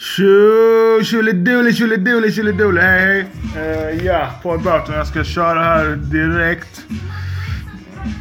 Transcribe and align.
Tjo, 0.00 1.04
Tjoliduli, 1.04 1.72
tjoliduli, 1.72 2.80
hej 2.80 3.00
hej. 3.00 3.26
Uh, 3.56 4.04
ja, 4.04 4.30
Paul 4.42 4.58
Burton, 4.58 4.94
jag 4.94 5.06
ska 5.06 5.24
köra 5.24 5.62
här 5.62 5.96
direkt. 5.96 6.84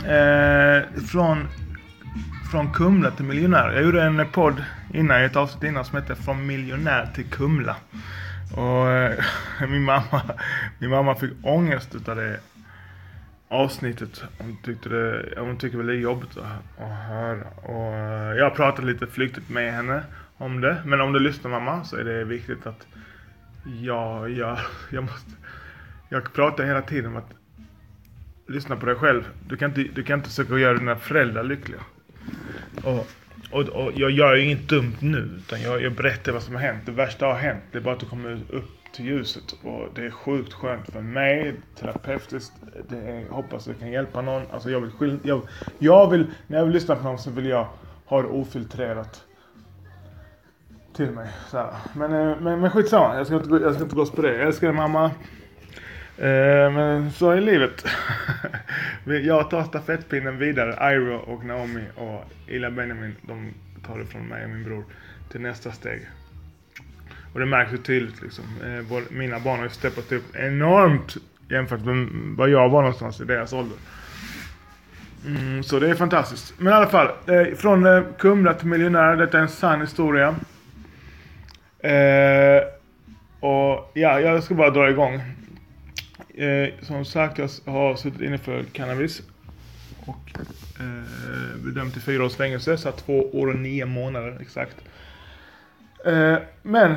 Uh, 0.04 1.02
från, 1.08 1.48
från 2.52 2.74
Kumla 2.74 3.12
till 3.12 3.26
miljonär. 3.26 3.72
Jag 3.72 3.84
gjorde 3.84 4.04
en 4.04 4.28
podd 4.32 4.64
innan, 4.94 5.24
ett 5.24 5.36
avsnitt 5.36 5.64
innan 5.64 5.86
som 5.86 5.96
hette 5.96 6.16
Från 6.16 6.46
miljonär 6.46 7.10
till 7.16 7.26
Kumla. 7.26 7.76
Och 8.56 8.86
uh, 8.86 9.70
min 9.70 9.84
mamma, 9.84 10.22
min 10.80 10.90
mamma 10.90 11.16
fick 11.16 11.32
ångest 11.44 11.96
utav 11.96 12.16
det 12.16 12.40
avsnittet. 13.50 14.24
Hon 14.38 14.58
tyckte 14.64 14.90
det, 14.90 15.34
hon 15.38 15.58
tyckte 15.58 15.78
väl 15.78 15.88
det 15.88 15.94
är 15.94 15.98
jobbigt 15.98 16.38
att, 16.38 16.84
att 16.84 17.08
höra. 17.08 17.48
Och 17.48 18.38
jag 18.38 18.56
pratade 18.56 18.88
lite 18.88 19.08
flyktigt 19.08 19.50
med 19.50 19.74
henne 19.74 20.04
om 20.40 20.62
det. 20.62 20.82
Men 20.86 21.02
om 21.02 21.14
du 21.14 21.20
lyssnar 21.20 21.52
mamma 21.52 21.84
så 21.84 21.96
är 21.96 22.04
det 22.04 22.24
viktigt 22.24 22.68
att 22.68 22.88
jag, 23.82 24.30
jag, 24.30 24.58
jag 24.92 25.04
måste, 25.04 25.32
jag 26.10 26.34
pratar 26.34 26.64
hela 26.64 26.82
tiden 26.82 27.12
om 27.12 27.18
att 27.18 27.32
lyssna 28.48 28.76
på 28.76 28.86
dig 28.86 28.96
själv. 28.96 29.30
Du 29.48 29.58
kan 29.58 29.70
inte, 29.70 29.94
du 29.96 30.04
kan 30.04 30.20
inte 30.20 30.30
försöka 30.30 30.58
göra 30.58 30.78
dina 30.78 30.96
föräldrar 30.96 31.44
lyckliga. 31.44 31.82
Och, 32.84 33.08
och, 33.52 33.62
och 33.62 33.92
jag 33.96 34.12
gör 34.12 34.36
ju 34.36 34.44
inget 34.44 34.70
dumt 34.70 34.96
nu, 35.00 35.30
utan 35.38 35.62
jag, 35.62 35.82
jag 35.82 35.94
berättar 35.94 36.32
vad 36.32 36.44
som 36.44 36.56
har 36.56 36.62
hänt. 36.62 36.86
Det 36.86 36.92
värsta 36.92 37.26
har 37.26 37.36
hänt, 37.36 37.64
det 37.72 37.78
är 37.78 37.82
bara 37.82 37.94
att 37.94 38.00
du 38.00 38.06
kommer 38.06 38.40
upp 38.50 38.70
till 38.94 39.06
ljuset. 39.06 39.56
Och 39.64 39.90
det 39.96 40.06
är 40.06 40.12
sjukt 40.12 40.54
skönt 40.54 40.90
för 40.90 41.02
mig, 41.02 41.56
terapeutiskt. 41.80 42.54
Det 42.90 42.98
är, 42.98 43.30
hoppas 43.30 43.66
det 43.66 43.74
kan 43.74 43.92
hjälpa 43.92 44.22
någon. 44.22 44.44
Alltså 44.52 44.70
jag 44.72 44.82
vill, 45.00 45.20
jag, 45.24 45.42
jag 45.80 46.10
vill, 46.10 46.28
när 46.48 46.58
jag 46.58 46.66
vill 46.66 46.74
lyssna 46.74 46.96
på 46.96 47.04
någon 47.04 47.20
så 47.20 47.32
vill 47.32 47.46
jag 47.46 47.68
ha 48.06 48.22
det 48.22 48.28
ofiltrerat 48.28 49.26
till 51.00 51.12
mig. 51.12 51.28
Så 51.48 51.66
men, 51.94 52.14
eh, 52.14 52.42
men, 52.42 52.60
men 52.60 52.72
skitsamma, 52.72 53.16
jag 53.18 53.26
ska, 53.26 53.36
inte, 53.36 53.50
jag 53.50 53.74
ska 53.74 53.84
inte 53.84 53.96
gå 53.96 54.06
på 54.06 54.22
det. 54.22 54.38
Jag 54.38 54.48
älskar 54.48 54.68
dig 54.68 54.76
mamma. 54.76 55.06
Eh, 56.18 56.72
men 56.72 57.12
så 57.12 57.30
är 57.32 57.42
livet. 57.42 57.86
jag 59.24 59.50
tar 59.50 59.64
stafettpinnen 59.64 60.38
vidare. 60.38 60.94
Iro 60.96 61.16
och 61.16 61.46
Naomi 61.46 61.84
och 61.96 62.24
Ila 62.48 62.72
Benjamin, 62.72 63.16
de 63.22 63.54
tar 63.88 64.00
det 64.00 64.06
från 64.06 64.28
mig 64.28 64.44
och 64.44 64.50
min 64.50 64.64
bror 64.64 64.86
till 65.32 65.42
nästa 65.42 65.72
steg. 65.72 66.10
Och 67.34 67.40
det 67.40 67.46
märks 67.46 67.74
ju 67.74 67.78
tydligt 67.78 68.22
liksom. 68.22 68.46
Eh, 68.64 69.02
mina 69.10 69.40
barn 69.40 69.58
har 69.58 69.66
ju 69.66 69.70
steppat 69.70 70.12
upp 70.12 70.36
enormt 70.36 71.18
jämfört 71.50 71.86
med 71.86 72.08
vad 72.38 72.50
jag 72.50 72.70
var 72.70 72.82
någonstans 72.82 73.22
i 73.22 73.26
deras 73.26 73.54
ålder. 73.54 73.78
Mm, 75.26 75.64
så 75.64 75.80
det 75.80 75.90
är 75.90 75.96
fantastiskt. 75.96 76.54
Men 76.58 76.74
i 76.74 76.76
alla 76.76 76.88
fall, 76.88 77.08
eh, 77.08 77.56
från 77.56 77.86
eh, 77.86 78.04
Kumla 78.18 78.54
till 78.54 78.68
miljonär. 78.68 79.16
Detta 79.16 79.38
är 79.38 79.42
en 79.42 79.50
sann 79.50 79.82
historia. 79.82 80.36
Eh, 81.80 82.64
och 83.40 83.92
ja, 83.94 84.20
jag 84.20 84.44
ska 84.44 84.56
bara 84.56 84.70
dra 84.70 84.90
igång. 84.90 85.22
Eh, 86.34 86.70
som 86.82 87.06
sagt, 87.06 87.38
jag 87.38 87.50
har 87.72 87.96
suttit 87.96 88.22
inne 88.22 88.38
för 88.38 88.64
cannabis. 88.64 89.22
Och 90.06 90.40
eh, 90.80 91.58
bedömt 91.66 91.94
till 91.94 92.02
fyra 92.02 92.26
års 92.26 92.36
fängelse, 92.36 92.78
så 92.78 92.92
två 92.92 93.30
år 93.34 93.48
och 93.48 93.60
nio 93.60 93.86
månader 93.86 94.38
exakt. 94.42 94.76
Eh, 96.06 96.38
men 96.62 96.96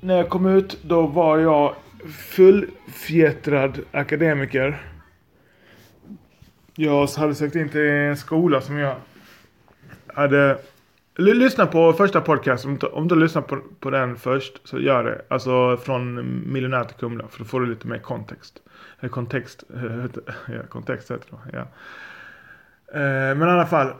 när 0.00 0.16
jag 0.16 0.28
kom 0.28 0.46
ut, 0.46 0.78
då 0.82 1.06
var 1.06 1.38
jag 1.38 1.74
fullfjättrad 2.18 3.80
akademiker. 3.92 4.82
Jag 6.74 7.06
hade 7.06 7.34
sökt 7.34 7.56
in 7.56 7.68
till 7.68 7.80
en 7.80 8.16
skola 8.16 8.60
som 8.60 8.78
jag 8.78 8.96
hade 10.06 10.58
Lyssna 11.16 11.66
på 11.66 11.92
första 11.92 12.20
podcasten. 12.20 12.78
Om 12.92 13.08
du, 13.08 13.16
lyssnar 13.16 13.42
på, 13.42 13.60
på 13.80 13.90
den 13.90 14.16
först 14.16 14.68
så 14.68 14.80
gör 14.80 15.04
det. 15.04 15.22
Alltså 15.28 15.76
från 15.76 16.52
miljonär 16.52 16.84
till 16.84 16.96
Kumla. 16.96 17.28
För 17.28 17.38
då 17.38 17.44
får 17.44 17.60
du 17.60 17.66
lite 17.66 17.86
mer 17.86 17.98
kontext. 17.98 18.62
Eller 19.00 19.10
kontext. 19.10 19.64
ja, 20.46 20.62
kontext 20.68 21.10
heter 21.10 21.30
det. 21.30 21.58
Ja. 21.58 21.60
Eh, 23.00 23.36
men 23.36 23.48
i 23.48 23.50
alla 23.50 23.66
fall. 23.66 23.92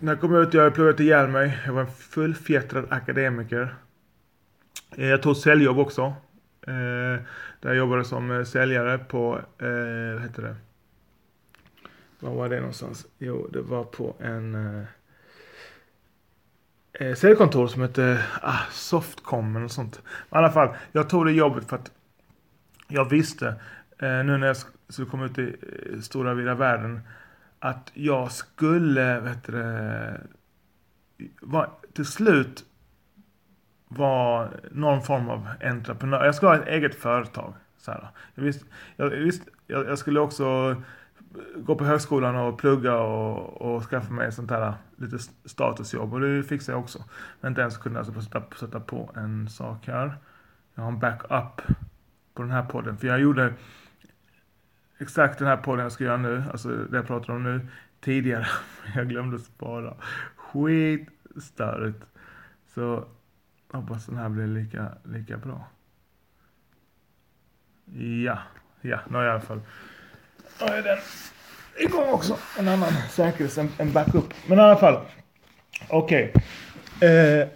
När 0.00 0.12
jag 0.12 0.20
kom 0.20 0.34
ut, 0.34 0.54
jag 0.54 0.74
pluggat 0.74 1.00
ihjäl 1.00 1.28
mig. 1.28 1.58
Jag 1.66 1.72
var 1.72 1.80
en 1.80 1.90
fullfjättrad 1.90 2.86
akademiker. 2.90 3.74
Eh, 4.96 5.06
jag 5.06 5.22
tog 5.22 5.36
säljjobb 5.36 5.78
också. 5.78 6.02
Eh, 6.66 7.22
där 7.60 7.68
jag 7.68 7.76
jobbade 7.76 8.04
som 8.04 8.30
eh, 8.30 8.44
säljare 8.44 8.98
på, 8.98 9.40
eh, 9.58 10.14
vad 10.14 10.22
heter 10.22 10.42
det? 10.42 10.56
Var 12.20 12.34
var 12.34 12.48
det 12.48 12.56
någonstans? 12.56 13.06
Jo, 13.18 13.48
det 13.52 13.60
var 13.60 13.84
på 13.84 14.16
en 14.18 14.54
eh, 14.54 14.84
eh, 16.92 17.14
säljkontor 17.14 17.66
som 17.66 17.82
hette 17.82 18.24
ah, 18.42 18.66
Softcom 18.70 19.56
eller 19.56 19.68
sånt. 19.68 20.02
Men 20.30 20.38
I 20.38 20.44
alla 20.44 20.52
fall, 20.52 20.76
jag 20.92 21.10
tog 21.10 21.26
det 21.26 21.32
jobbet 21.32 21.68
för 21.68 21.76
att 21.76 21.90
jag 22.88 23.10
visste 23.10 23.46
eh, 23.98 24.24
nu 24.24 24.38
när 24.38 24.46
jag 24.46 24.56
skulle 24.88 25.08
komma 25.08 25.24
ut 25.24 25.38
i 25.38 25.56
eh, 25.92 26.00
stora 26.00 26.34
vida 26.34 26.54
världen 26.54 27.00
att 27.58 27.90
jag 27.94 28.32
skulle, 28.32 29.20
vet 29.20 29.44
du 29.44 29.64
var, 31.40 31.70
till 31.92 32.04
slut 32.04 32.64
vara 33.88 34.50
någon 34.70 35.02
form 35.02 35.28
av 35.28 35.48
entreprenör. 35.62 36.24
Jag 36.24 36.34
skulle 36.34 36.50
ha 36.50 36.56
ett 36.56 36.68
eget 36.68 36.94
företag. 36.94 37.54
Så 37.78 37.90
här. 37.90 38.08
Jag, 38.34 38.42
visste, 38.42 38.64
jag, 38.96 39.10
visste, 39.10 39.50
jag, 39.66 39.86
jag 39.86 39.98
skulle 39.98 40.20
också 40.20 40.76
gå 41.56 41.74
på 41.74 41.84
högskolan 41.84 42.36
och 42.36 42.58
plugga 42.58 42.98
och, 42.98 43.62
och 43.62 43.82
skaffa 43.82 44.12
mig 44.12 44.32
sånt 44.32 44.50
här 44.50 44.74
lite 44.96 45.18
statusjobb. 45.44 46.14
Och 46.14 46.20
det 46.20 46.42
fixade 46.42 46.76
jag 46.76 46.82
också. 46.82 47.04
Men 47.40 47.52
inte 47.52 47.60
ens 47.60 47.76
kunde 47.76 47.98
alltså 47.98 48.20
sätta, 48.20 48.42
sätta 48.56 48.80
på 48.80 49.10
en 49.16 49.48
sak 49.48 49.86
här. 49.86 50.16
Jag 50.74 50.82
har 50.82 50.92
en 50.92 50.98
backup 50.98 51.76
på 52.34 52.42
den 52.42 52.50
här 52.50 52.62
podden. 52.62 52.96
För 52.96 53.06
jag 53.06 53.20
gjorde 53.20 53.54
exakt 54.98 55.38
den 55.38 55.48
här 55.48 55.56
podden 55.56 55.82
jag 55.82 55.92
ska 55.92 56.04
göra 56.04 56.16
nu, 56.16 56.44
alltså 56.52 56.68
det 56.68 56.96
jag 56.96 57.06
pratar 57.06 57.32
om 57.32 57.42
nu, 57.42 57.68
tidigare. 58.00 58.46
Jag 58.94 59.08
glömde 59.08 59.38
spara. 59.38 59.94
Skitstörigt. 60.36 62.04
Så 62.66 63.04
hoppas 63.72 64.06
den 64.06 64.16
här 64.16 64.28
blir 64.28 64.46
lika, 64.46 64.92
lika 65.04 65.36
bra. 65.36 65.68
Ja, 67.94 68.38
ja, 68.80 69.00
nu 69.08 69.16
har 69.16 69.24
jag 69.24 69.30
i 69.30 69.34
alla 69.34 69.40
fall 69.40 69.60
då 70.58 70.66
är 70.66 70.82
den 70.82 70.98
igång 71.78 72.08
också. 72.08 72.38
En 72.58 72.68
annan 72.68 72.92
säkerhet, 73.10 73.58
en, 73.58 73.68
en 73.78 73.92
backup. 73.92 74.34
Men 74.46 74.58
i 74.58 74.60
alla 74.60 74.76
fall. 74.76 75.00
Okej. 75.88 76.32
Okay. 76.34 77.08
Eh, 77.08 77.48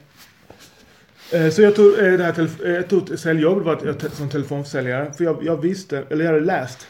eh, 1.33 1.51
så 1.51 1.63
jag 1.63 1.77
tog, 1.77 1.99
eh, 1.99 2.13
det 2.13 2.25
här 2.25 2.65
eh, 2.65 2.71
jag 2.71 2.89
tog 2.89 3.11
ett 3.11 3.21
säljjobb, 3.21 3.59
det 3.59 3.65
var 3.65 3.91
ett, 3.91 4.05
eh, 4.05 4.11
som 4.11 4.29
telefonförsäljare. 4.31 5.13
För 5.13 5.25
jag, 5.25 5.45
jag 5.45 5.57
visste, 5.57 6.05
eller 6.11 6.25
jag 6.25 6.33
hade 6.33 6.45
läst 6.45 6.89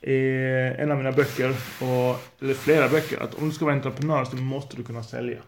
i 0.00 0.16
en 0.78 0.90
av 0.90 0.96
mina 0.96 1.12
böcker, 1.12 1.48
och, 1.80 2.42
eller 2.42 2.54
flera 2.54 2.88
böcker, 2.88 3.22
att 3.22 3.34
om 3.34 3.48
du 3.48 3.54
ska 3.54 3.64
vara 3.64 3.74
entreprenör 3.74 4.24
så 4.24 4.36
måste 4.36 4.76
du 4.76 4.84
kunna 4.84 5.02
sälja. 5.02 5.38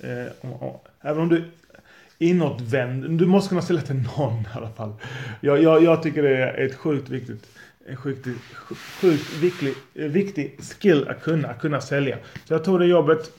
Eh, 0.00 0.50
och, 0.50 0.62
och, 0.62 0.86
även 1.00 1.22
om 1.22 1.28
du 1.28 1.44
inåtvänd, 2.18 3.18
du 3.18 3.26
måste 3.26 3.48
kunna 3.48 3.62
sälja 3.62 3.82
till 3.82 4.04
någon 4.16 4.40
i 4.40 4.46
alla 4.54 4.70
fall. 4.70 4.94
Jag, 5.40 5.62
jag, 5.62 5.82
jag 5.82 6.02
tycker 6.02 6.22
det 6.22 6.36
är 6.36 6.66
ett 6.66 6.74
sjukt 6.74 7.08
viktigt 7.08 7.46
en 7.88 7.96
sjukt, 7.96 8.26
sjukt 9.00 9.32
viktig, 9.32 9.74
viktig 9.92 10.60
skill 10.62 11.08
att 11.08 11.22
kunna, 11.22 11.48
att 11.48 11.60
kunna 11.60 11.80
sälja. 11.80 12.18
Så 12.44 12.54
jag 12.54 12.64
tog 12.64 12.80
det 12.80 12.86
jobbet 12.86 13.32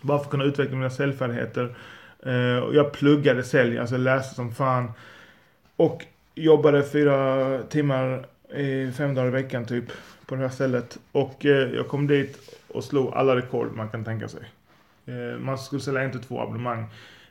bara 0.00 0.18
för 0.18 0.24
att 0.24 0.30
kunna 0.30 0.44
utveckla 0.44 0.76
mina 0.76 0.90
säljfärdigheter. 0.90 1.74
Eh, 2.22 2.56
och 2.56 2.74
jag 2.74 2.92
pluggade 2.92 3.42
sälj, 3.42 3.78
alltså 3.78 3.96
läste 3.96 4.34
som 4.34 4.54
fan. 4.54 4.92
Och 5.76 6.04
jobbade 6.34 6.82
fyra 6.82 7.58
timmar 7.62 8.26
i 8.54 8.92
fem 8.92 9.14
dagar 9.14 9.28
i 9.28 9.30
veckan 9.30 9.64
typ 9.64 9.84
på 10.26 10.34
det 10.34 10.40
här 10.40 10.48
stället. 10.48 10.98
Och 11.12 11.46
eh, 11.46 11.74
jag 11.74 11.88
kom 11.88 12.06
dit 12.06 12.38
och 12.68 12.84
slog 12.84 13.14
alla 13.14 13.36
rekord 13.36 13.72
man 13.74 13.88
kan 13.88 14.04
tänka 14.04 14.28
sig. 14.28 14.42
Eh, 15.06 15.38
man 15.38 15.58
skulle 15.58 15.82
sälja 15.82 16.02
en 16.02 16.10
till 16.10 16.22
två 16.22 16.40
abonnemang 16.40 16.86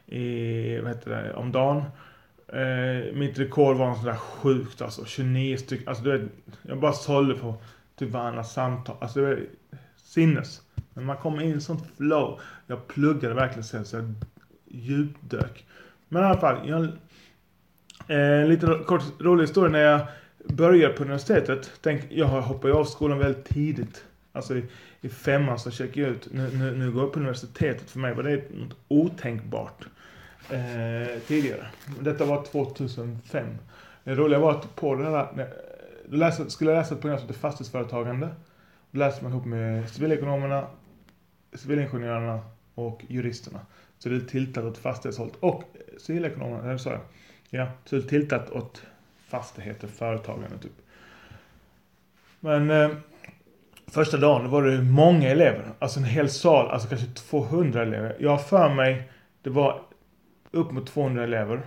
i, 0.05 0.79
vad 0.79 0.91
heter 0.91 1.09
det, 1.11 1.33
om 1.33 1.51
dagen. 1.51 1.83
Eh, 2.53 3.13
mitt 3.13 3.39
rekord 3.39 3.77
var 3.77 3.87
något 3.87 3.99
sådär 3.99 4.15
sjukt 4.15 4.81
alltså. 4.81 5.05
29 5.05 5.57
stycken. 5.57 5.87
Alltså 5.87 6.03
du 6.03 6.17
vet, 6.17 6.31
jag 6.61 6.79
bara 6.79 6.93
sålde 6.93 7.35
på 7.35 7.55
typ 7.95 8.09
varandra 8.09 8.43
samtal. 8.43 8.95
Alltså 9.01 9.19
det 9.19 9.25
var 9.25 9.39
sinnes. 9.97 10.61
Men 10.93 11.05
man 11.05 11.17
kommer 11.17 11.43
in 11.43 11.57
i 11.57 11.61
sånt 11.61 11.83
flow. 11.97 12.39
Jag 12.67 12.87
pluggade 12.87 13.33
verkligen 13.33 13.63
sen 13.63 13.85
så 13.85 13.95
jag 13.95 14.13
djupdök. 14.65 15.65
Men 16.07 16.23
i 16.23 16.25
alla 16.25 16.39
fall. 16.39 16.69
Jag, 16.69 16.83
eh, 18.07 18.47
lite 18.47 18.79
kort 18.85 19.03
rolig 19.19 19.43
historia 19.43 19.71
när 19.71 19.79
jag 19.79 20.01
började 20.45 20.93
på 20.93 21.03
universitetet. 21.03 21.71
Tänk, 21.81 22.03
jag 22.09 22.27
hoppade 22.27 22.73
av 22.73 22.85
skolan 22.85 23.19
väldigt 23.19 23.45
tidigt. 23.45 24.03
Alltså 24.31 24.55
i, 24.57 24.63
i 25.01 25.09
femman 25.09 25.59
så 25.59 25.71
checkade 25.71 26.01
jag 26.01 26.11
ut. 26.11 26.27
Nu, 26.31 26.49
nu, 26.53 26.77
nu 26.77 26.91
går 26.91 27.03
jag 27.03 27.13
på 27.13 27.19
universitetet. 27.19 27.91
För 27.91 27.99
mig 27.99 28.13
var 28.13 28.23
det 28.23 28.35
något 28.35 28.77
otänkbart 28.87 29.85
eh, 30.51 31.19
tidigare. 31.27 31.67
Detta 31.99 32.25
var 32.25 32.43
2005. 32.43 33.47
Det 34.03 34.15
roliga 34.15 34.39
var 34.39 34.51
att 34.51 34.75
på 34.75 34.95
den 34.95 35.05
här, 35.05 35.53
du 36.09 36.17
läste, 36.17 36.49
skulle 36.49 36.73
läsa 36.73 36.95
ett 36.95 37.01
program 37.01 37.19
som 37.19 37.27
heter 37.27 37.39
fastighetsföretagande. 37.39 38.29
Då 38.91 38.99
läste 38.99 39.23
man 39.23 39.31
ihop 39.31 39.45
med 39.45 39.89
civilekonomerna, 39.89 40.67
civilingenjörerna 41.53 42.39
och 42.75 43.05
juristerna. 43.07 43.59
Så 43.99 44.09
det 44.09 44.15
är 44.15 44.19
tiltat 44.19 44.63
åt 44.63 44.77
fastighetshållet. 44.77 45.35
Och 45.39 45.63
civilekonomerna, 45.97 46.63
eller 46.63 46.77
sa 46.77 46.89
jag? 46.89 47.01
Ja, 47.49 47.67
så 47.85 47.95
det 47.95 48.05
är 48.05 48.07
tiltat 48.07 48.49
åt 48.49 48.83
fastigheter, 49.27 49.87
företagande 49.87 50.57
typ. 50.57 50.71
Men 52.39 52.71
eh, 52.71 52.89
första 53.87 54.17
dagen 54.17 54.49
var 54.49 54.63
det 54.63 54.81
många 54.81 55.29
elever. 55.29 55.71
Alltså 55.79 55.99
en 55.99 56.05
hel 56.05 56.29
sal, 56.29 56.69
alltså 56.69 56.89
kanske 56.89 57.07
200 57.07 57.81
elever. 57.81 58.15
Jag 58.19 58.29
har 58.29 58.37
för 58.37 58.73
mig, 58.73 59.11
det 59.41 59.49
var 59.49 59.81
upp 60.51 60.71
mot 60.71 60.87
200 60.87 61.23
elever. 61.23 61.61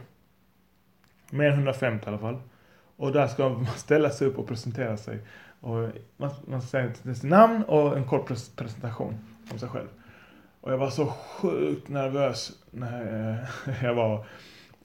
Mer 1.30 1.46
än 1.46 1.54
150 1.54 2.04
i 2.06 2.08
alla 2.08 2.18
fall. 2.18 2.38
Och 2.96 3.12
där 3.12 3.26
ska 3.26 3.48
man 3.48 3.66
ställa 3.76 4.10
sig 4.10 4.26
upp 4.26 4.38
och 4.38 4.48
presentera 4.48 4.96
sig. 4.96 5.18
Och 5.60 5.88
man, 6.16 6.30
man 6.46 6.62
säger 6.62 7.14
sitt 7.14 7.22
namn 7.22 7.62
och 7.62 7.96
en 7.96 8.04
kort 8.04 8.28
presentation 8.56 9.14
om 9.52 9.58
sig 9.58 9.68
själv. 9.68 9.88
Och 10.60 10.72
jag 10.72 10.78
var 10.78 10.90
så 10.90 11.06
sjukt 11.06 11.88
nervös 11.88 12.52
när 12.70 13.48
jag 13.82 13.94
var 13.94 14.26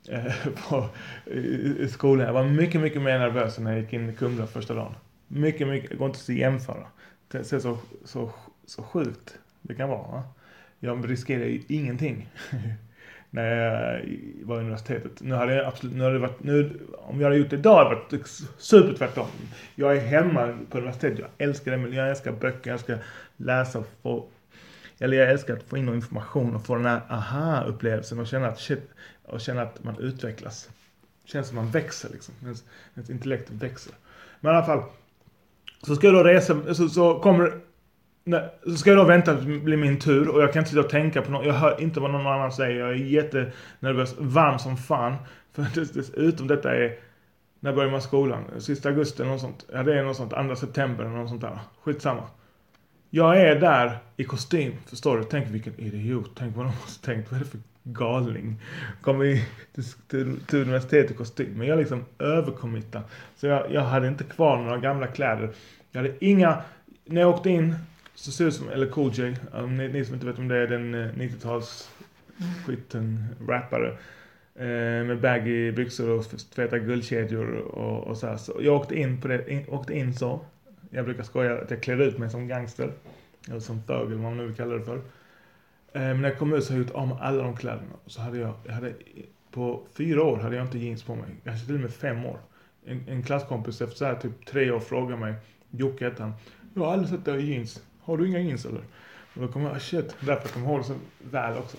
eh, 0.10 0.34
på, 0.70 0.90
i 1.32 1.88
skolan. 1.88 2.26
Jag 2.26 2.34
var 2.34 2.44
mycket, 2.44 2.82
mycket 2.82 3.02
mer 3.02 3.20
nervös 3.20 3.60
när 3.60 3.72
jag 3.72 3.82
gick 3.82 3.94
in 3.94 4.10
i 4.10 4.14
Kumla 4.14 4.48
första 4.48 4.74
dagen. 4.74 4.96
Mycket, 5.28 5.68
mycket, 5.68 5.90
det 5.90 5.96
går 5.96 6.08
inte 6.08 6.20
att 6.20 6.30
jämföra. 6.30 6.88
Det 7.28 7.44
ser 7.44 7.60
så, 7.60 7.78
så, 8.06 8.32
så 8.66 8.84
sjukt 8.84 9.38
det 9.62 9.76
kan 9.76 9.90
vara. 9.90 10.08
Va? 10.08 10.24
Jag 10.80 11.12
riskerar 11.12 11.46
ju 11.46 11.62
ingenting 11.68 12.30
när 13.30 13.56
jag 13.56 14.02
var 14.48 14.58
i 14.58 14.60
universitetet. 14.60 15.22
Nu 15.22 15.36
hade 15.36 15.56
jag 15.56 15.66
absolut, 15.66 15.96
nu 15.96 16.04
hade 16.04 16.16
det 16.16 16.20
varit, 16.20 16.44
nu, 16.44 16.80
om 16.98 17.20
jag 17.20 17.28
hade 17.28 17.38
gjort 17.38 17.50
det 17.50 17.56
idag 17.56 17.78
hade 17.78 17.96
det 18.10 18.18
varit 18.18 18.28
super 18.58 18.94
tvärtom. 18.94 19.28
Jag 19.76 19.98
är 19.98 20.02
hemma 20.02 20.58
på 20.70 20.78
universitetet, 20.78 21.20
jag 21.20 21.30
älskar 21.48 21.72
det, 21.72 21.78
men 21.78 21.94
jag 21.94 22.10
älskar 22.10 22.32
böcker, 22.32 22.70
jag 22.70 22.74
älskar 22.74 22.98
läsa 23.38 23.80
och 23.80 23.88
få, 24.02 24.26
eller 25.00 25.18
jag 25.18 25.32
älskar 25.32 25.54
att 25.54 25.64
få 25.64 25.78
in 25.78 25.90
information 25.90 26.56
och 26.56 26.66
få 26.66 26.76
den 26.76 26.86
här 26.86 27.02
aha-upplevelsen 27.10 28.20
och 28.20 28.28
känna 28.28 28.48
att 28.48 28.60
shit, 28.60 28.90
och 29.26 29.42
känna 29.42 29.62
att 29.62 29.84
man 29.84 30.00
utvecklas. 30.00 30.70
Det 31.24 31.32
känns 31.32 31.48
som 31.48 31.56
man 31.56 31.72
växer 31.72 32.10
liksom, 32.10 32.34
ens, 32.44 32.64
ens 32.96 33.10
intellekt 33.10 33.50
växer. 33.50 33.94
Men 34.40 34.54
i 34.54 34.56
alla 34.56 34.66
fall, 34.66 34.84
så 35.84 35.96
ska 35.96 36.08
jag 36.08 36.14
då 36.14 36.24
resa, 36.24 36.74
så, 36.74 36.90
så 36.90 37.20
kommer 37.20 37.60
Nej, 38.30 38.50
så 38.64 38.76
ska 38.76 38.90
jag 38.90 39.00
då 39.00 39.04
vänta 39.04 39.32
att 39.32 39.46
det 39.46 39.60
blir 39.60 39.78
min 39.78 40.00
tur 40.00 40.30
och 40.30 40.42
jag 40.42 40.54
kan 40.54 40.60
inte 40.60 40.70
sitta 40.70 40.82
och 40.82 40.90
tänka 40.90 41.22
på 41.22 41.32
något. 41.32 41.46
Jag 41.46 41.54
hör 41.54 41.82
inte 41.82 42.00
vad 42.00 42.12
någon 42.12 42.28
annan 42.28 42.52
säger. 42.52 42.80
Jag 42.80 42.90
är 42.90 42.94
jättenervös. 42.94 44.16
Varm 44.18 44.60
som 44.60 44.78
fan. 44.78 45.16
För 45.54 45.66
dessutom 45.74 46.48
detta 46.48 46.76
är... 46.76 46.96
När 47.60 47.74
börjar 47.74 47.92
man 47.92 48.02
skolan? 48.02 48.44
Sista 48.60 48.90
augusti 48.90 49.22
eller 49.22 49.32
något 49.32 49.42
sånt. 49.42 49.66
Ja, 49.74 49.84
det 49.84 50.00
är 50.00 50.04
något 50.04 50.18
sånt. 50.18 50.34
Andra 50.34 50.56
september 50.56 51.04
eller 51.04 51.16
något 51.16 51.30
sånt 51.30 51.42
där. 51.42 51.60
Skitsamma. 51.84 52.24
Jag 53.10 53.42
är 53.42 53.60
där 53.60 53.98
i 54.18 54.24
kostym. 54.24 54.74
Förstår 54.86 55.18
du? 55.18 55.24
Tänk 55.24 55.50
vilken 55.50 55.80
idiot. 55.80 56.32
Tänk 56.36 56.56
vad 56.56 56.66
de 56.66 56.72
måste 56.82 57.06
tänkt. 57.06 57.32
Vad 57.32 57.40
är 57.40 57.44
det 57.44 57.50
för 57.50 57.60
galning? 57.84 58.62
Kommer 59.02 59.42
till, 59.76 59.84
till, 60.08 60.40
till 60.40 60.62
universitetet 60.62 61.12
i 61.12 61.14
kostym. 61.14 61.54
Men 61.58 61.68
jag 61.68 61.80
liksom 61.80 62.06
överkommittar. 62.20 63.02
Så 63.36 63.48
jag, 63.48 63.72
jag 63.72 63.82
hade 63.82 64.08
inte 64.08 64.24
kvar 64.24 64.58
några 64.58 64.78
gamla 64.78 65.08
kläder. 65.08 65.50
Jag 65.92 66.02
hade 66.02 66.26
inga... 66.26 66.62
När 67.06 67.22
jag 67.22 67.30
åkte 67.30 67.50
in 67.50 67.76
så 68.18 68.32
ser 68.32 68.44
det 68.46 68.48
ut 68.48 68.54
som, 68.54 68.70
eller 68.70 68.88
Cool 68.88 69.12
J, 69.14 69.36
um, 69.54 69.78
ni, 69.78 69.88
ni, 69.88 70.06
som 70.06 70.14
inte 70.14 70.26
vet 70.26 70.40
om 70.40 70.48
det 70.48 70.58
är 70.58 70.68
den 70.68 70.96
uh, 70.96 71.14
90-tals 71.14 71.90
skiten 72.66 73.26
rappare. 73.48 73.98
Uh, 74.60 75.06
med 75.08 75.22
baggy 75.22 75.72
byxor 75.72 76.10
och 76.10 76.26
feta 76.56 76.80
guldkedjor 76.80 77.52
och, 77.56 78.08
och 78.08 78.18
så, 78.18 78.28
här. 78.28 78.38
så 78.38 78.58
Jag 78.62 78.76
åkte 78.76 78.96
in 78.96 79.22
på 79.22 79.28
det, 79.28 79.52
in, 79.52 79.66
åkte 79.68 79.94
in 79.94 80.14
så. 80.14 80.40
Jag 80.90 81.06
brukar 81.06 81.24
skoja 81.24 81.62
att 81.62 81.72
jag 81.72 81.84
klädde 81.84 82.06
ut 82.06 82.18
mig 82.18 82.30
som 82.30 82.48
gangster. 82.48 82.92
Eller 83.50 83.60
som 83.60 83.82
thug 83.82 83.96
eller 83.96 84.16
vad 84.16 84.20
man 84.20 84.38
nu 84.38 84.46
vill 84.46 84.56
kalla 84.56 84.76
det 84.76 84.86
för. 84.86 84.96
Uh, 84.96 85.02
men 85.92 86.22
när 86.22 86.30
jag 86.30 86.40
kom 86.40 86.54
ut 86.54 86.64
så 86.64 86.74
hade 86.74 86.82
jag 86.82 86.88
gjort 86.88 86.96
av 86.96 87.08
med 87.08 87.18
alla 87.22 87.44
de 87.44 87.58
kläderna. 87.58 87.96
Så 88.06 88.22
hade 88.22 88.38
jag, 88.38 88.54
jag 88.66 88.74
hade, 88.74 88.94
på 89.52 89.84
fyra 89.94 90.24
år 90.24 90.38
hade 90.38 90.56
jag 90.56 90.66
inte 90.66 90.78
jeans 90.78 91.04
på 91.04 91.16
mig. 91.16 91.36
Kanske 91.44 91.66
till 91.66 91.76
och 91.76 91.82
med 91.82 91.94
fem 91.94 92.26
år. 92.26 92.40
En, 92.86 93.04
en 93.08 93.24
klasskompis 93.24 93.82
efter 93.82 93.98
så 93.98 94.06
här 94.06 94.16
typ 94.16 94.46
tre 94.46 94.72
år 94.72 94.80
frågade 94.80 95.18
mig, 95.18 95.34
Jocke 95.72 96.06
hette 96.06 96.24
han. 96.24 96.34
Jag 96.74 96.84
har 96.84 96.94
aldrig 96.94 97.10
sett 97.10 97.26
dig 97.26 97.44
i 97.44 97.54
jeans. 97.54 97.82
Har 98.08 98.18
du 98.18 98.28
inga 98.28 98.40
jeans 98.40 98.66
eller? 98.66 98.82
Och 99.34 99.42
då 99.42 99.48
kommer 99.48 99.70
jag, 99.70 99.82
shit, 99.82 100.16
därför 100.20 100.50
kommer 100.50 100.66
jag 100.66 100.74
ihåg 100.74 100.82
det 100.82 100.88
så 100.88 100.96
väl 101.32 101.58
också. 101.58 101.78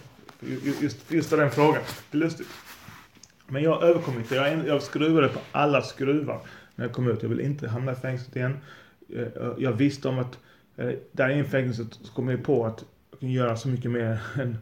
Just, 0.80 1.12
just 1.12 1.30
den 1.30 1.50
frågan. 1.50 1.82
Det 2.10 2.18
är 2.18 2.20
lustigt. 2.20 2.48
Men 3.46 3.62
jag 3.62 3.82
överkom 3.82 4.18
inte. 4.18 4.34
Jag, 4.34 4.66
jag 4.66 4.82
skruvade 4.82 5.28
på 5.28 5.40
alla 5.52 5.82
skruvar 5.82 6.40
när 6.74 6.84
jag 6.84 6.94
kom 6.94 7.10
ut. 7.10 7.22
Jag 7.22 7.28
vill 7.28 7.40
inte 7.40 7.68
hamna 7.68 7.92
i 7.92 7.94
fängelset 7.94 8.36
igen. 8.36 8.56
Eh, 9.08 9.22
eh, 9.22 9.52
jag, 9.58 9.72
visste 9.72 10.08
om 10.08 10.18
att 10.18 10.38
eh, 10.76 10.86
där 10.86 10.98
där 11.12 11.30
i 11.30 11.44
fängelset 11.44 11.98
så 12.02 12.12
kom 12.12 12.28
jag 12.28 12.44
på 12.44 12.66
att 12.66 12.84
jag 13.10 13.20
kan 13.20 13.30
göra 13.30 13.56
så 13.56 13.68
mycket 13.68 13.90
mer 13.90 14.20
än... 14.40 14.58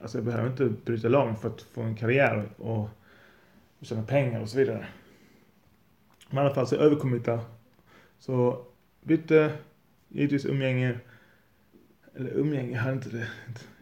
Alltså 0.00 0.18
jag 0.18 0.24
behöver 0.24 0.50
inte 0.50 0.64
bryta 0.64 1.08
lagen 1.08 1.36
för 1.36 1.48
att 1.48 1.62
få 1.62 1.82
en 1.82 1.96
karriär 1.96 2.48
och, 2.56 2.80
och 3.78 3.86
tjäna 3.86 4.02
pengar 4.02 4.40
och 4.40 4.48
så 4.48 4.58
vidare. 4.58 4.86
Men 6.30 6.38
i 6.38 6.46
alla 6.46 6.54
fall 6.54 6.66
så 6.66 6.76
överkom 6.76 7.20
jag 7.24 7.40
Så 8.18 8.64
bytte 9.02 9.52
givetvis 10.14 10.46
umgänge. 10.46 10.98
Eller 12.16 12.30
umgänge, 12.30 12.72
jag 12.72 12.80
hade 12.80 12.94
inte 12.94 13.08
det. 13.08 13.26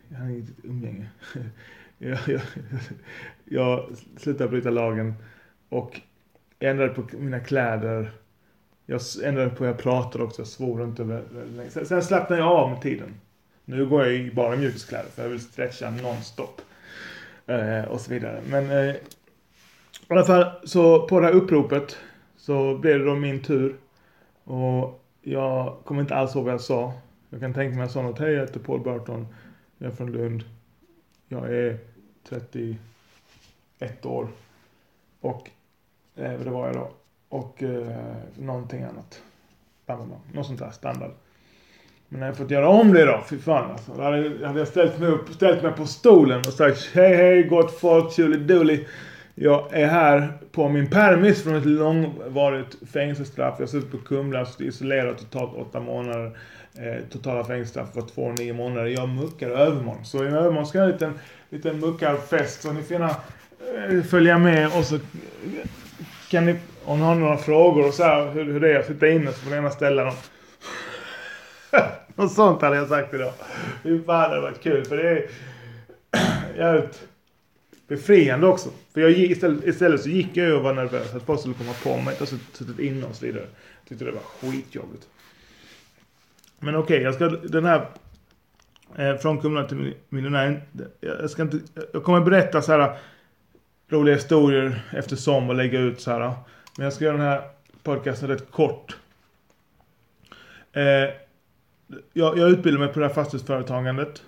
Jag 0.09 0.19
hade 0.19 0.33
inget 0.33 0.65
umgänge. 0.65 1.09
jag, 1.99 2.19
jag, 2.27 2.41
jag 3.45 3.97
slutade 4.17 4.51
bryta 4.51 4.71
lagen 4.71 5.15
och 5.69 6.01
ändrade 6.59 6.95
på 6.95 7.17
mina 7.17 7.41
kläder. 7.41 8.13
Jag 8.87 9.01
ändrade 9.25 9.51
på 9.51 9.65
hur 9.65 9.71
jag 9.71 9.79
pratade 9.79 10.25
också. 10.25 10.41
Jag 10.41 10.49
svor 10.49 10.85
inte 10.85 11.05
väldigt 11.05 11.57
länge. 11.57 11.71
Sen, 11.71 11.87
sen 11.87 12.03
slappnade 12.03 12.43
jag 12.43 12.51
av 12.51 12.71
med 12.71 12.83
tiden. 12.83 13.15
Nu 13.65 13.87
går 13.87 14.05
jag 14.07 14.15
i 14.15 14.31
bara 14.31 14.57
mjukiskläder 14.57 15.09
för 15.15 15.23
jag 15.23 15.31
vill 15.31 15.41
stretcha 15.41 15.91
nonstop. 15.91 16.61
Eh, 17.47 17.85
och 17.85 18.01
så 18.01 18.11
vidare. 18.11 18.43
Men 18.49 18.71
eh, 18.71 18.95
i 18.95 19.01
alla 20.09 20.25
fall 20.25 20.53
så 20.65 21.09
på 21.09 21.21
det 21.21 21.27
här 21.27 21.33
uppropet 21.33 21.97
så 22.37 22.79
blev 22.79 22.99
det 22.99 23.05
då 23.05 23.15
min 23.15 23.43
tur. 23.43 23.77
Och 24.45 25.02
jag 25.23 25.77
kommer 25.85 26.01
inte 26.01 26.15
alls 26.15 26.35
ihåg 26.35 26.45
vad 26.45 26.55
jag 26.55 26.61
sa. 26.61 26.93
Jag 27.31 27.41
kan 27.41 27.55
tänka 27.55 27.77
mig 27.77 27.85
att 27.85 27.89
jag 27.89 27.91
sa 27.91 28.03
något. 28.03 28.19
Hej, 28.19 28.33
jag 28.33 28.41
heter 28.41 28.61
Paul 28.61 28.81
Burton. 28.81 29.27
Jag 29.79 29.91
är 29.91 29.97
från 29.97 30.13
Lund. 30.13 30.45
Jag 31.29 31.55
är 31.55 31.79
31 32.29 32.79
år. 34.07 34.29
Och 35.21 35.51
eh, 36.17 36.41
det 36.41 36.51
var 36.51 36.67
jag 36.67 36.77
då. 36.77 36.91
Och 37.29 37.63
eh, 37.63 37.97
någonting 38.39 38.83
annat. 38.83 39.23
Något 40.33 40.47
sånt 40.47 40.59
där 40.59 40.71
standard. 40.71 41.11
Men 42.09 42.21
när 42.21 42.27
jag 42.27 42.37
fått 42.37 42.51
göra 42.51 42.69
om 42.69 42.93
det 42.93 43.05
då, 43.05 43.23
fy 43.29 43.39
fan 43.39 43.71
alltså. 43.71 43.93
Då 43.97 44.03
hade, 44.03 44.47
hade 44.47 44.59
jag 44.59 44.69
ställt 44.69 44.99
mig 44.99 45.09
upp, 45.09 45.29
ställt 45.29 45.63
mig 45.63 45.73
på 45.73 45.87
stolen 45.87 46.39
och 46.39 46.53
sagt 46.53 46.91
hej 46.95 47.17
hej 47.17 47.43
gott 47.43 47.79
folk, 47.79 48.13
tjolidooli. 48.13 48.87
Jag 49.35 49.69
är 49.73 49.87
här 49.87 50.33
på 50.53 50.69
min 50.69 50.91
permis 50.91 51.43
från 51.43 51.55
ett 51.55 51.67
långvarigt 51.67 52.77
fängelsestraff. 52.93 53.55
Jag 53.59 53.63
har 53.63 53.71
suttit 53.71 53.91
på 53.91 53.99
Kumla, 53.99 54.47
isolerad 54.59 55.19
totalt 55.19 55.57
åtta 55.57 55.81
månader. 55.81 56.39
Eh, 56.75 57.03
totala 57.13 57.45
fängelsestraff 57.45 57.89
var 57.95 58.03
två 58.03 58.23
och 58.23 58.39
nio 58.39 58.53
månader. 58.53 58.87
Jag 58.87 59.09
muckar 59.09 59.51
övermorgon. 59.51 60.05
Så 60.05 60.25
i 60.25 60.27
övermorgon 60.27 60.67
ska 60.67 60.79
jag 60.79 60.85
ha 60.85 60.89
en 60.89 60.93
liten, 60.93 61.19
liten 61.51 61.81
muckarfest. 61.81 62.63
Så 62.63 62.73
ni 62.73 62.83
får 62.83 62.93
gärna 62.93 63.17
eh, 63.91 64.03
följa 64.03 64.39
med 64.39 64.67
och 64.79 64.85
så 64.85 64.99
kan 66.31 66.47
ni, 66.47 66.57
om 66.85 66.99
ni 66.99 67.05
har 67.05 67.15
några 67.15 67.37
frågor 67.37 67.87
och 67.87 67.95
så 67.95 68.05
här, 68.05 68.33
hur, 68.33 68.45
hur 68.45 68.61
det 68.61 68.73
är 68.73 68.79
att 68.79 68.87
sitta 68.87 69.09
inne 69.09 69.33
så 69.33 69.39
får 69.39 69.51
ni 69.51 69.57
gärna 69.57 69.71
ställa 69.71 70.05
dem. 70.05 70.15
Något 72.15 72.33
sånt 72.33 72.63
hade 72.63 72.77
jag 72.77 72.89
sagt 72.89 73.15
idag. 73.15 73.33
Fy 73.83 74.03
fan 74.03 74.31
det 74.31 74.37
hade 74.37 74.41
varit 74.41 74.63
kul 74.63 74.85
för 74.85 74.97
det 74.97 75.11
är 75.11 75.27
jävligt 76.59 77.09
befriande 77.89 78.47
också. 78.47 78.71
För 78.93 79.01
jag 79.01 79.11
istället, 79.11 79.65
istället 79.65 80.03
så 80.03 80.09
gick 80.09 80.37
jag 80.37 80.57
och 80.57 80.63
var 80.63 80.75
nervös 80.75 81.15
att 81.15 81.23
folk 81.23 81.41
skulle 81.41 81.55
komma 81.55 81.73
på 81.83 82.03
mig 82.03 82.17
och 82.21 82.29
suttit 82.29 82.79
inne 82.79 83.07
och 83.07 83.15
så 83.15 83.27
vidare. 83.27 83.45
Jag 83.45 83.89
tyckte 83.89 84.05
det 84.05 84.11
var 84.11 84.51
skitjobbigt. 84.51 85.09
Men 86.59 86.77
okej, 86.77 86.95
okay, 86.95 87.05
jag 87.05 87.15
ska 87.15 87.29
den 87.29 87.65
här 87.65 87.87
eh, 88.97 89.17
från 89.17 89.41
Kumla 89.41 89.69
till 89.69 89.95
miljonär. 90.09 90.63
Jag 91.01 91.31
ska 91.31 91.43
inte, 91.43 91.61
jag 91.93 92.03
kommer 92.03 92.21
berätta 92.21 92.63
så 92.63 92.73
här 92.73 92.81
eh, 92.81 92.95
roliga 93.89 94.15
historier 94.15 94.83
eftersom 94.93 95.49
och 95.49 95.55
lägga 95.55 95.81
ut 95.81 96.01
så 96.01 96.11
här. 96.11 96.33
Men 96.77 96.85
jag 96.85 96.93
ska 96.93 97.05
göra 97.05 97.17
den 97.17 97.27
här 97.27 97.43
podcasten 97.83 98.29
rätt 98.29 98.51
kort. 98.51 98.97
Eh, 100.73 100.83
jag, 102.13 102.39
jag 102.39 102.51
utbildar 102.51 102.79
mig 102.79 102.89
på 102.89 103.01
det 103.01 103.07
här 103.07 103.15
fastighetsföretagandet. 103.15 104.23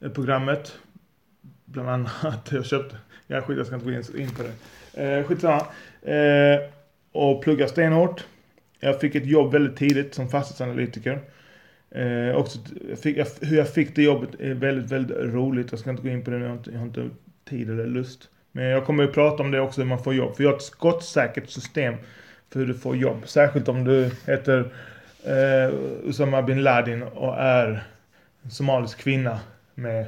Eh, 0.00 0.10
programmet 0.10 0.78
bland 1.72 1.88
annat. 1.88 2.52
Jag 2.52 2.66
köpte, 2.66 2.96
jag 3.26 3.44
skit 3.44 3.58
jag 3.58 3.66
ska 3.66 3.74
inte 3.74 4.12
gå 4.12 4.18
in 4.18 4.30
på 4.30 4.42
det. 4.42 4.52
Eh, 5.04 5.24
skitsamma. 5.24 5.66
Eh, 6.02 6.60
och 7.12 7.42
pluggade 7.42 7.70
stenhårt. 7.70 8.24
Jag 8.80 9.00
fick 9.00 9.14
ett 9.14 9.26
jobb 9.26 9.52
väldigt 9.52 9.76
tidigt 9.76 10.14
som 10.14 10.28
fastighetsanalytiker. 10.28 11.20
Eh, 11.90 12.36
också, 12.36 12.58
jag 12.88 12.98
fick, 12.98 13.16
jag, 13.16 13.26
hur 13.40 13.56
jag 13.56 13.68
fick 13.68 13.96
det 13.96 14.02
jobbet 14.02 14.40
är 14.40 14.54
väldigt, 14.54 14.92
väldigt 14.92 15.16
roligt. 15.16 15.66
Jag 15.70 15.80
ska 15.80 15.90
inte 15.90 16.02
gå 16.02 16.08
in 16.08 16.24
på 16.24 16.30
det 16.30 16.38
nu, 16.38 16.44
jag 16.44 16.50
har 16.50 16.56
inte, 16.56 16.70
jag 16.70 16.78
har 16.78 16.86
inte 16.86 17.10
tid 17.48 17.70
eller 17.70 17.86
lust. 17.86 18.28
Men 18.52 18.64
jag 18.64 18.86
kommer 18.86 19.04
att 19.04 19.12
prata 19.12 19.42
om 19.42 19.50
det 19.50 19.60
också, 19.60 19.80
hur 19.80 19.88
man 19.88 20.04
får 20.04 20.14
jobb. 20.14 20.36
För 20.36 20.42
jag 20.42 20.50
har 20.50 20.56
ett 20.56 20.62
skottsäkert 20.62 21.50
system 21.50 21.94
för 22.50 22.60
hur 22.60 22.66
du 22.66 22.74
får 22.74 22.96
jobb. 22.96 23.22
Särskilt 23.24 23.68
om 23.68 23.84
du 23.84 24.10
heter 24.26 24.72
eh, 25.24 25.74
Usama 26.04 26.42
bin 26.42 26.62
Laden 26.62 27.02
och 27.02 27.40
är 27.40 27.84
somalisk 28.50 28.98
kvinna 28.98 29.40
med 29.74 30.06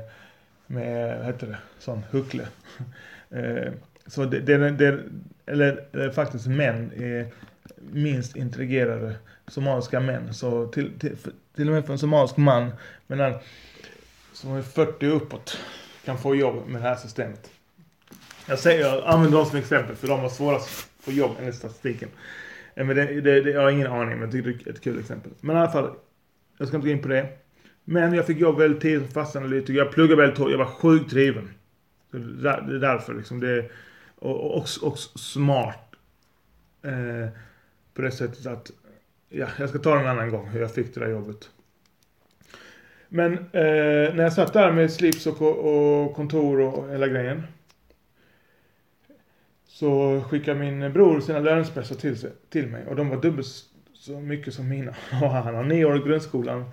med, 0.75 1.19
vad 1.19 1.26
heter 1.26 1.47
det, 1.47 1.59
sån 1.78 2.02
huckle. 2.11 2.47
Eh, 3.31 3.73
så 4.07 4.25
det, 4.25 4.40
det, 4.40 4.71
det 4.71 5.00
eller, 5.47 5.87
eller 5.93 6.11
faktiskt 6.11 6.47
män 6.47 6.93
är 6.97 7.26
minst 7.93 8.37
intrigerade 8.37 9.16
somaliska 9.47 10.00
män. 10.00 10.35
Så 10.35 10.66
till, 10.66 10.99
till, 10.99 11.16
till 11.57 11.69
och 11.69 11.75
med 11.75 11.87
för 11.87 11.93
en 11.93 11.99
somalisk 11.99 12.37
man, 12.37 12.71
men 13.07 13.21
han 13.21 13.35
som 14.33 14.52
är 14.52 14.62
40 14.62 15.07
uppåt 15.07 15.59
kan 16.04 16.19
få 16.19 16.35
jobb 16.35 16.69
med 16.69 16.83
det 16.83 16.88
här 16.88 16.97
systemet. 16.97 17.50
Jag, 18.49 18.59
säger, 18.59 18.81
jag 18.81 19.04
använder 19.04 19.38
dem 19.38 19.47
som 19.47 19.59
exempel 19.59 19.97
för 19.97 20.09
de 20.09 20.21
har 20.21 20.28
svårast 20.28 20.69
att 20.69 21.04
få 21.04 21.12
jobb 21.12 21.31
enligt 21.38 21.54
statistiken. 21.54 22.09
Eh, 22.75 22.87
men 22.87 22.97
det, 22.97 23.21
det, 23.21 23.40
det, 23.40 23.50
jag 23.50 23.62
har 23.62 23.71
ingen 23.71 23.87
aning, 23.87 24.19
men 24.19 24.21
jag 24.21 24.33
tycker 24.33 24.64
det 24.64 24.71
är 24.71 24.75
ett 24.75 24.81
kul 24.81 25.00
exempel. 25.00 25.33
Men 25.40 25.57
i 25.57 25.59
alla 25.59 25.71
fall, 25.71 25.90
jag 26.59 26.69
ska 26.69 26.76
inte 26.76 26.88
gå 26.88 26.93
in 26.93 27.02
på 27.02 27.09
det. 27.09 27.28
Men 27.85 28.14
jag 28.14 28.26
fick 28.26 28.38
jobb 28.38 28.59
väldigt 28.59 28.83
tidigt 28.83 29.03
som 29.03 29.12
fastanalytiker. 29.12 29.73
Jag 29.73 29.93
pluggade 29.93 30.23
väldigt 30.23 30.38
hårt. 30.38 30.50
Jag 30.50 30.59
var 30.59 30.67
sjukt 30.67 31.11
driven. 31.11 31.50
Det 32.11 32.49
är 32.49 32.79
därför 32.79 33.14
liksom. 33.14 33.41
Det, 33.41 33.71
och, 34.19 34.57
och, 34.57 34.67
och 34.83 34.99
smart. 34.99 35.95
Eh, 36.83 37.29
på 37.95 38.03
det 38.03 38.11
sättet 38.11 38.47
att, 38.47 38.71
ja, 39.29 39.47
jag 39.59 39.69
ska 39.69 39.79
ta 39.79 39.95
det 39.95 40.00
en 40.00 40.07
annan 40.07 40.31
gång 40.31 40.49
hur 40.49 40.61
jag 40.61 40.75
fick 40.75 40.95
det 40.95 41.00
där 41.00 41.11
jobbet. 41.11 41.50
Men 43.09 43.33
eh, 43.33 44.14
när 44.14 44.23
jag 44.23 44.33
satt 44.33 44.53
där 44.53 44.73
med 44.73 44.93
slips 44.93 45.26
och, 45.26 45.43
och 45.43 46.14
kontor 46.14 46.61
och 46.61 46.91
hela 46.91 47.09
grejen. 47.09 47.43
Så 49.67 50.21
skickade 50.29 50.61
min 50.61 50.93
bror 50.93 51.21
sina 51.21 51.38
lönespressar 51.38 51.97
till, 51.97 52.17
till 52.49 52.67
mig 52.67 52.87
och 52.87 52.97
de 52.97 53.09
var 53.09 53.23
dubbelt 53.23 53.47
så 53.95 54.21
mycket 54.21 54.55
som 54.55 54.69
mina. 54.69 54.91
Och 55.23 55.31
han 55.31 55.55
har 55.55 55.62
nio 55.62 55.85
år 55.85 55.97
i 55.97 56.09
grundskolan, 56.09 56.64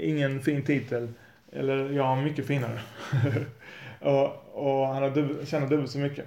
ingen 0.00 0.42
fin 0.42 0.62
titel. 0.62 1.08
Eller 1.52 1.90
jag 1.90 2.04
har 2.04 2.22
mycket 2.22 2.46
finare. 2.46 2.80
och, 4.00 4.26
och 4.52 4.86
han 4.86 5.02
har 5.02 5.10
dubbelt, 5.10 5.48
tjänar 5.48 5.66
dubbelt 5.66 5.90
så 5.90 5.98
mycket. 5.98 6.26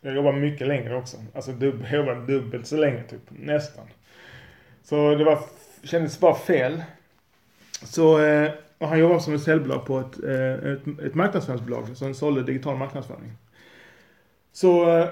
Jag 0.00 0.14
jobbar 0.14 0.32
mycket 0.32 0.66
längre 0.66 0.96
också. 0.96 1.16
Alltså 1.34 1.52
dubb, 1.52 1.84
jag 1.90 1.92
jobbar 1.92 2.26
dubbelt 2.26 2.66
så 2.66 2.76
länge 2.76 3.02
typ, 3.02 3.22
nästan. 3.28 3.86
Så 4.82 5.14
det 5.14 5.24
var, 5.24 5.38
kändes 5.82 6.20
bara 6.20 6.34
fel. 6.34 6.82
Så 7.82 8.20
eh, 8.20 8.50
han 8.80 8.98
jobbade 8.98 9.20
som 9.20 9.34
ett 9.34 9.42
säljbolag 9.42 9.86
på 9.86 9.98
ett, 9.98 10.24
eh, 10.24 10.72
ett, 10.72 11.00
ett 11.06 11.14
marknadsföringsbolag 11.14 11.96
som 11.96 12.14
sålde 12.14 12.42
digital 12.42 12.76
marknadsföring. 12.76 13.32
Så 14.52 14.98
eh, 14.98 15.08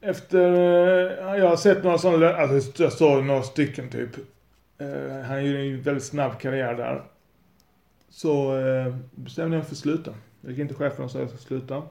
efter, 0.00 0.52
eh, 0.52 1.38
jag 1.38 1.48
har 1.48 1.56
sett 1.56 1.84
några 1.84 1.98
sådana, 1.98 2.34
alltså 2.36 2.82
jag 2.82 2.92
såg 2.92 3.24
några 3.24 3.42
stycken 3.42 3.90
typ. 3.90 4.10
Eh, 4.78 5.20
han 5.24 5.44
gjorde 5.44 5.60
en 5.60 5.82
väldigt 5.82 6.04
snabb 6.04 6.40
karriär 6.40 6.74
där. 6.74 7.02
Så 8.08 8.58
eh, 8.58 8.96
bestämde 9.10 9.56
jag 9.56 9.60
mig 9.60 9.68
för 9.68 9.74
att 9.74 9.78
sluta. 9.78 10.14
Jag 10.40 10.50
gick 10.50 10.60
inte 10.60 10.74
chefen 10.74 11.04
och 11.04 11.10
sa 11.10 11.18
att 11.18 11.30
jag 11.30 11.40
ska 11.40 11.48
sluta. 11.48 11.82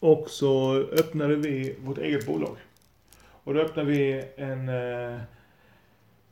Och 0.00 0.30
så 0.30 0.76
öppnade 0.76 1.36
vi 1.36 1.76
vårt 1.80 1.98
eget 1.98 2.26
bolag. 2.26 2.56
Och 3.44 3.54
då 3.54 3.60
öppnade 3.60 3.90
vi 3.90 4.24
en, 4.36 4.68
eh, 4.68 5.20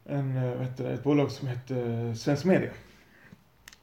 en, 0.05 0.59
vet 0.59 0.77
du, 0.77 0.87
ett 0.87 1.03
bolag 1.03 1.31
som 1.31 1.49
hette 1.49 2.15
Svensk 2.17 2.45
Media. 2.45 2.71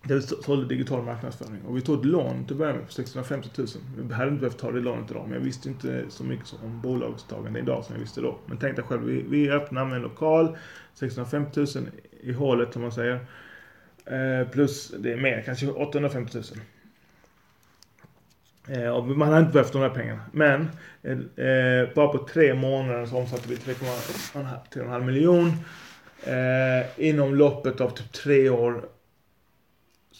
Där 0.03 0.15
vi 0.15 0.21
sålde 0.21 0.67
digital 0.67 1.03
marknadsföring. 1.03 1.61
Och 1.67 1.77
vi 1.77 1.81
tog 1.81 1.99
ett 1.99 2.05
lån 2.05 2.45
till 2.45 2.53
att 2.53 2.57
börja 2.59 2.73
med 2.73 2.85
på 2.85 2.91
650 2.91 3.49
000. 3.57 3.67
Vi 3.97 4.13
hade 4.13 4.29
inte 4.29 4.41
behövt 4.41 4.57
ta 4.57 4.71
det 4.71 4.79
lånet 4.79 5.11
idag, 5.11 5.23
men 5.23 5.33
jag 5.33 5.45
visste 5.45 5.69
inte 5.69 6.05
så 6.09 6.23
mycket 6.23 6.53
om 6.63 6.81
bolagstagande 6.81 7.59
idag 7.59 7.85
som 7.85 7.95
jag 7.95 7.99
visste 7.99 8.21
då. 8.21 8.39
Men 8.45 8.57
tänkte 8.57 8.81
själv, 8.81 9.03
vi, 9.03 9.25
vi 9.29 9.51
öppnar 9.51 9.85
med 9.85 9.95
en 9.95 10.01
lokal, 10.01 10.57
650 10.93 11.59
000 11.59 11.67
i 12.21 12.31
hålet 12.31 12.73
som 12.73 12.81
man 12.81 12.91
säger. 12.91 13.19
Eh, 14.05 14.47
plus, 14.51 14.93
det 14.99 15.11
är 15.11 15.17
mer, 15.17 15.41
kanske 15.45 15.67
850 15.67 16.37
000. 16.37 16.43
Eh, 18.77 18.89
och 18.89 19.07
man 19.07 19.27
hade 19.27 19.39
inte 19.39 19.53
behövt 19.53 19.73
de 19.73 19.81
här 19.81 19.89
pengarna. 19.89 20.21
Men 20.31 20.69
eh, 21.03 21.45
eh 21.45 21.89
bara 21.95 22.07
på 22.07 22.27
tre 22.27 22.53
månader 22.53 23.05
så 23.05 23.17
omsatte 23.17 23.49
vi 23.49 23.55
3,5 23.55 25.05
miljoner. 25.05 25.53
Eh, 26.23 26.85
inom 26.97 27.35
loppet 27.35 27.81
av 27.81 27.89
typ 27.89 28.11
tre 28.11 28.49
år 28.49 28.85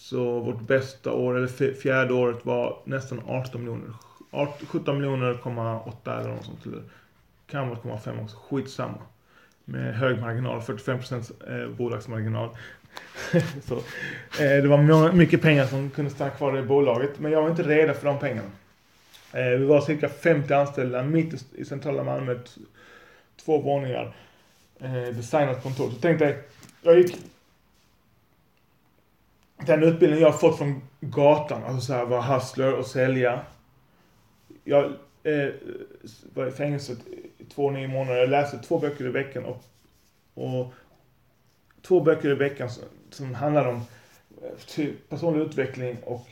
så 0.00 0.40
vårt 0.40 0.60
bästa 0.60 1.12
år, 1.12 1.36
eller 1.36 1.74
fjärde 1.74 2.14
året 2.14 2.46
var 2.46 2.78
nästan 2.84 3.22
18 3.26 3.60
miljoner. 3.60 3.94
17 4.66 4.96
miljoner, 4.96 5.38
8 5.88 6.20
eller 6.20 6.30
något 6.30 6.44
sånt. 6.44 6.66
Eller 6.66 6.82
kan 7.46 7.68
vara 7.68 7.78
0,5 7.78 8.24
också. 8.24 8.36
Skitsamma. 8.36 8.98
Med 9.64 9.94
hög 9.94 10.20
marginal, 10.20 10.60
45% 10.60 11.32
eh, 11.48 11.70
bolagsmarginal. 11.70 12.48
så, 13.64 13.76
eh, 14.42 14.62
det 14.62 14.68
var 14.68 15.12
mycket 15.12 15.42
pengar 15.42 15.66
som 15.66 15.90
kunde 15.90 16.10
stanna 16.10 16.30
kvar 16.30 16.58
i 16.58 16.62
bolaget. 16.62 17.18
Men 17.18 17.32
jag 17.32 17.42
var 17.42 17.50
inte 17.50 17.62
redo 17.62 17.94
för 17.94 18.06
de 18.06 18.18
pengarna. 18.18 18.50
Eh, 19.32 19.58
vi 19.58 19.64
var 19.64 19.80
cirka 19.80 20.08
50 20.08 20.54
anställda 20.54 21.02
mitt 21.02 21.44
i 21.54 21.64
centrala 21.64 22.04
Malmö. 22.04 22.38
Två 23.44 23.58
våningar. 23.58 24.16
Designat 25.14 25.62
kontor. 25.62 25.90
Så 25.90 25.96
tänkte 25.96 26.24
jag, 26.24 26.34
jag 26.82 26.98
gick 26.98 27.16
den 29.66 29.82
utbildning 29.82 30.20
jag 30.20 30.30
har 30.30 30.38
fått 30.38 30.58
från 30.58 30.82
gatan, 31.00 31.64
alltså 31.64 31.80
så 31.80 31.92
här, 31.92 32.04
vara 32.04 32.22
hustler 32.22 32.74
och 32.74 32.86
sälja. 32.86 33.40
Jag 34.64 34.84
eh, 35.22 35.48
var 36.34 36.46
i 36.46 36.50
fängelset 36.50 36.98
i 37.38 37.44
två, 37.44 37.70
nio 37.70 37.88
månader. 37.88 38.20
Jag 38.20 38.30
läste 38.30 38.58
två 38.58 38.78
böcker 38.78 39.04
i 39.04 39.10
veckan 39.10 39.44
och, 39.44 39.64
och 40.34 40.72
två 41.82 42.00
böcker 42.00 42.30
i 42.30 42.34
veckan 42.34 42.70
som, 42.70 42.84
som 43.10 43.34
handlar 43.34 43.66
om 43.68 43.76
eh, 44.42 44.58
typ 44.66 45.08
personlig 45.08 45.40
utveckling 45.40 45.96
och 46.04 46.26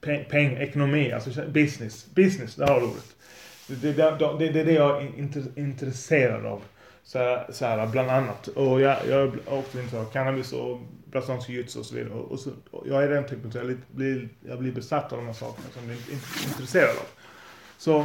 peng, 0.00 0.24
peng, 0.30 0.56
ekonomi, 0.56 1.12
alltså 1.12 1.46
business. 1.48 2.06
Business, 2.14 2.54
där 2.54 2.66
har 2.66 2.80
du 2.80 2.86
ordet. 2.86 3.16
Det, 3.66 3.92
det, 3.92 3.92
det, 4.38 4.52
det 4.52 4.60
är 4.60 4.64
det 4.64 4.72
jag 4.72 5.02
är 5.02 5.18
intresserad 5.58 6.46
av. 6.46 6.62
Så 7.02 7.18
här, 7.18 7.46
så 7.52 7.66
här, 7.66 7.86
bland 7.86 8.10
annat. 8.10 8.48
Och 8.48 8.80
jag, 8.80 8.96
jag 9.08 9.20
är 9.20 9.32
också 9.46 9.78
intresserad 9.78 10.06
av 10.06 10.12
cannabis 10.12 10.52
och 10.52 10.80
brasiliansk 11.10 11.48
jujutsu 11.48 11.78
och 11.78 11.86
så 11.86 11.94
vidare. 11.94 12.12
Och, 12.12 12.40
så, 12.40 12.50
och 12.70 12.88
jag 12.88 13.04
är 13.04 13.08
den 13.08 13.26
typen, 13.26 13.52
så 13.52 13.58
jag 13.58 13.76
blir, 13.90 14.28
jag 14.48 14.58
blir 14.58 14.72
besatt 14.72 15.12
av 15.12 15.18
de 15.18 15.26
här 15.26 15.32
sakerna 15.32 15.68
som 15.72 15.82
jag 15.88 15.92
är 15.92 16.48
intresserad 16.48 16.90
av. 16.90 17.06
Så 17.78 17.98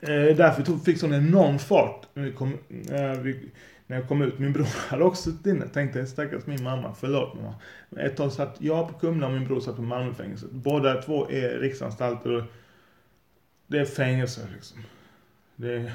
eh, 0.00 0.36
därför 0.36 0.62
tog, 0.62 0.84
fick 0.84 0.98
sån 0.98 1.14
enorm 1.14 1.58
fart 1.58 2.06
när, 2.14 2.22
vi 2.22 2.32
kom, 2.32 2.58
eh, 2.90 3.20
vi, 3.20 3.50
när 3.86 3.96
jag 3.96 4.08
kom 4.08 4.22
ut. 4.22 4.38
Min 4.38 4.52
bror 4.52 4.88
hade 4.88 5.04
också 5.04 5.22
suttit 5.22 5.46
inne. 5.46 5.68
Tänkte 5.68 6.06
stackars 6.06 6.46
min 6.46 6.62
mamma, 6.62 6.94
förlåt 7.00 7.34
mamma. 7.34 7.54
Men 7.88 8.06
ett 8.06 8.16
tag 8.16 8.32
satt 8.32 8.56
jag 8.58 8.88
på 8.88 8.98
Kumla 8.98 9.26
och 9.26 9.32
min 9.32 9.46
bror 9.46 9.60
satt 9.60 9.76
på 9.76 9.82
Malmöfängelset. 9.82 10.50
Båda 10.50 11.02
två 11.02 11.30
är 11.30 11.58
riksanstalter. 11.58 12.30
och... 12.30 12.42
Det 13.66 13.78
är 13.78 13.84
fängelse 13.84 14.48
liksom. 14.54 14.78
Det 15.56 15.74
är, 15.74 15.92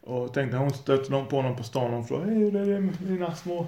och 0.00 0.34
tänkte 0.34 0.56
hon 0.56 0.70
stötte 0.70 1.10
någon 1.10 1.26
på 1.26 1.36
honom 1.36 1.56
på 1.56 1.62
stan 1.62 1.94
och 1.94 2.08
frågade 2.08 2.30
Hej, 2.30 2.38
hur 2.38 2.56
är 2.56 2.66
det 2.66 2.80
med 2.80 3.10
mina 3.10 3.34
små 3.34 3.66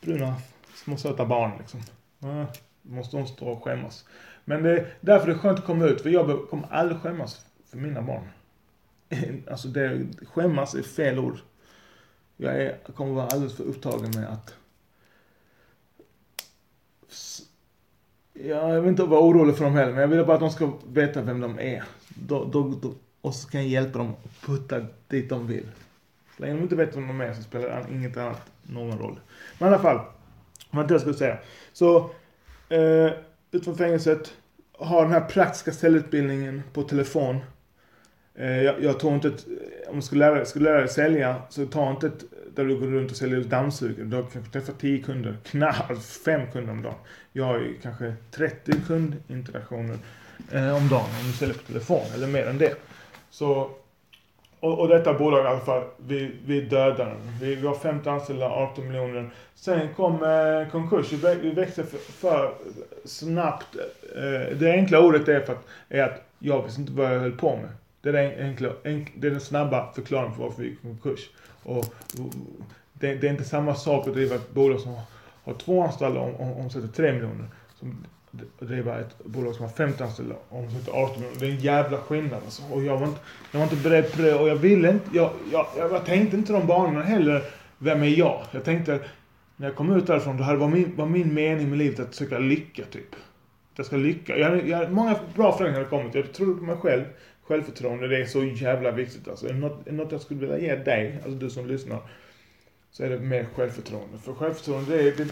bruna 0.00 0.34
små 0.74 0.96
söta 0.96 1.26
barn 1.26 1.52
liksom. 1.58 1.80
Ja, 2.18 2.46
måste 2.82 3.16
de 3.16 3.26
stå 3.26 3.48
och 3.48 3.64
skämmas. 3.64 4.04
Men 4.44 4.62
det, 4.62 4.70
är 4.70 4.94
därför 5.00 5.26
det 5.26 5.32
är 5.32 5.38
skönt 5.38 5.58
att 5.58 5.64
komma 5.64 5.84
ut, 5.84 6.00
för 6.00 6.10
jag 6.10 6.48
kommer 6.50 6.72
aldrig 6.72 7.00
skämmas 7.00 7.46
för 7.70 7.76
mina 7.76 8.02
barn. 8.02 8.28
Alltså 9.50 9.68
det, 9.68 10.06
skämmas 10.32 10.74
är 10.74 10.82
fel 10.82 11.18
ord. 11.18 11.38
Jag, 12.36 12.62
är, 12.62 12.78
kommer 12.94 13.12
vara 13.12 13.26
alldeles 13.26 13.56
för 13.56 13.64
upptagen 13.64 14.10
med 14.16 14.28
att 14.28 14.54
Ja, 18.32 18.74
jag 18.74 18.80
vill 18.80 18.90
inte 18.90 19.02
vara 19.02 19.20
orolig 19.20 19.56
för 19.56 19.64
dem 19.64 19.74
heller, 19.74 19.92
men 19.92 20.00
jag 20.00 20.08
vill 20.08 20.24
bara 20.24 20.34
att 20.34 20.40
de 20.40 20.50
ska 20.50 20.72
veta 20.88 21.22
vem 21.22 21.40
de 21.40 21.58
är. 21.58 21.84
Då, 22.08 22.44
då, 22.44 22.74
då, 22.82 22.92
och 23.20 23.34
så 23.34 23.48
kan 23.48 23.60
jag 23.60 23.70
hjälpa 23.70 23.98
dem 23.98 24.14
att 24.24 24.46
putta 24.46 24.86
dit 25.08 25.28
de 25.28 25.46
vill. 25.46 25.66
Så 26.36 26.42
länge 26.42 26.54
de 26.54 26.62
inte 26.62 26.76
vet 26.76 26.96
vem 26.96 27.06
de 27.06 27.20
är 27.20 27.34
så 27.34 27.42
spelar 27.42 27.86
inget 27.92 28.16
annat 28.16 28.50
någon 28.62 28.98
roll. 28.98 29.20
Men 29.58 29.68
i 29.68 29.74
alla 29.74 29.82
fall, 29.82 30.00
vad 30.70 30.84
inte 30.84 30.94
jag 30.94 31.00
skulle 31.00 31.16
säga. 31.16 31.38
Så, 31.72 32.10
eh, 32.68 33.12
ut 33.50 33.64
från 33.64 33.76
fängelset, 33.76 34.32
ha 34.72 35.02
den 35.02 35.12
här 35.12 35.20
praktiska 35.20 35.72
säljutbildningen 35.72 36.62
på 36.72 36.82
telefon. 36.82 37.38
Eh, 38.34 38.62
jag, 38.62 38.82
jag 38.82 39.00
tror 39.00 39.14
inte 39.14 39.28
att, 39.28 39.46
om 39.88 39.96
du 39.96 40.02
skulle 40.02 40.30
lära, 40.30 40.44
skulle 40.44 40.64
lära 40.64 40.78
dig 40.78 40.88
sälja, 40.88 41.42
så 41.48 41.66
ta 41.66 41.90
inte 41.90 42.06
ett, 42.06 42.24
där 42.54 42.64
du 42.64 42.80
går 42.80 42.86
runt 42.86 43.10
och 43.10 43.16
säljer 43.16 43.40
dammsugare. 43.40 44.04
Du 44.04 44.26
kanske 44.32 44.52
träffar 44.52 44.72
10 44.72 45.02
kunder, 45.02 45.36
knappt 45.44 45.90
alltså 45.90 46.20
5 46.22 46.52
kunder 46.52 46.72
om 46.72 46.82
dagen. 46.82 46.94
Jag 47.32 47.44
har 47.44 47.58
ju 47.58 47.78
kanske 47.82 48.14
30 48.30 48.72
kundinteraktioner 48.86 49.98
eh, 50.52 50.76
om 50.76 50.88
dagen 50.88 51.10
om 51.20 51.26
du 51.26 51.32
säljer 51.32 51.54
på 51.54 51.62
telefon, 51.62 52.04
eller 52.14 52.26
mer 52.26 52.46
än 52.46 52.58
det. 52.58 52.74
Så 53.30 53.70
och, 54.60 54.78
och 54.78 54.88
detta 54.88 55.14
bolag 55.14 55.44
i 55.44 55.48
alla 55.48 55.60
fall, 55.60 55.82
vi, 55.96 56.32
vi 56.46 56.60
dödar 56.60 57.06
den. 57.06 57.16
Vi, 57.40 57.54
vi 57.54 57.74
50 57.82 58.08
anställda, 58.08 58.50
18 58.50 58.86
miljoner. 58.86 59.30
Sen 59.54 59.94
kom 59.94 60.14
eh, 60.14 60.70
konkurs. 60.70 61.12
Vi, 61.12 61.34
vi 61.34 61.50
växte 61.50 61.84
för, 61.84 61.98
för 61.98 62.52
snabbt. 63.04 63.76
Eh, 64.16 64.56
det 64.56 64.72
enkla 64.72 65.00
ordet 65.00 65.28
är, 65.28 65.40
för 65.40 65.52
att, 65.52 65.66
är 65.88 66.02
att 66.02 66.22
jag 66.38 66.62
visste 66.62 66.80
inte 66.80 66.92
vad 66.92 67.14
jag 67.14 67.20
höll 67.20 67.36
på 67.36 67.56
med. 67.56 67.70
Det 68.02 68.08
är 68.08 68.12
den, 68.12 68.48
enkla, 68.48 68.68
enk, 68.84 69.12
det 69.14 69.26
är 69.26 69.30
den 69.30 69.40
snabba 69.40 69.92
förklaringen 69.92 70.34
för 70.34 70.42
varför 70.42 70.62
vi 70.62 70.68
gick 70.68 70.78
i 70.78 70.82
konkurs. 70.82 71.30
Och, 71.62 71.78
och 71.78 71.84
det, 72.92 73.14
det, 73.14 73.26
är 73.26 73.30
inte 73.30 73.44
samma 73.44 73.74
sak 73.74 74.08
att 74.08 74.14
driva 74.14 74.34
ett 74.34 74.50
bolag 74.50 74.80
som 74.80 74.96
har 75.44 75.54
två 75.54 75.82
anställda 75.82 76.20
och 76.20 76.60
omsätter 76.60 76.88
3 76.88 77.12
miljoner. 77.12 77.46
Som 77.74 78.04
driva 78.58 79.00
ett 79.00 79.24
bolag 79.24 79.54
som 79.54 79.64
har 79.64 79.72
50 79.72 80.02
anställda 80.02 80.34
och 80.48 80.58
omsätter 80.58 80.92
18 80.92 81.20
miljoner. 81.20 81.40
Det 81.40 81.46
är 81.46 81.50
en 81.50 81.60
jävla 81.60 81.98
skillnad 81.98 82.42
alltså. 82.44 82.62
Och 82.72 82.84
jag 82.84 82.98
var 82.98 83.06
inte, 83.06 83.20
jag 83.52 83.58
var 83.58 83.64
inte 83.64 83.88
beredd 83.88 84.12
på 84.12 84.22
det 84.22 84.34
och 84.34 84.48
jag 84.48 84.56
ville 84.56 84.90
inte, 84.90 85.10
jag, 85.12 85.30
jag, 85.52 85.66
jag 85.76 86.06
tänkte 86.06 86.36
inte 86.36 86.52
de 86.52 86.66
banorna 86.66 87.02
heller. 87.02 87.42
Vem 87.78 88.02
är 88.02 88.06
jag? 88.06 88.44
Jag 88.50 88.64
tänkte, 88.64 89.00
när 89.56 89.66
jag 89.66 89.76
kom 89.76 89.96
ut 89.96 90.06
därifrån, 90.06 90.36
då 90.36 90.56
var 90.56 90.68
min, 90.68 90.96
var 90.96 91.06
min 91.06 91.34
mening 91.34 91.68
med 91.68 91.78
livet 91.78 92.00
att 92.00 92.14
söka 92.14 92.38
lycka 92.38 92.82
typ. 92.90 93.12
Att 93.12 93.78
jag 93.78 93.86
ska 93.86 93.96
lycka. 93.96 94.36
Jag, 94.36 94.68
jag, 94.68 94.92
många 94.92 95.16
bra 95.34 95.52
förändringar 95.52 95.88
hade 95.88 96.02
kommit. 96.02 96.14
Jag 96.14 96.32
trodde 96.32 96.58
på 96.58 96.64
mig 96.64 96.76
själv. 96.76 97.04
Självförtroende, 97.42 98.08
det 98.08 98.20
är 98.20 98.24
så 98.24 98.44
jävla 98.44 98.90
viktigt 98.90 99.28
alltså. 99.28 99.48
Är 99.48 99.52
det 99.52 99.58
något, 99.58 99.90
något 99.90 100.12
jag 100.12 100.20
skulle 100.20 100.40
vilja 100.40 100.58
ge 100.58 100.76
dig, 100.76 101.14
alltså 101.14 101.30
du 101.30 101.50
som 101.50 101.66
lyssnar, 101.66 101.98
så 102.90 103.04
är 103.04 103.10
det 103.10 103.18
mer 103.18 103.46
självförtroende. 103.56 104.18
För 104.18 104.32
självförtroende, 104.32 104.96
det 104.96 105.08
är... 105.08 105.12
Det, 105.16 105.28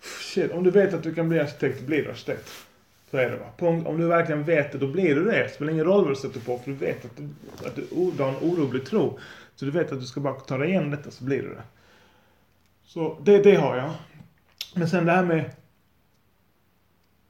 shit, 0.00 0.52
om 0.52 0.64
du 0.64 0.70
vet 0.70 0.94
att 0.94 1.02
du 1.02 1.14
kan 1.14 1.28
bli 1.28 1.40
arkitekt, 1.40 1.80
blir 1.80 2.02
du 2.02 2.10
arkitekt. 2.10 2.50
Så 3.10 3.16
är 3.16 3.30
det 3.30 3.36
va. 3.36 3.46
Punkt. 3.56 3.86
Om 3.86 4.00
du 4.00 4.06
verkligen 4.06 4.44
vet 4.44 4.72
det, 4.72 4.78
då 4.78 4.86
blir 4.86 5.14
du 5.14 5.24
det. 5.24 5.42
Det 5.42 5.48
spelar 5.48 5.72
ingen 5.72 5.84
roll 5.84 6.04
vad 6.04 6.12
du 6.12 6.16
sätter 6.16 6.40
på, 6.40 6.58
för 6.58 6.70
du 6.70 6.76
vet 6.76 7.04
att 7.04 7.16
du, 7.16 7.28
att 7.66 7.76
du, 7.76 7.86
du 8.16 8.22
har 8.22 8.28
en 8.28 8.36
orolig 8.36 8.86
tro. 8.86 9.18
Så 9.56 9.64
du 9.64 9.70
vet 9.70 9.92
att 9.92 10.00
du 10.00 10.06
ska 10.06 10.20
bara 10.20 10.34
ta 10.34 10.58
dig 10.58 10.68
igenom 10.68 10.90
detta, 10.90 11.10
så 11.10 11.24
blir 11.24 11.42
du 11.42 11.48
det. 11.48 11.62
Så 12.84 13.18
det, 13.22 13.38
det 13.38 13.54
har 13.54 13.76
jag. 13.76 13.90
Men 14.74 14.88
sen 14.88 15.04
det 15.06 15.12
här 15.12 15.24
med... 15.24 15.50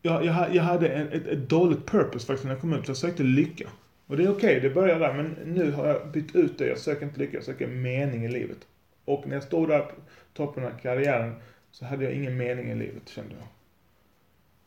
Jag, 0.03 0.25
jag, 0.25 0.55
jag 0.55 0.63
hade 0.63 0.89
ett, 0.89 1.13
ett, 1.13 1.27
ett 1.27 1.49
dåligt 1.49 1.87
purpose 1.87 2.27
faktiskt 2.27 2.45
när 2.45 2.53
jag 2.53 2.61
kom 2.61 2.73
ut. 2.73 2.89
Jag 2.89 2.97
sökte 2.97 3.23
lycka. 3.23 3.69
Och 4.07 4.17
det 4.17 4.25
är 4.25 4.31
okej, 4.31 4.57
okay, 4.57 4.69
det 4.69 4.75
börjar 4.75 4.99
där. 4.99 5.13
Men 5.13 5.37
nu 5.45 5.73
har 5.73 5.87
jag 5.87 6.09
bytt 6.09 6.37
ut 6.37 6.59
det. 6.59 6.67
Jag 6.67 6.79
söker 6.79 7.07
inte 7.07 7.19
lycka, 7.19 7.37
jag 7.37 7.45
söker 7.45 7.67
mening 7.67 8.25
i 8.25 8.29
livet. 8.29 8.59
Och 9.05 9.27
när 9.27 9.35
jag 9.35 9.43
stod 9.43 9.69
där 9.69 9.81
på 9.81 9.95
toppen 10.35 10.65
av 10.65 10.71
karriären 10.83 11.35
så 11.71 11.85
hade 11.85 12.05
jag 12.05 12.13
ingen 12.13 12.37
mening 12.37 12.71
i 12.71 12.75
livet, 12.75 13.09
kände 13.09 13.35
jag. 13.35 13.49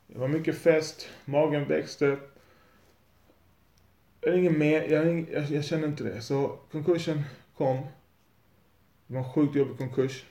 Det 0.08 0.20
var 0.20 0.28
mycket 0.28 0.58
fest, 0.58 1.10
magen 1.26 1.68
växte. 1.68 2.18
Jag, 4.22 4.38
ingen 4.38 4.58
med, 4.58 4.92
jag, 4.92 5.30
jag, 5.32 5.44
jag 5.44 5.66
kände 5.66 5.88
inte 5.88 6.04
det. 6.04 6.22
Så 6.22 6.60
konkursen 6.72 7.24
kom. 7.58 7.78
Det 9.08 9.14
var 9.14 9.22
en 9.22 9.34
sjukt 9.34 9.56
jobbig 9.56 9.78
konkurs. 9.78 10.26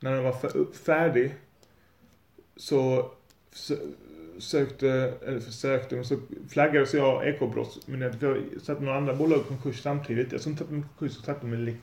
När 0.00 0.12
den 0.14 0.24
var 0.24 0.72
färdig 0.72 1.34
så 2.56 3.10
sökte, 4.38 5.14
eller 5.26 5.40
försökte, 5.40 5.94
men 5.94 6.04
så 6.04 6.16
flaggades 6.48 6.94
jag 6.94 7.28
ekobrottsmyndigheten. 7.28 8.20
För 8.20 8.26
jag 8.52 8.62
satte 8.62 8.82
några 8.82 8.98
andra 8.98 9.14
bolag 9.14 9.38
i 9.38 9.42
konkurs 9.48 9.82
samtidigt. 9.82 10.32
Jag 10.32 10.40
som 10.40 10.56
satte 10.56 10.70
dem 10.70 10.78
i 10.78 10.82
konkurs 10.82 11.18
och 11.18 11.24
satte 11.24 11.40
dem 11.40 11.54
i 11.54 11.76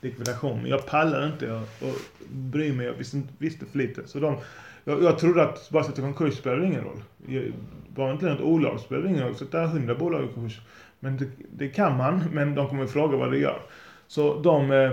likvidation. 0.00 0.62
Men 0.62 0.70
jag 0.70 0.86
pallade 0.86 1.26
inte 1.26 1.52
och, 1.52 1.88
och 1.88 1.94
bryr 2.28 2.72
mig. 2.72 2.86
Jag 2.86 2.94
visste, 2.94 3.22
visste 3.38 3.66
för 3.66 3.78
lite. 3.78 4.08
Så 4.08 4.20
de, 4.20 4.36
jag, 4.84 5.02
jag 5.02 5.18
trodde 5.18 5.42
att 5.42 5.70
bara 5.70 5.84
sätta 5.84 6.02
konkurs 6.02 6.34
spelade 6.34 6.66
ingen 6.66 6.84
roll. 6.84 7.02
Jag, 7.26 7.52
bara 7.88 8.12
inte 8.12 8.26
något 8.26 8.40
olag 8.40 8.80
spelade 8.80 9.08
ingen 9.08 9.24
roll. 9.24 9.36
Sätta 9.36 9.66
hundra 9.66 9.94
bolag 9.94 10.24
i 10.24 10.34
konkurs. 10.34 10.60
Men 11.00 11.16
det, 11.16 11.26
det, 11.52 11.68
kan 11.68 11.96
man, 11.96 12.24
men 12.32 12.54
de 12.54 12.68
kommer 12.68 12.86
fråga 12.86 13.16
vad 13.16 13.32
det 13.32 13.38
gör. 13.38 13.60
Så 14.06 14.38
de 14.40 14.70
eh, 14.70 14.90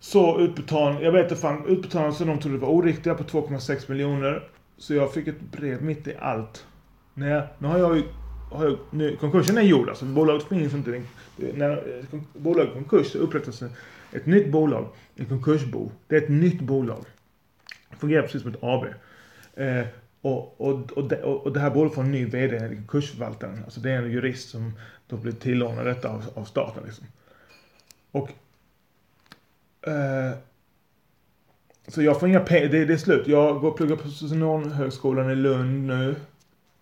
så 0.00 0.40
utbetalning, 0.40 1.02
jag 1.02 1.12
vet 1.12 1.22
inte 1.22 1.36
fan, 1.36 1.66
utbetalningen 1.66 2.14
som 2.14 2.26
de 2.26 2.38
trodde 2.38 2.58
var 2.58 2.68
oriktiga 2.68 3.14
på 3.14 3.22
2,6 3.22 3.90
miljoner. 3.90 4.48
Så 4.78 4.94
jag 4.94 5.14
fick 5.14 5.28
ett 5.28 5.40
brev 5.40 5.82
mitt 5.82 6.06
i 6.06 6.16
allt. 6.18 6.66
Nej, 7.14 7.42
nu 7.58 7.68
har 7.68 7.78
jag 7.78 7.96
ju, 7.96 8.02
har 8.50 8.64
jag, 8.64 8.78
nu, 8.90 9.16
konkursen 9.16 9.58
är 9.58 9.62
gjord 9.62 9.88
alltså, 9.88 10.04
bolaget 10.04 10.48
finns 10.48 10.74
inte. 10.74 11.02
När 11.36 12.02
bolaget 12.32 12.70
är 12.70 12.74
konkurs 12.74 13.12
så 13.12 13.18
upprättas 13.18 13.62
ett 14.12 14.26
nytt 14.26 14.50
bolag, 14.50 14.88
ett 15.16 15.28
konkursbo. 15.28 15.90
Det 16.06 16.16
är 16.16 16.22
ett 16.22 16.28
nytt 16.28 16.60
bolag. 16.60 17.04
Det 17.90 17.96
fungerar 17.96 18.22
precis 18.22 18.42
som 18.42 18.50
ett 18.50 18.62
AB. 18.62 18.84
Eh, 19.54 19.86
och, 20.20 20.60
och, 20.60 20.92
och, 20.92 21.08
det, 21.08 21.22
och 21.22 21.52
det 21.52 21.60
här 21.60 21.70
bolaget 21.70 21.94
får 21.94 22.02
en 22.02 22.10
ny 22.10 22.24
VD, 22.24 22.76
konkursförvaltaren. 22.76 23.64
Alltså 23.64 23.80
det 23.80 23.90
är 23.90 24.02
en 24.02 24.10
jurist 24.10 24.50
som 24.50 24.72
då 25.06 25.16
blir 25.16 25.32
tillånad 25.32 25.86
detta 25.86 26.08
av, 26.08 26.24
av 26.34 26.44
staten 26.44 26.82
liksom. 26.84 27.06
Och 28.10 28.30
eh, 29.88 30.38
så 31.88 32.02
jag 32.02 32.20
får 32.20 32.28
inga 32.28 32.40
pengar, 32.40 32.68
det, 32.68 32.84
det 32.84 32.92
är 32.92 32.98
slut. 32.98 33.26
Jag 33.26 33.60
går 33.60 33.70
och 33.70 33.76
pluggar 33.76 33.96
på 33.96 34.08
Socionomhögskolan 34.08 35.30
i 35.30 35.34
Lund 35.34 35.86
nu. 35.86 36.16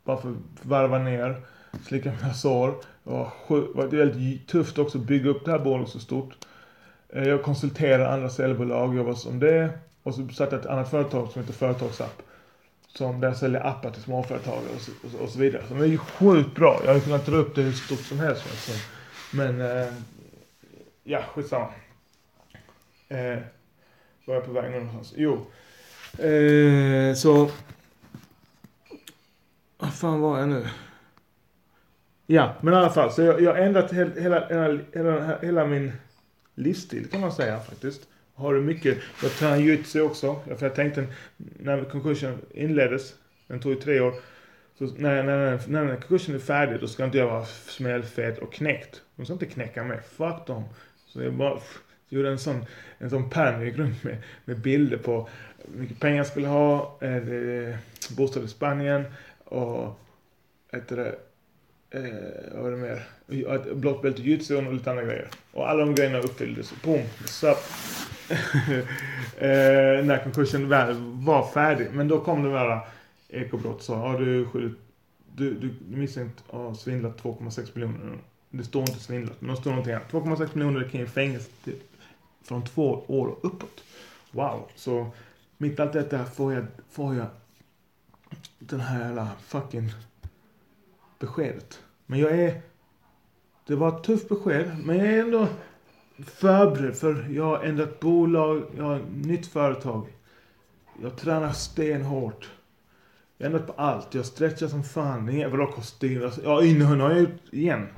Bara 0.05 0.16
för 0.16 0.29
att 0.29 0.37
varva 0.62 0.99
ner, 0.99 1.42
slicka 1.87 2.12
mina 2.21 2.35
sår. 2.35 2.69
Det 3.05 3.11
var, 3.11 3.87
väldigt 3.87 4.49
tufft 4.49 4.79
också 4.79 4.99
att 4.99 5.05
bygga 5.05 5.31
upp 5.31 5.45
det 5.45 5.51
här 5.51 5.59
bolaget 5.59 5.88
så 5.88 5.99
stort. 5.99 6.35
Eh, 7.09 7.25
jag 7.29 7.42
konsulterar 7.42 8.12
andra 8.12 8.29
säljbolag, 8.29 8.97
jobbar 8.97 9.14
som 9.14 9.38
det. 9.38 9.71
Och 10.03 10.14
så 10.14 10.29
satte 10.29 10.57
jag 10.57 10.64
ett 10.64 10.71
annat 10.71 10.90
företag 10.90 11.31
som 11.31 11.42
heter 11.42 11.55
Företagsapp. 11.55 12.23
Som 12.87 13.21
där 13.21 13.29
jag 13.29 13.37
säljer 13.37 13.66
appar 13.66 13.90
till 13.90 14.03
småföretagare 14.03 14.75
och 14.75 14.81
så, 14.81 14.92
och, 15.05 15.23
och 15.23 15.29
så 15.29 15.38
vidare. 15.38 15.62
Så 15.69 15.75
det 15.75 15.85
är 15.85 15.88
ju 15.88 15.99
sjukt 15.99 16.55
bra. 16.55 16.81
Jag 16.81 16.88
hade 16.88 17.01
kunnat 17.01 17.27
dra 17.27 17.37
upp 17.37 17.55
det 17.55 17.62
hur 17.62 17.73
stort 17.73 17.99
som 17.99 18.19
helst. 18.19 18.42
Alltså. 18.51 18.73
Men, 19.33 19.61
eh, 19.61 19.92
ja 21.05 21.23
skitsamma. 21.35 21.69
Eh, 23.09 23.38
var 24.26 24.34
jag 24.34 24.44
på 24.44 24.52
väg 24.52 24.70
någonstans? 24.70 25.14
Jo. 25.16 25.46
Eh, 26.18 27.14
så... 27.14 27.50
Vad 29.78 29.94
fan 29.94 30.20
var 30.20 30.38
jag 30.38 30.48
nu? 30.48 30.66
Ja, 32.26 32.54
men 32.60 32.74
i 32.74 32.76
alla 32.76 32.90
fall. 32.90 33.12
Så 33.12 33.22
jag, 33.22 33.54
har 33.54 33.54
ändrat 33.54 33.92
hela, 33.92 34.48
hela, 34.48 34.78
hela, 34.92 35.38
hela 35.38 35.66
min 35.66 35.92
livsstil 36.54 37.10
kan 37.10 37.20
man 37.20 37.32
säga 37.32 37.60
faktiskt. 37.60 38.08
Har 38.34 38.54
du 38.54 38.60
mycket. 38.60 38.98
Jag 39.22 39.32
tränar 39.32 39.56
jujutsu 39.56 40.00
också. 40.00 40.40
För 40.44 40.66
jag 40.66 40.74
tänkte 40.74 41.06
när 41.36 41.84
konkursen 41.84 42.38
inleddes. 42.50 43.14
Den 43.46 43.60
tog 43.60 43.72
ju 43.72 43.80
tre 43.80 44.00
år. 44.00 44.14
Så 44.78 44.84
när, 44.84 45.22
när, 45.22 45.60
när, 45.68 45.84
när 45.84 45.96
konkursen 45.96 46.34
är 46.34 46.38
färdig 46.38 46.80
då 46.80 46.88
ska 46.88 47.04
inte 47.04 47.18
jag 47.18 47.26
vara 47.26 47.44
smällfet 47.44 48.38
och 48.38 48.52
knäckt. 48.52 49.02
De 49.16 49.24
ska 49.24 49.32
inte 49.32 49.46
knäcka 49.46 49.84
mig. 49.84 50.00
Fuck 50.16 50.46
dem. 50.46 50.64
Så 51.06 51.22
jag 51.22 51.32
bara 51.32 51.60
så 52.09 52.14
gjorde 52.14 52.31
en 52.31 52.38
sån, 52.38 52.64
en 52.99 53.11
sån 53.11 53.31
pärm 53.31 53.64
gick 53.64 53.79
runt 53.79 54.05
med, 54.05 54.16
med 54.45 54.59
bilder 54.59 54.97
på 54.97 55.29
hur 55.73 55.81
mycket 55.81 56.01
pengar 56.01 56.16
jag 56.16 56.27
skulle 56.27 56.49
ha, 56.49 56.99
eh, 57.01 57.16
eh 57.16 57.77
bostad 58.16 58.45
i 58.45 58.49
Spanien 58.49 59.05
och 59.45 60.01
ett 60.73 60.88
det, 60.88 61.14
eh, 61.90 62.03
vad 62.53 62.62
var 62.62 62.71
det 62.71 62.77
mer? 62.77 63.09
Ett 63.55 63.77
blått 63.77 64.03
bälte 64.03 64.23
i 64.23 64.25
jujutsu 64.25 64.57
och 64.57 64.75
lite 64.75 64.90
andra 64.90 65.05
grejer. 65.05 65.29
Och 65.53 65.71
alla 65.71 65.85
de 65.85 65.95
grejerna 65.95 66.19
uppfylldes. 66.19 66.75
Boom! 66.83 67.03
Så, 67.25 67.47
eh, 69.38 70.05
när 70.05 70.23
konkursen 70.25 70.69
väl 70.69 70.97
var 70.99 71.47
färdig. 71.47 71.88
Men 71.92 72.09
då 72.09 72.21
kom 72.21 72.42
det 72.42 72.53
där 72.53 72.81
ekobrott 73.29 73.83
sa, 73.83 73.97
har 73.97 74.19
du 74.19 74.47
skyldigt, 74.47 74.81
du, 75.35 75.55
du, 75.55 75.69
du 75.88 75.97
misstänkt 75.97 76.45
ha 76.47 76.75
svindlat 76.75 77.23
2,6 77.23 77.69
miljoner. 77.75 78.19
Det 78.51 78.64
står 78.64 78.81
inte 78.81 79.01
svindlat, 79.01 79.40
men 79.40 79.55
det 79.55 79.61
står 79.61 79.71
någonting 79.71 79.95
annat. 79.95 80.12
2,6 80.12 80.49
miljoner 80.53 80.88
kan 80.88 81.01
ju 81.01 81.07
fängelse 81.07 81.51
till 81.64 81.75
från 82.46 82.64
två 82.64 83.04
år 83.06 83.26
och 83.26 83.44
uppåt. 83.44 83.85
Wow. 84.30 84.70
Så 84.74 85.06
mitt 85.59 85.80
allt 85.80 85.92
detta 85.92 86.24
får 86.24 86.54
jag, 86.54 86.66
får 86.90 87.14
jag 87.14 87.26
den 88.59 88.80
här 88.80 89.00
jävla 89.00 89.28
fucking 89.40 89.92
beskedet. 91.18 91.82
Men 92.06 92.18
jag 92.18 92.38
är... 92.38 92.61
Det 93.66 93.76
var 93.76 93.96
ett 93.96 94.04
tufft 94.04 94.28
besked, 94.28 94.76
men 94.85 94.96
jag 94.96 95.06
är 95.06 95.22
ändå 95.22 95.48
förberedd 96.24 96.96
för 96.96 97.28
jag 97.30 97.44
har 97.44 97.64
ändrat 97.64 98.00
bolag, 98.00 98.62
jag 98.76 98.85
har 98.85 98.96
ett 98.96 99.11
nytt 99.12 99.46
företag. 99.46 100.06
Jag 101.02 101.16
tränar 101.16 101.52
stenhårt. 101.52 102.50
Jag 103.38 103.46
har 103.46 103.52
ändrat 103.52 103.76
på 103.76 103.82
allt. 103.82 104.14
Jag 104.14 104.26
stretchar 104.26 104.68
som 104.68 104.85
fan. 104.85 105.28
Inga 105.28 105.50
bra. 105.50 105.74
Ja, 106.44 106.64
innehåll 106.64 107.00
har 107.00 107.11
jag 107.11 107.26
igen. 107.50 107.88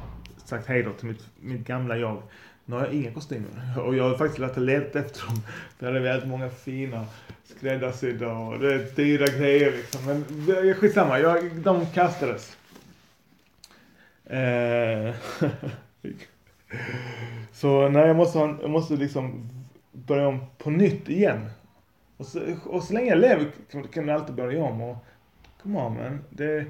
Sagt 0.44 0.66
hej 0.66 0.82
då 0.82 0.92
till 0.92 1.08
mitt, 1.08 1.26
mitt 1.40 1.66
gamla 1.66 1.96
jag. 1.96 2.22
Nu 2.68 2.76
har 2.76 2.84
jag 2.84 2.94
inga 2.94 3.12
kostymer. 3.12 3.80
Och 3.86 3.96
jag 3.96 4.08
har 4.08 4.16
faktiskt 4.16 4.38
lärt 4.38 4.56
leta 4.56 4.98
efter 4.98 5.26
dem. 5.26 5.36
För 5.78 5.86
jag 5.86 5.92
hade 5.92 6.00
väldigt 6.00 6.28
många 6.28 6.50
fina 6.50 7.06
skräddarsydda 7.44 8.32
och 8.32 8.58
det 8.58 8.74
är 8.74 8.78
dyra 8.96 9.26
grejer 9.26 9.72
liksom. 9.72 10.00
Men 10.06 10.24
skitsamma, 10.74 11.18
jag, 11.18 11.56
de 11.56 11.86
kastades. 11.86 12.56
Eh. 14.24 15.14
så 17.52 17.88
nej, 17.88 18.06
jag 18.06 18.16
måste, 18.16 18.38
ha, 18.38 18.58
jag 18.60 18.70
måste 18.70 18.94
liksom 18.94 19.50
börja 19.92 20.28
om 20.28 20.40
på 20.58 20.70
nytt 20.70 21.08
igen. 21.08 21.50
Och 22.16 22.26
så, 22.26 22.40
och 22.64 22.82
så 22.82 22.92
länge 22.92 23.10
jag 23.10 23.18
lever 23.18 23.46
kan 23.92 24.08
jag 24.08 24.20
alltid 24.20 24.34
börja 24.34 24.62
om. 24.62 24.80
Och, 24.80 24.96
come 25.62 25.78
on 25.78 25.94
man. 25.94 26.24
Det, 26.30 26.66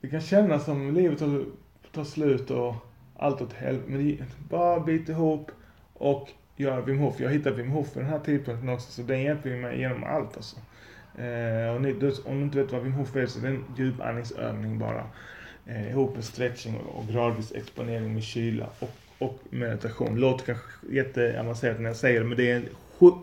det 0.00 0.08
kan 0.08 0.20
kännas 0.20 0.64
som 0.64 0.94
livet 0.94 1.18
tar, 1.18 1.44
tar 1.92 2.04
slut 2.04 2.50
och 2.50 2.74
allt 3.16 3.40
åt 3.40 3.52
helvete. 3.52 3.90
Men 3.90 4.24
bara 4.48 4.80
bit 4.80 5.08
ihop 5.08 5.50
och 5.94 6.28
gör 6.56 6.80
Wim 6.80 6.98
Hof. 6.98 7.20
Jag 7.20 7.30
hittade 7.30 7.56
Wim 7.56 7.70
Hof 7.70 7.96
vid 7.96 8.02
den 8.02 8.10
här 8.10 8.18
tidpunkten 8.18 8.68
också, 8.68 8.92
så 8.92 9.02
den 9.02 9.22
hjälper 9.22 9.56
mig 9.56 9.78
genom 9.78 10.04
allt 10.04 10.36
alltså. 10.36 10.56
Eh, 11.18 11.74
och 11.74 11.80
ni, 11.80 12.12
om 12.24 12.38
du 12.38 12.42
inte 12.44 12.58
vet 12.58 12.72
vad 12.72 12.82
Wim 12.82 12.92
Hof 12.92 13.16
är 13.16 13.26
så 13.26 13.38
är 13.38 13.42
det 13.42 13.48
en 13.48 13.64
djupandningsövning 13.76 14.78
bara. 14.78 15.04
Eh, 15.66 15.90
ihop 15.90 16.14
med 16.14 16.24
stretching 16.24 16.76
och, 16.76 16.98
och 16.98 17.08
gradvis 17.08 17.52
exponering 17.52 18.14
med 18.14 18.22
kyla 18.22 18.66
och, 18.78 18.90
och 19.18 19.38
meditation. 19.50 20.20
Låter 20.20 20.44
kanske 20.44 20.64
jätteavancerat 20.90 21.80
när 21.80 21.86
jag 21.86 21.96
säger 21.96 22.20
det, 22.20 22.26
men 22.26 22.36
det 22.36 22.50
är 22.50 22.62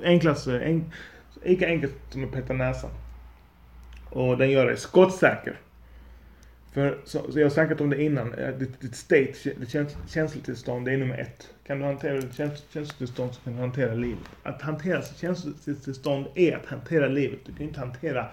enklast, 0.04 0.48
en, 0.48 0.92
lika 1.44 1.68
enkelt 1.68 1.94
som 2.10 2.24
att 2.24 2.32
peta 2.32 2.54
näsan. 2.54 2.90
Och 4.10 4.38
den 4.38 4.52
gör 4.52 4.66
dig 4.66 4.78
skottsäker. 4.78 5.60
För 6.74 6.98
så, 7.06 7.32
så 7.32 7.40
jag 7.40 7.46
har 7.46 7.50
snackat 7.50 7.82
om 7.82 7.90
det 7.90 8.04
innan, 8.04 8.34
eh, 8.34 8.50
ditt, 8.50 8.82
ditt 8.82 8.96
state, 8.96 9.34
ditt 9.58 9.70
käns, 9.70 9.96
känslotillstånd, 10.08 10.86
det 10.86 10.94
är 10.94 10.98
nummer 10.98 11.18
ett. 11.18 11.50
Kan 11.68 11.80
du 11.80 11.86
hantera 11.86 12.20
ditt 12.20 12.36
käns, 12.36 12.64
känslotillstånd 12.74 13.34
så 13.34 13.42
kan 13.42 13.54
du 13.54 13.60
hantera 13.60 13.94
livet. 13.94 14.24
Att 14.44 14.62
hantera 14.62 15.02
sitt 15.02 15.18
känslotillstånd 15.18 16.28
är 16.36 16.56
att 16.56 16.66
hantera 16.66 17.08
livet. 17.08 17.40
Du 17.46 17.54
kan 17.54 17.68
inte 17.68 17.80
hantera 17.80 18.26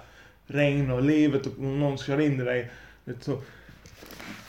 regn 0.47 0.91
och 0.91 1.03
livet 1.03 1.47
och 1.47 1.59
om 1.59 1.81
någon 1.81 1.99
kör 1.99 2.21
in 2.21 2.41
i 2.41 2.45
dig. 2.45 2.71
Vet, 3.05 3.23
så. 3.23 3.33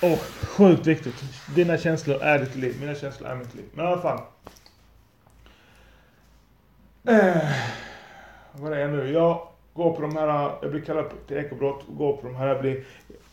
Och 0.01 0.19
sjukt 0.47 0.87
viktigt. 0.87 1.23
Dina 1.55 1.77
känslor 1.77 2.21
är 2.21 2.39
ditt 2.39 2.55
liv, 2.55 2.75
mina 2.79 2.95
känslor 2.95 3.29
är 3.29 3.35
mitt 3.35 3.55
liv. 3.55 3.65
Men 3.73 3.85
i 3.85 3.87
alla 3.87 4.01
fall. 4.01 4.19
Eh, 7.03 7.51
vad 8.51 8.73
är 8.73 8.77
jag 8.77 8.89
nu? 8.89 9.11
Jag 9.11 9.47
går 9.73 9.93
på 9.93 10.01
de 10.01 10.15
här, 10.15 10.51
jag 10.61 10.71
blir 10.71 10.81
kallad 10.81 11.05
till 11.27 11.37
ekobrott, 11.37 11.85
går 11.87 12.17
på 12.17 12.27
de 12.27 12.35
här, 12.35 12.47
jag 12.47 12.61
blir, 12.61 12.83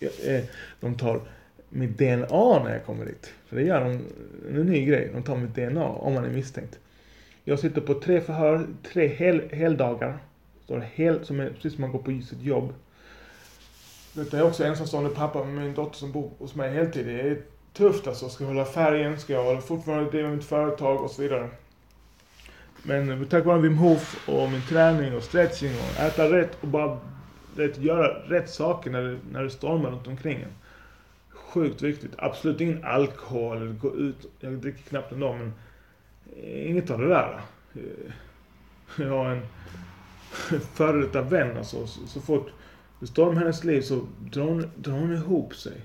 Eh, 0.00 0.44
de 0.80 0.94
tar 0.94 1.20
mitt 1.68 1.98
DNA 1.98 2.62
när 2.64 2.72
jag 2.72 2.84
kommer 2.84 3.04
dit. 3.04 3.32
För 3.46 3.56
det 3.56 3.62
gör 3.62 3.80
de, 3.80 3.90
en 4.60 4.66
ny 4.66 4.84
grej, 4.84 5.10
de 5.14 5.22
tar 5.22 5.36
mitt 5.36 5.54
DNA 5.54 5.84
om 5.84 6.14
man 6.14 6.24
är 6.24 6.30
misstänkt. 6.30 6.78
Jag 7.44 7.58
sitter 7.58 7.80
på 7.80 7.94
tre 7.94 8.20
förhör, 8.20 8.66
tre 8.92 9.06
hel, 9.06 9.48
heldagar. 9.50 10.18
Står 10.64 10.84
hel, 10.94 11.24
som 11.24 11.40
är 11.40 11.50
precis 11.50 11.72
som 11.72 11.80
man 11.80 11.92
går 11.92 11.98
på 11.98 12.10
sitt 12.10 12.42
jobb. 12.42 12.74
Detta 14.12 14.38
är 14.38 14.42
också 14.42 14.64
ensamstående 14.64 15.10
pappa 15.10 15.44
med 15.44 15.64
min 15.64 15.74
dotter 15.74 15.96
som 15.96 16.12
bor 16.12 16.30
hos 16.38 16.54
mig 16.54 16.70
heltid. 16.70 17.06
Det 17.06 17.20
är 17.20 17.38
tufft 17.72 18.06
alltså. 18.06 18.28
Ska 18.28 18.44
jag 18.44 18.48
hålla 18.48 18.64
färgen? 18.64 19.20
Ska 19.20 19.32
jag 19.32 19.44
hålla 19.44 19.60
fortfarande 19.60 20.10
driva 20.10 20.28
mitt 20.28 20.44
företag 20.44 21.02
och 21.04 21.10
så 21.10 21.22
vidare. 21.22 21.48
Men 22.82 23.26
tack 23.26 23.44
vare 23.44 23.60
Wim 23.60 23.78
Hof 23.78 24.28
och 24.28 24.50
min 24.50 24.62
träning 24.62 25.16
och 25.16 25.22
stretching 25.22 25.70
och 25.70 26.02
äta 26.02 26.32
rätt 26.32 26.56
och 26.60 26.68
bara 26.68 26.98
rätt, 27.56 27.78
göra 27.78 28.08
rätt 28.08 28.50
saker 28.50 28.90
när 28.90 29.02
det, 29.02 29.18
när 29.32 29.42
det 29.42 29.50
stormar 29.50 29.90
runt 29.90 30.06
omkring 30.06 30.40
en. 30.40 30.52
Sjukt 31.30 31.82
viktigt. 31.82 32.12
Absolut 32.18 32.60
ingen 32.60 32.84
alkohol 32.84 33.56
eller 33.56 33.72
gå 33.72 33.96
ut. 33.96 34.26
Jag 34.40 34.52
dricker 34.52 34.82
knappt 34.82 35.12
ändå 35.12 35.32
men 35.32 35.52
eh, 36.36 36.70
inget 36.70 36.90
av 36.90 37.00
det 37.00 37.08
där. 37.08 37.40
Eh, 37.74 38.12
jag 39.04 39.10
har 39.10 39.30
en 39.30 39.46
före 40.74 41.00
detta 41.00 41.22
vän 41.22 41.56
alltså. 41.56 41.86
Så, 41.86 42.06
så 42.06 42.20
fort 42.20 42.50
det 43.00 43.06
stormar 43.06 43.40
hennes 43.40 43.64
liv 43.64 43.80
så 43.80 44.06
drar 44.32 44.44
hon, 44.44 44.70
drar 44.76 44.92
hon 44.92 45.12
ihop 45.12 45.54
sig. 45.54 45.80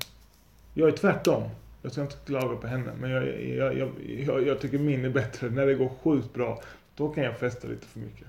Jag 0.73 0.87
är 0.87 0.93
tvärtom. 0.93 1.43
Jag 1.81 1.91
ska 1.91 2.01
inte 2.01 2.15
klaga 2.25 2.55
på 2.55 2.67
henne, 2.67 2.91
men 2.99 3.11
jag, 3.11 3.41
jag, 3.47 3.77
jag, 3.77 3.89
jag, 4.27 4.47
jag 4.47 4.59
tycker 4.59 4.77
min 4.77 5.05
är 5.05 5.09
bättre. 5.09 5.49
När 5.49 5.65
det 5.65 5.73
går 5.73 5.89
sjukt 6.03 6.33
bra, 6.33 6.61
då 6.95 7.09
kan 7.09 7.23
jag 7.23 7.37
festa 7.37 7.67
lite 7.67 7.87
för 7.87 7.99
mycket. 7.99 8.27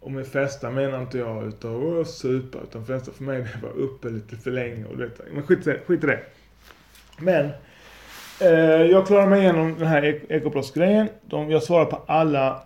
Och 0.00 0.10
med 0.10 0.26
festa 0.26 0.70
menar 0.70 1.00
inte 1.00 1.18
jag 1.18 1.48
utav 1.48 2.00
att 2.00 2.08
supa, 2.08 2.58
utan 2.68 2.86
festa 2.86 3.12
för 3.12 3.24
mig 3.24 3.38
det 3.38 3.66
var 3.66 3.76
uppe 3.76 4.08
lite 4.08 4.36
för 4.36 4.50
länge 4.50 4.84
och 4.84 4.96
detta. 4.96 5.22
Men 5.32 5.42
skit, 5.42 5.64
skit 5.86 6.04
i 6.04 6.06
det. 6.06 6.20
Men, 7.18 7.50
eh, 8.40 8.82
jag 8.90 9.06
klarar 9.06 9.26
mig 9.26 9.40
igenom 9.40 9.74
den 9.78 9.88
här 9.88 10.20
ekobrottsgrejen. 10.28 11.08
jag 11.30 11.62
svarar 11.62 11.84
på 11.84 12.02
alla 12.06 12.62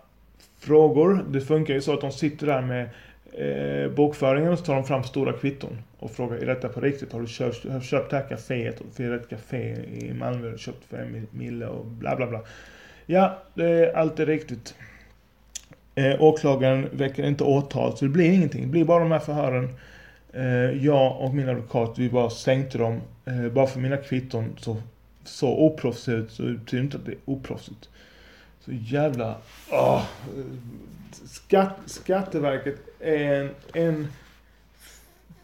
frågor. 0.59 1.25
Det 1.29 1.41
funkar 1.41 1.75
ju 1.75 1.81
så 1.81 1.95
att 1.95 2.01
de 2.01 2.13
sitter 2.13 2.47
där 2.47 2.63
med 2.63 2.89
eh, 3.33 3.91
bokföringen 3.91 4.53
och 4.53 4.59
så 4.59 4.65
tar 4.65 4.75
de 4.75 4.85
fram 4.85 5.05
stora 5.05 5.33
kvitton 5.33 5.79
och 5.99 6.11
frågar 6.11 6.37
är 6.37 6.47
detta 6.47 6.69
på 6.69 6.81
riktigt? 6.81 7.13
Har 7.13 7.21
du 7.21 7.27
köpt, 7.27 7.65
har 7.69 7.79
du 7.79 7.85
köpt 7.85 8.11
det 8.11 8.17
här 8.17 8.29
kaféet? 8.29 8.83
För 8.95 9.03
det 9.03 9.09
är 9.09 9.17
ett 9.17 9.29
café 9.29 9.77
i 9.89 10.15
Malmö, 10.15 10.51
du 10.51 10.59
köpt 10.59 10.85
för 10.91 10.97
en 10.97 11.27
mille 11.31 11.67
och 11.67 11.87
bla 11.87 12.17
bla 12.17 12.27
bla. 12.27 12.41
Ja, 13.07 13.39
det 13.55 13.65
är 13.65 13.97
alltid 13.97 14.29
riktigt. 14.29 14.75
Eh, 15.95 16.23
åklagaren 16.23 16.89
väcker 16.93 17.27
inte 17.27 17.45
åtal 17.45 17.97
så 17.97 18.05
det 18.05 18.11
blir 18.11 18.33
ingenting. 18.33 18.63
Det 18.63 18.69
blir 18.69 18.85
bara 18.85 18.99
de 18.99 19.13
här 19.13 19.19
förhören. 19.19 19.77
Eh, 20.33 20.85
jag 20.85 21.21
och 21.21 21.35
min 21.35 21.49
advokat, 21.49 21.99
vi 21.99 22.09
bara 22.11 22.31
sänkte 22.31 22.79
dem. 22.79 23.01
Eh, 23.25 23.49
bara 23.49 23.67
för 23.67 23.81
mina 23.81 23.97
kvitton 23.97 24.57
så, 24.59 24.77
så 25.25 25.49
oproffsigt 25.49 26.09
ut 26.09 26.33
så 26.33 26.43
betyder 26.43 26.85
inte 26.85 26.97
att 26.97 27.07
det 27.07 27.13
är 27.13 27.19
oproffsigt. 27.25 27.89
Så 28.61 28.71
jävla... 28.73 29.37
Åh, 29.71 30.03
Skatt, 31.25 31.77
Skatteverket 31.87 32.77
är 33.01 33.35
en, 33.35 33.51
en 33.73 34.09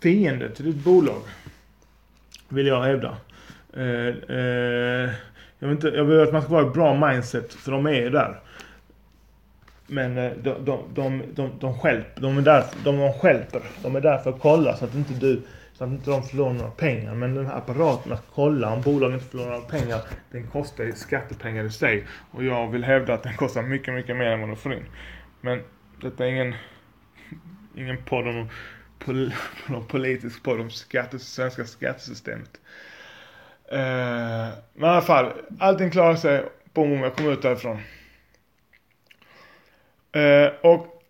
fiende 0.00 0.50
till 0.50 0.64
ditt 0.64 0.84
bolag. 0.84 1.22
Vill 2.48 2.66
jag 2.66 2.82
hävda. 2.82 3.16
Eh, 3.76 4.36
eh, 4.36 5.10
jag, 5.58 5.68
vill 5.68 5.70
inte, 5.70 5.88
jag 5.88 6.04
vill 6.04 6.20
att 6.20 6.32
man 6.32 6.42
ska 6.42 6.52
vara 6.52 6.66
ett 6.66 6.74
bra 6.74 7.08
mindset, 7.08 7.54
för 7.54 7.72
de 7.72 7.86
är 7.86 7.92
ju 7.92 8.10
där. 8.10 8.40
Men 9.90 10.18
eh, 10.18 10.32
de, 10.32 10.64
de, 10.64 10.82
de, 10.94 11.22
de, 11.34 11.50
de, 11.60 11.78
skälper, 11.78 12.22
de, 12.22 12.38
är 12.38 12.42
där, 12.42 12.64
de, 12.84 12.98
de 12.98 13.12
skälper. 13.12 13.62
De 13.82 13.96
är 13.96 14.00
där 14.00 14.18
för 14.18 14.30
att 14.30 14.40
kolla 14.40 14.76
så 14.76 14.84
att 14.84 14.94
inte 14.94 15.14
du 15.14 15.42
så 15.78 15.84
att 15.84 15.90
inte 15.90 16.10
de 16.10 16.22
förlorar 16.22 16.52
några 16.52 16.70
pengar. 16.70 17.14
Men 17.14 17.34
den 17.34 17.46
här 17.46 17.56
apparaten 17.56 18.12
att 18.12 18.24
kolla 18.34 18.72
om 18.72 18.82
bolagen 18.82 19.14
inte 19.14 19.26
förlorar 19.30 19.50
några 19.50 19.68
pengar, 19.68 20.00
den 20.30 20.46
kostar 20.46 20.84
ju 20.84 20.92
skattepengar 20.92 21.64
i 21.64 21.70
sig. 21.70 22.06
Och 22.30 22.44
jag 22.44 22.68
vill 22.68 22.84
hävda 22.84 23.14
att 23.14 23.22
den 23.22 23.36
kostar 23.36 23.62
mycket, 23.62 23.94
mycket 23.94 24.16
mer 24.16 24.26
än 24.26 24.40
vad 24.40 24.48
de 24.48 24.56
får 24.56 24.72
in. 24.72 24.84
Men 25.40 25.62
detta 26.02 26.26
är 26.26 26.30
ingen, 26.30 26.54
ingen 27.76 28.04
podd 28.04 28.28
om 28.28 28.48
pol, 28.98 29.32
politisk 29.88 30.42
podd 30.42 30.60
om 30.60 30.70
skatte, 30.70 31.18
svenska 31.18 31.64
skattesystemet. 31.64 32.60
Uh, 33.72 33.78
men 34.74 34.84
i 34.84 34.92
alla 34.92 35.00
fall, 35.00 35.32
allting 35.58 35.90
klarar 35.90 36.16
sig. 36.16 36.44
Boom, 36.74 37.02
jag 37.02 37.16
kommer 37.16 37.32
ut 37.32 37.42
därifrån. 37.42 37.78
Eh 40.12 40.52
och 40.62 41.02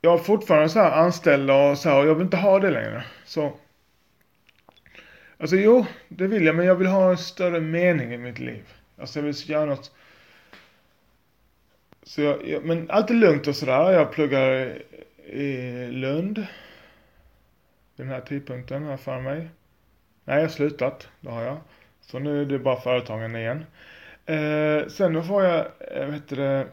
jag 0.00 0.10
har 0.10 0.18
fortfarande 0.18 0.68
så 0.68 0.78
här 0.78 0.90
anställda 0.90 1.70
och 1.70 1.78
så 1.78 1.88
här, 1.88 2.00
och 2.00 2.06
jag 2.06 2.14
vill 2.14 2.24
inte 2.24 2.36
ha 2.36 2.58
det 2.58 2.70
längre. 2.70 3.04
Så. 3.24 3.52
Alltså 5.38 5.56
jo, 5.56 5.86
det 6.08 6.26
vill 6.26 6.44
jag, 6.44 6.56
men 6.56 6.66
jag 6.66 6.74
vill 6.74 6.86
ha 6.86 7.10
en 7.10 7.18
större 7.18 7.60
mening 7.60 8.14
i 8.14 8.18
mitt 8.18 8.38
liv. 8.38 8.64
Alltså 8.98 9.18
jag 9.18 9.24
vill 9.24 9.50
göra 9.50 9.64
något. 9.64 9.92
Så 12.02 12.22
jag, 12.22 12.48
jag 12.48 12.64
men 12.64 12.90
allt 12.90 13.10
är 13.10 13.14
lugnt 13.14 13.46
och 13.46 13.56
sådär. 13.56 13.92
Jag 13.92 14.12
pluggar 14.12 14.82
i 15.26 15.86
Lund. 15.90 16.38
Vid 17.96 18.06
den 18.06 18.08
här 18.08 18.20
tidpunkten 18.20 18.82
har 18.82 18.90
jag 18.90 19.00
för 19.00 19.20
mig. 19.20 19.48
Nej, 20.24 20.36
jag 20.36 20.42
har 20.42 20.48
slutat. 20.48 21.08
Det 21.20 21.30
har 21.30 21.42
jag. 21.42 21.56
Så 22.00 22.18
nu 22.18 22.42
är 22.42 22.46
det 22.46 22.58
bara 22.58 22.80
företagen 22.80 23.36
igen. 23.36 23.64
Eh, 24.26 24.88
sen 24.88 25.12
då 25.12 25.22
får 25.22 25.44
jag, 25.44 25.66
eh, 25.80 26.06
vad 26.06 26.14
heter 26.14 26.36
det, 26.36 26.66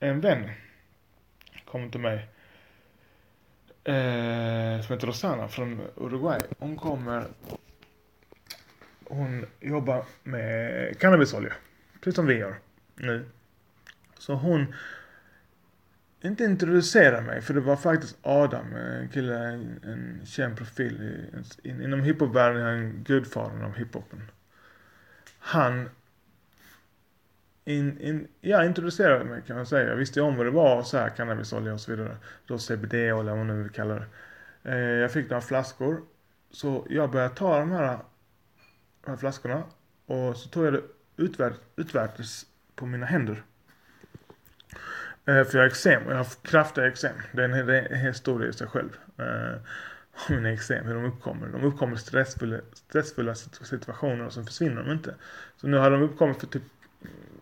en 0.00 0.20
vän. 0.20 0.50
Kommer 1.64 1.88
till 1.88 2.00
mig. 2.00 2.28
Eh, 3.84 4.80
som 4.80 4.94
heter 4.94 5.06
Rosanna 5.06 5.48
från 5.48 5.80
Uruguay. 5.96 6.40
Hon 6.58 6.76
kommer, 6.76 7.26
hon 9.04 9.46
jobbar 9.60 10.04
med 10.22 10.98
cannabisolja. 10.98 11.52
Precis 12.00 12.14
som 12.14 12.26
vi 12.26 12.34
gör 12.34 12.54
nu. 12.94 13.24
Så 14.18 14.34
hon 14.34 14.74
inte 16.20 16.44
introducera 16.44 17.20
mig, 17.20 17.42
för 17.42 17.54
det 17.54 17.60
var 17.60 17.76
faktiskt 17.76 18.18
Adam, 18.22 18.76
eh, 18.76 18.96
en 18.96 19.08
kille, 19.08 19.38
en, 19.38 19.80
en 19.84 20.26
känd 20.26 20.56
profil 20.56 21.02
i, 21.62 21.68
in, 21.68 21.82
inom 21.82 22.00
hiphopvärlden, 22.00 22.66
en 22.66 23.04
gudfadern 23.04 23.64
av 23.64 23.74
hiphopen. 23.74 24.30
Han 25.38 25.88
in, 27.66 28.00
in, 28.00 28.28
ja, 28.40 28.64
introducerade 28.64 29.24
mig 29.24 29.42
kan 29.46 29.56
man 29.56 29.66
säga. 29.66 29.88
Jag 29.88 29.96
visste 29.96 30.20
ju 30.20 30.26
om 30.26 30.36
vad 30.36 30.46
det 30.46 30.50
var, 30.50 30.82
så 30.82 30.98
här 30.98 31.08
cannabisolja 31.08 31.72
och 31.72 31.80
så 31.80 31.90
vidare. 31.90 32.16
Då 32.46 32.58
CBD-olja, 32.58 33.34
vad 33.34 33.46
man 33.46 33.46
nu 33.46 33.62
vill 33.62 33.72
kalla 33.72 33.94
det. 33.94 34.06
Eh, 34.62 34.78
jag 34.78 35.12
fick 35.12 35.30
några 35.30 35.40
flaskor. 35.40 36.02
Så 36.50 36.86
jag 36.90 37.10
började 37.10 37.34
ta 37.34 37.58
de 37.58 37.70
här, 37.70 37.98
de 39.04 39.10
här 39.10 39.16
flaskorna 39.16 39.62
och 40.06 40.36
så 40.36 40.48
tog 40.48 40.66
jag 40.66 40.72
det 40.72 40.82
utvärtes 41.76 42.46
på 42.74 42.86
mina 42.86 43.06
händer. 43.06 43.42
Eh, 45.26 45.44
för 45.44 45.50
jag 45.52 45.60
har 45.60 45.66
eksem 45.66 46.06
och 46.06 46.12
jag 46.12 46.16
har 46.16 46.26
kraftiga 46.42 46.86
eksem. 46.86 47.16
Det 47.32 47.44
är 47.44 47.70
en, 47.92 48.00
historia 48.00 48.48
i 48.48 48.52
sig 48.52 48.66
själv. 48.66 48.96
Eh, 49.18 49.60
mina 50.28 50.52
eksem, 50.52 50.86
hur 50.86 50.94
de 50.94 51.04
uppkommer. 51.04 51.48
De 51.48 51.64
uppkommer 51.64 51.94
i 51.94 51.98
stressfulla, 51.98 52.56
stressfulla 52.72 53.34
situationer 53.34 54.26
och 54.26 54.32
sen 54.32 54.46
försvinner 54.46 54.82
de 54.82 54.92
inte. 54.92 55.14
Så 55.56 55.66
nu 55.66 55.76
har 55.76 55.90
de 55.90 56.02
uppkommit 56.02 56.40
för 56.40 56.46
typ, 56.46 56.62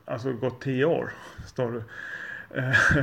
alltså 0.04 0.32
gått 0.32 0.60
tio 0.60 0.84
år, 0.84 1.12
står 1.46 1.70
du. 1.72 1.82
Eh, 2.58 2.96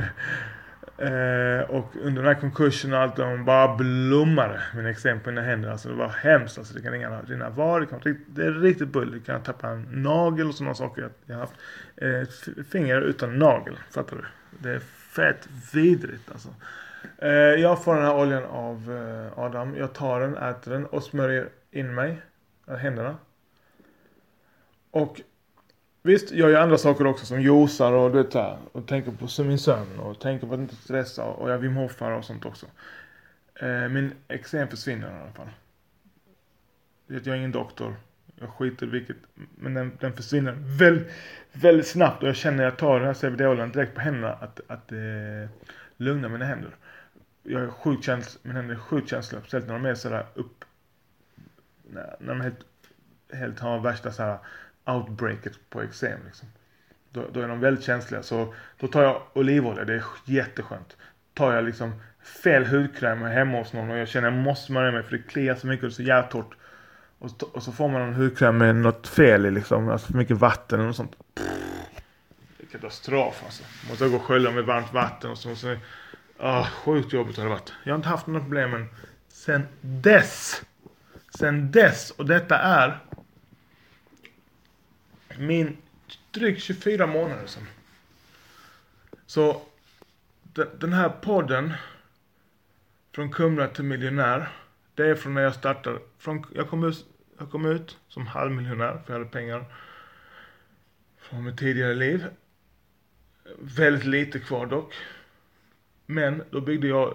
eh, 0.98 1.60
och 1.70 1.96
under 2.02 2.22
den 2.22 2.34
här 2.34 2.40
konkursen 2.40 2.92
och 2.92 2.98
allt, 2.98 3.16
de 3.16 3.44
bara 3.44 3.76
blommade, 3.76 4.62
mina 4.74 4.90
eksem 4.90 5.20
på 5.20 5.30
mina 5.30 5.42
händer. 5.42 5.70
Alltså 5.70 5.88
det 5.88 5.94
var 5.94 6.08
hemskt. 6.08 6.58
Alltså 6.58 6.74
det 6.74 6.82
kan 6.82 6.92
rinna 7.26 7.50
var, 7.50 7.80
det, 7.80 7.86
kan, 7.86 8.00
det 8.26 8.44
är 8.44 8.52
riktigt 8.52 8.88
bull. 8.88 9.12
Du 9.12 9.20
kan 9.20 9.42
tappa 9.42 9.68
en 9.68 9.82
nagel 9.82 10.48
och 10.48 10.54
sådana 10.54 10.74
saker. 10.74 11.10
Jag 11.26 11.34
har 11.34 11.40
haft 11.40 11.54
eh, 11.96 12.62
finger 12.70 13.00
utan 13.00 13.38
nagel, 13.38 13.78
fattar 13.90 14.16
du? 14.16 14.24
Det 14.58 14.70
är 14.70 14.80
fett 15.14 15.48
vidrigt 15.72 16.30
alltså. 16.32 16.48
Eh, 17.18 17.30
jag 17.30 17.84
får 17.84 17.94
den 17.94 18.04
här 18.04 18.14
oljan 18.14 18.44
av 18.44 18.92
eh, 18.92 19.38
Adam. 19.38 19.76
Jag 19.76 19.92
tar 19.92 20.20
den, 20.20 20.36
äter 20.36 20.72
den 20.72 20.86
och 20.86 21.02
smörjer 21.02 21.48
in 21.70 21.94
mig. 21.94 22.22
Eh, 22.68 22.76
händerna. 22.76 23.16
Och 24.90 25.20
Visst, 26.04 26.32
jag 26.32 26.50
gör 26.50 26.60
andra 26.60 26.78
saker 26.78 27.06
också 27.06 27.26
som 27.26 27.42
josar 27.42 27.92
och 27.92 28.10
du 28.10 28.22
vet 28.22 28.34
här, 28.34 28.58
och 28.72 28.86
tänker 28.86 29.10
på 29.10 29.44
min 29.44 29.58
sömn 29.58 29.98
och 29.98 30.20
tänker 30.20 30.46
på 30.46 30.54
att 30.54 30.60
inte 30.60 30.76
stressa 30.76 31.24
och 31.24 31.50
jag 31.50 31.58
Wim 31.58 31.76
Hofar 31.76 32.10
och 32.10 32.24
sånt 32.24 32.44
också. 32.44 32.66
Eh, 33.54 33.88
min 33.88 34.12
eksem 34.28 34.68
försvinner 34.68 35.10
i 35.10 35.20
alla 35.22 35.32
fall. 35.32 35.48
Jag 37.06 37.26
är 37.26 37.34
ingen 37.34 37.52
doktor. 37.52 37.94
Jag 38.40 38.48
skiter 38.48 38.86
i 38.86 38.88
vilket. 38.88 39.16
Men 39.34 39.74
den, 39.74 39.96
den 40.00 40.12
försvinner 40.12 40.54
väldigt, 40.58 41.12
väldigt 41.52 41.86
snabbt 41.86 42.22
och 42.22 42.28
jag 42.28 42.36
känner 42.36 42.64
att 42.64 42.72
jag 42.72 42.78
tar 42.78 42.98
den 42.98 43.06
här 43.06 43.14
CBD-oljan 43.14 43.72
direkt 43.72 43.94
på 43.94 44.00
händerna 44.00 44.32
att, 44.32 44.60
att 44.66 44.92
eh, 44.92 45.50
lugna 45.96 46.28
mina 46.28 46.44
händer. 46.44 46.70
Jag 47.42 47.62
är 47.62 47.68
sjukt 47.68 48.04
känslig, 48.04 48.40
mina 48.42 48.58
händer 48.58 48.74
är 48.74 48.78
sjukt 48.78 49.10
känsliga. 49.10 49.40
Speciellt 49.40 49.66
när 49.66 49.74
de 49.74 49.84
är 49.84 49.94
sådär 49.94 50.26
upp. 50.34 50.64
När, 51.82 52.16
när 52.18 52.34
de 52.34 52.40
helt, 52.40 52.64
helt 53.32 53.60
har 53.60 53.80
värsta 53.80 54.12
såhär 54.12 54.38
outbreaket 54.86 55.52
på 55.70 55.82
eksem 55.82 56.20
liksom. 56.26 56.48
Då, 57.10 57.24
då, 57.32 57.40
är 57.40 57.48
de 57.48 57.60
väldigt 57.60 57.84
känsliga. 57.84 58.22
Så 58.22 58.54
då 58.80 58.86
tar 58.86 59.02
jag 59.02 59.22
olivolja, 59.32 59.84
det 59.84 59.94
är 59.94 60.04
jätteskönt. 60.24 60.96
Tar 61.34 61.52
jag 61.52 61.64
liksom 61.64 61.92
fel 62.42 62.66
hudkräm 62.66 63.22
hemma 63.22 63.58
hos 63.58 63.72
någon 63.72 63.90
och 63.90 63.98
jag 63.98 64.08
känner 64.08 64.28
att 64.28 64.34
jag 64.34 64.42
måste 64.42 64.66
smörja 64.66 64.92
mig 64.92 65.02
för 65.02 65.16
det 65.16 65.22
kliar 65.22 65.54
så 65.54 65.66
mycket 65.66 65.84
och 65.84 65.88
det 65.88 65.92
är 65.92 65.94
så 65.94 66.02
jävla 66.02 66.28
torrt. 66.28 66.54
Och, 67.18 67.30
och, 67.52 67.62
så 67.62 67.72
får 67.72 67.88
man 67.88 68.02
en 68.02 68.14
hudkräm 68.14 68.58
med 68.58 68.76
något 68.76 69.08
fel 69.08 69.46
i 69.46 69.50
liksom, 69.50 69.88
alltså 69.88 70.06
för 70.06 70.18
mycket 70.18 70.36
vatten 70.36 70.78
eller 70.78 70.86
något 70.86 70.96
sånt. 70.96 71.16
Det 71.34 72.66
är 72.66 72.66
katastrof 72.72 73.42
alltså. 73.44 73.62
Måste 73.88 74.08
gå 74.08 74.16
och 74.16 74.22
skölja 74.22 74.50
med 74.50 74.64
varmt 74.64 74.92
vatten 74.92 75.30
och 75.30 75.38
så 75.38 75.48
måste 75.48 75.78
Ah, 76.44 76.64
sjukt 76.64 77.12
jobbigt 77.12 77.36
har 77.36 77.44
det 77.44 77.50
varit. 77.50 77.72
Jag 77.84 77.92
har 77.92 77.96
inte 77.96 78.08
haft 78.08 78.26
några 78.26 78.40
problem 78.40 78.86
sen 79.28 79.66
dess. 79.80 80.62
Sen 81.38 81.70
dess. 81.70 82.10
Och 82.10 82.26
detta 82.26 82.58
är 82.58 82.98
min 85.38 85.76
drygt 86.30 86.62
24 86.62 87.06
månader 87.06 87.46
sedan. 87.46 87.66
Så 89.26 89.62
den 90.78 90.92
här 90.92 91.08
podden 91.08 91.72
från 93.12 93.32
Kumla 93.32 93.68
till 93.68 93.84
miljonär. 93.84 94.48
Det 94.94 95.06
är 95.06 95.14
från 95.14 95.34
när 95.34 95.42
jag 95.42 95.54
startade. 95.54 95.98
Från, 96.18 96.44
jag, 96.54 96.68
kom 96.68 96.84
ut, 96.84 97.06
jag 97.38 97.50
kom 97.50 97.66
ut 97.66 97.98
som 98.08 98.26
halvmiljonär 98.26 99.02
för 99.06 99.12
jag 99.12 99.18
hade 99.18 99.30
pengar 99.30 99.64
från 101.18 101.44
mitt 101.44 101.58
tidigare 101.58 101.94
liv. 101.94 102.26
Väldigt 103.58 104.04
lite 104.04 104.38
kvar 104.38 104.66
dock. 104.66 104.94
Men 106.06 106.42
då 106.50 106.60
byggde 106.60 106.88
jag 106.88 107.14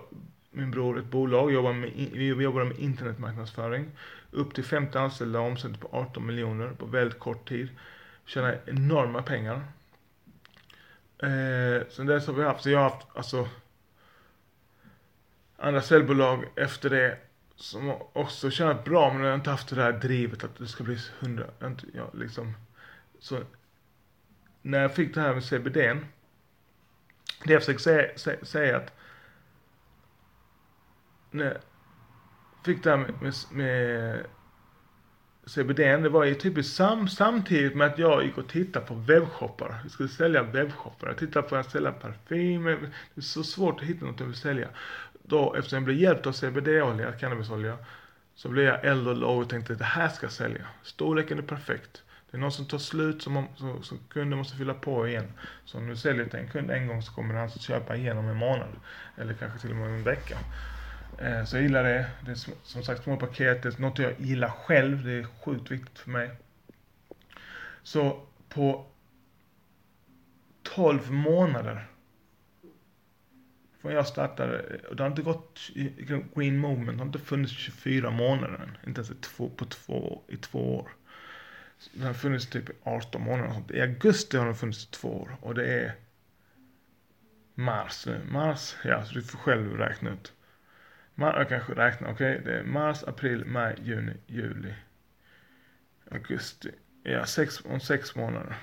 min 0.51 0.71
bror 0.71 0.99
ett 0.99 1.05
bolag, 1.05 1.51
jobbade 1.51 1.75
med, 1.75 1.91
vi 2.13 2.43
jobbade 2.43 2.65
med 2.65 2.79
internetmarknadsföring. 2.79 3.91
Upp 4.31 4.53
till 4.53 4.63
50 4.63 4.97
anställda, 4.97 5.39
omsätter 5.39 5.77
på 5.77 5.89
18 5.91 6.25
miljoner 6.25 6.69
på 6.69 6.85
väldigt 6.85 7.19
kort 7.19 7.49
tid 7.49 7.69
tjäna 8.27 8.53
enorma 8.65 9.21
pengar. 9.21 9.55
Eh, 11.17 11.87
sen 11.89 12.05
dess 12.05 12.27
har 12.27 12.33
vi 12.33 12.43
haft, 12.43 12.63
så 12.63 12.69
jag 12.69 12.79
har 12.79 12.89
haft 12.89 13.07
alltså 13.13 13.49
andra 15.57 15.81
säljbolag 15.81 16.45
efter 16.55 16.89
det 16.89 17.17
som 17.55 17.93
också 18.13 18.51
tjänat 18.51 18.85
bra 18.85 19.13
men 19.13 19.21
jag 19.21 19.29
har 19.29 19.35
inte 19.35 19.49
haft 19.49 19.69
det 19.69 19.75
där 19.75 19.91
drivet 19.91 20.43
att 20.43 20.57
det 20.57 20.67
ska 20.67 20.83
bli 20.83 20.97
hundra, 21.19 21.45
ja, 21.93 22.09
liksom. 22.13 22.53
Så 23.19 23.39
när 24.61 24.81
jag 24.81 24.95
fick 24.95 25.15
det 25.15 25.21
här 25.21 25.33
med 25.33 25.43
CBDn 25.43 26.05
det 27.43 27.53
jag 27.53 27.61
försöker 27.61 27.79
säga, 27.79 28.17
säga, 28.17 28.45
säga 28.45 28.77
att 28.77 28.93
när 31.31 31.45
jag 31.45 31.57
fick 32.65 32.83
det 32.83 32.89
här 32.89 32.97
med, 32.97 33.21
med, 33.21 33.33
med 33.51 34.25
CBD, 35.47 35.79
det 35.79 36.09
var 36.09 36.23
ju 36.23 36.35
typiskt 36.35 36.75
sam, 36.75 37.07
samtidigt 37.07 37.75
med 37.75 37.87
att 37.87 37.99
jag 37.99 38.23
gick 38.23 38.37
och 38.37 38.47
tittade 38.47 38.85
på 38.85 38.93
webbshoppar. 38.93 39.79
Jag 39.83 39.91
skulle 39.91 40.09
sälja 40.09 40.43
webbshoppar. 40.43 41.07
Jag 41.07 41.17
tittade 41.17 41.47
på 41.47 41.55
att 41.55 41.71
sälja 41.71 41.91
parfym. 41.91 42.63
Det 42.63 43.19
är 43.19 43.21
så 43.21 43.43
svårt 43.43 43.81
att 43.81 43.87
hitta 43.87 44.05
något 44.05 44.19
jag 44.19 44.27
vill 44.27 44.35
sälja. 44.35 44.67
Då, 45.23 45.55
eftersom 45.55 45.77
jag 45.77 45.83
blev 45.83 45.97
hjälpt 45.97 46.27
av 46.27 46.31
CBD-olja, 46.31 47.11
cannabisolja, 47.11 47.77
så 48.35 48.49
blev 48.49 48.65
jag 48.65 48.85
eld 48.85 49.07
och 49.07 49.15
låg 49.15 49.41
och 49.41 49.49
tänkte 49.49 49.73
att 49.73 49.79
det 49.79 49.85
här 49.85 50.09
ska 50.09 50.25
jag 50.25 50.33
sälja. 50.33 50.67
Storleken 50.83 51.37
är 51.37 51.41
perfekt. 51.41 52.03
Det 52.31 52.37
är 52.37 52.41
någon 52.41 52.51
som 52.51 52.65
tar 52.65 52.77
slut 52.77 53.21
som, 53.21 53.47
som, 53.55 53.83
som 53.83 53.99
kunden 54.09 54.39
måste 54.39 54.57
fylla 54.57 54.73
på 54.73 55.07
igen. 55.07 55.33
Så 55.65 55.77
om 55.77 55.87
du 55.87 55.95
säljer 55.95 56.25
till 56.25 56.39
en 56.39 56.47
kund 56.47 56.71
en 56.71 56.87
gång 56.87 57.01
så 57.01 57.13
kommer 57.13 57.33
han 57.33 57.45
att 57.45 57.61
köpa 57.61 57.95
igen 57.95 58.17
om 58.17 58.27
en 58.27 58.35
månad. 58.35 58.69
Eller 59.17 59.33
kanske 59.33 59.59
till 59.59 59.71
och 59.71 59.75
med 59.75 59.89
en 59.89 60.03
vecka. 60.03 60.37
Eh, 61.17 61.43
så 61.43 61.55
jag 61.55 61.63
gillar 61.63 61.83
det. 61.83 62.09
Det 62.25 62.31
är 62.31 62.35
som 62.63 62.83
sagt 62.83 63.03
små 63.03 63.17
paket. 63.17 63.63
Det 63.63 63.77
är 63.77 63.81
något 63.81 63.99
jag 63.99 64.19
gillar 64.19 64.49
själv. 64.49 65.03
Det 65.05 65.11
är 65.11 65.23
sjukt 65.23 65.71
viktigt 65.71 65.99
för 65.99 66.09
mig. 66.09 66.31
Så 67.83 68.25
på 68.49 68.85
12 70.63 71.11
månader 71.11 71.87
från 73.81 73.93
jag 73.93 74.07
startade, 74.07 74.79
och 74.89 74.95
det 74.95 75.03
har 75.03 75.09
inte 75.09 75.21
gått, 75.21 75.59
Green 76.35 76.57
Movement 76.57 76.97
har 76.99 77.05
inte 77.05 77.19
funnits 77.19 77.53
24 77.53 78.11
månader 78.11 78.55
än. 78.55 78.87
Inte 78.87 79.01
ens 79.01 79.11
i 79.11 79.15
två, 79.15 79.49
på 79.49 79.65
två, 79.65 80.21
i 80.27 80.37
två 80.37 80.77
år. 80.77 80.91
Den 81.93 82.07
har 82.07 82.13
funnits 82.13 82.49
typ 82.49 82.69
18 82.83 83.21
månader. 83.21 83.75
I 83.75 83.81
augusti 83.81 84.37
har 84.37 84.45
den 84.45 84.55
funnits 84.55 84.85
i 84.85 84.91
två 84.91 85.21
år. 85.21 85.37
Och 85.41 85.55
det 85.55 85.65
är 85.65 85.95
mars 87.53 88.05
nu. 88.05 88.21
Mars, 88.31 88.75
ja, 88.83 89.05
så 89.05 89.13
du 89.13 89.23
får 89.23 89.37
själv 89.37 89.77
räkna 89.77 90.09
ut. 90.09 90.33
Man, 91.19 91.35
jag 91.35 91.49
kanske 91.49 91.73
räknar, 91.73 92.11
okej. 92.11 92.39
Okay? 92.39 92.45
Det 92.45 92.59
är 92.59 92.63
mars, 92.63 93.03
april, 93.03 93.45
maj, 93.45 93.75
juni, 93.81 94.13
juli. 94.27 94.73
Augusti. 96.11 96.71
Ja, 97.03 97.25
sex, 97.25 97.61
om 97.65 97.79
sex 97.79 98.15
månader. 98.15 98.57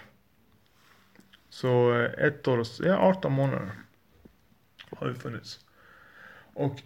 Så 1.48 1.94
eh, 1.94 2.26
ett 2.26 2.48
år, 2.48 2.66
ja 2.80 2.96
18 2.96 3.32
månader. 3.32 3.72
Har 4.90 5.08
vi 5.08 5.14
funnits. 5.14 5.64
Och 6.54 6.82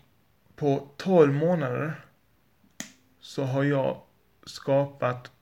på 0.57 0.89
12 0.97 1.35
månader 1.35 2.05
så 3.21 3.45
har 3.45 3.65
jag 3.65 4.03
skapat 4.47 5.33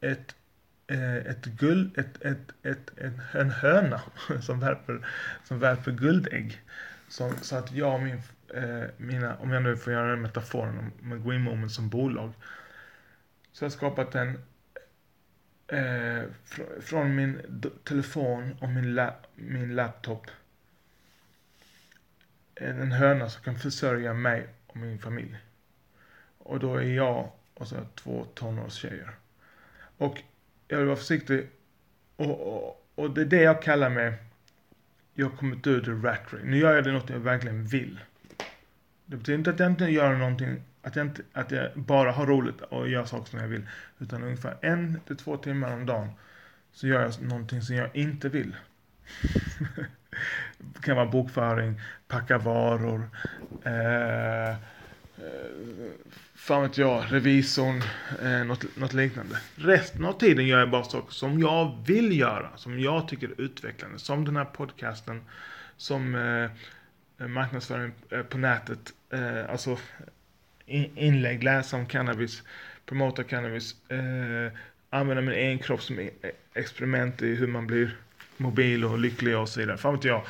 ett, 0.00 0.36
eh, 0.86 1.16
ett 1.16 1.44
guld, 1.44 1.98
ett, 1.98 2.22
ett, 2.22 2.52
ett, 2.62 2.98
ett, 2.98 3.34
en 3.34 3.50
höna 3.50 4.02
som 4.42 4.60
värper, 4.60 5.06
som 5.44 5.58
värper 5.58 5.92
guldägg. 5.92 6.60
Så, 7.08 7.32
så 7.42 7.56
att 7.56 7.72
jag 7.72 7.94
och 7.94 8.02
min, 8.02 8.22
eh, 8.54 8.84
mina, 8.96 9.36
om 9.36 9.50
jag 9.50 9.62
nu 9.62 9.76
får 9.76 9.92
göra 9.92 10.10
den 10.10 10.22
metaforen 10.22 10.92
om 11.02 11.28
Green 11.28 11.42
Moment 11.42 11.72
som 11.72 11.88
bolag. 11.88 12.32
Så 13.52 13.64
jag 13.64 13.70
har 13.70 13.76
skapat 13.76 14.14
en 14.14 14.28
eh, 15.66 16.24
fr 16.44 16.80
från 16.80 17.14
min 17.14 17.40
telefon 17.84 18.56
och 18.60 18.68
min, 18.68 18.94
la 18.94 19.14
min 19.34 19.74
laptop. 19.74 20.26
En 22.54 22.92
höna 22.92 23.28
som 23.28 23.42
kan 23.42 23.58
försörja 23.58 24.14
mig 24.14 24.48
och 24.66 24.76
min 24.76 24.98
familj. 24.98 25.36
Och 26.38 26.60
då 26.60 26.76
är 26.76 26.82
jag 26.82 27.32
och 27.54 27.68
så 27.68 27.76
två 27.94 28.26
tonårstjejer. 28.34 29.10
Och 29.96 30.22
jag 30.68 30.78
vill 30.78 30.86
vara 30.86 30.96
försiktig. 30.96 31.48
Och, 32.16 32.56
och, 32.56 32.86
och 32.94 33.10
det 33.10 33.20
är 33.20 33.24
det 33.24 33.42
jag 33.42 33.62
kallar 33.62 33.90
mig. 33.90 34.14
Jag 35.14 35.28
har 35.28 35.36
kommit 35.36 35.66
ur 35.66 35.84
the 35.84 35.90
rat 35.90 36.32
race. 36.32 36.44
Nu 36.44 36.58
gör 36.58 36.74
jag 36.74 36.84
det 36.84 36.92
något 36.92 37.10
jag 37.10 37.18
verkligen 37.18 37.66
vill. 37.66 38.00
Det 39.12 39.18
betyder 39.18 39.38
inte 39.38 39.50
att 39.50 39.60
jag 39.60 39.70
inte 39.70 39.84
gör 39.84 40.16
någonting, 40.16 40.62
att 40.82 40.96
jag, 40.96 41.06
inte, 41.06 41.22
att 41.32 41.50
jag 41.50 41.70
bara 41.74 42.12
har 42.12 42.26
roligt 42.26 42.60
och 42.60 42.88
gör 42.88 43.04
saker 43.04 43.30
som 43.30 43.38
jag 43.38 43.48
vill. 43.48 43.68
Utan 43.98 44.22
ungefär 44.22 44.56
en 44.60 45.00
till 45.06 45.16
två 45.16 45.36
timmar 45.36 45.72
om 45.72 45.86
dagen 45.86 46.10
så 46.72 46.86
gör 46.86 47.02
jag 47.02 47.22
någonting 47.22 47.62
som 47.62 47.76
jag 47.76 47.96
inte 47.96 48.28
vill. 48.28 48.56
det 50.58 50.80
kan 50.82 50.96
vara 50.96 51.06
bokföring, 51.06 51.80
packa 52.08 52.38
varor, 52.38 53.10
eh, 53.64 54.56
Eh, 55.22 55.90
fan 56.34 56.62
vet 56.62 56.78
jag, 56.78 57.04
revisorn, 57.08 57.82
eh, 58.22 58.44
något, 58.44 58.76
något 58.76 58.92
liknande. 58.92 59.38
Resten 59.54 60.04
av 60.04 60.12
tiden 60.12 60.46
gör 60.46 60.58
jag 60.58 60.70
bara 60.70 60.84
saker 60.84 61.12
som 61.12 61.38
jag 61.38 61.84
vill 61.86 62.18
göra, 62.18 62.56
som 62.56 62.80
jag 62.80 63.08
tycker 63.08 63.28
är 63.28 63.40
utvecklande. 63.40 63.98
Som 63.98 64.24
den 64.24 64.36
här 64.36 64.44
podcasten, 64.44 65.22
som 65.76 66.14
eh, 66.14 67.26
marknadsföring 67.26 67.92
eh, 68.10 68.22
på 68.22 68.38
nätet, 68.38 68.92
eh, 69.12 69.50
alltså 69.50 69.78
inlägg, 70.94 71.44
läsa 71.44 71.76
om 71.76 71.86
cannabis, 71.86 72.42
promota 72.86 73.24
cannabis, 73.24 73.90
eh, 73.90 74.52
använda 74.90 75.22
min 75.22 75.34
egen 75.34 75.58
kropp 75.58 75.82
som 75.82 75.98
e, 75.98 76.10
e, 76.22 76.30
experiment 76.54 77.22
i 77.22 77.34
hur 77.34 77.46
man 77.46 77.66
blir 77.66 77.96
mobil 78.36 78.84
och 78.84 78.98
lycklig 78.98 79.36
och 79.36 79.48
så 79.48 79.60
vidare. 79.60 79.76
Fan 79.76 79.94
vet 79.94 80.04
jag. 80.04 80.22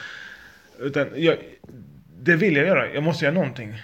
Utan 0.78 1.08
jag, 1.14 1.38
det 2.18 2.36
vill 2.36 2.56
jag 2.56 2.66
göra, 2.66 2.94
jag 2.94 3.02
måste 3.02 3.24
göra 3.24 3.34
någonting. 3.34 3.82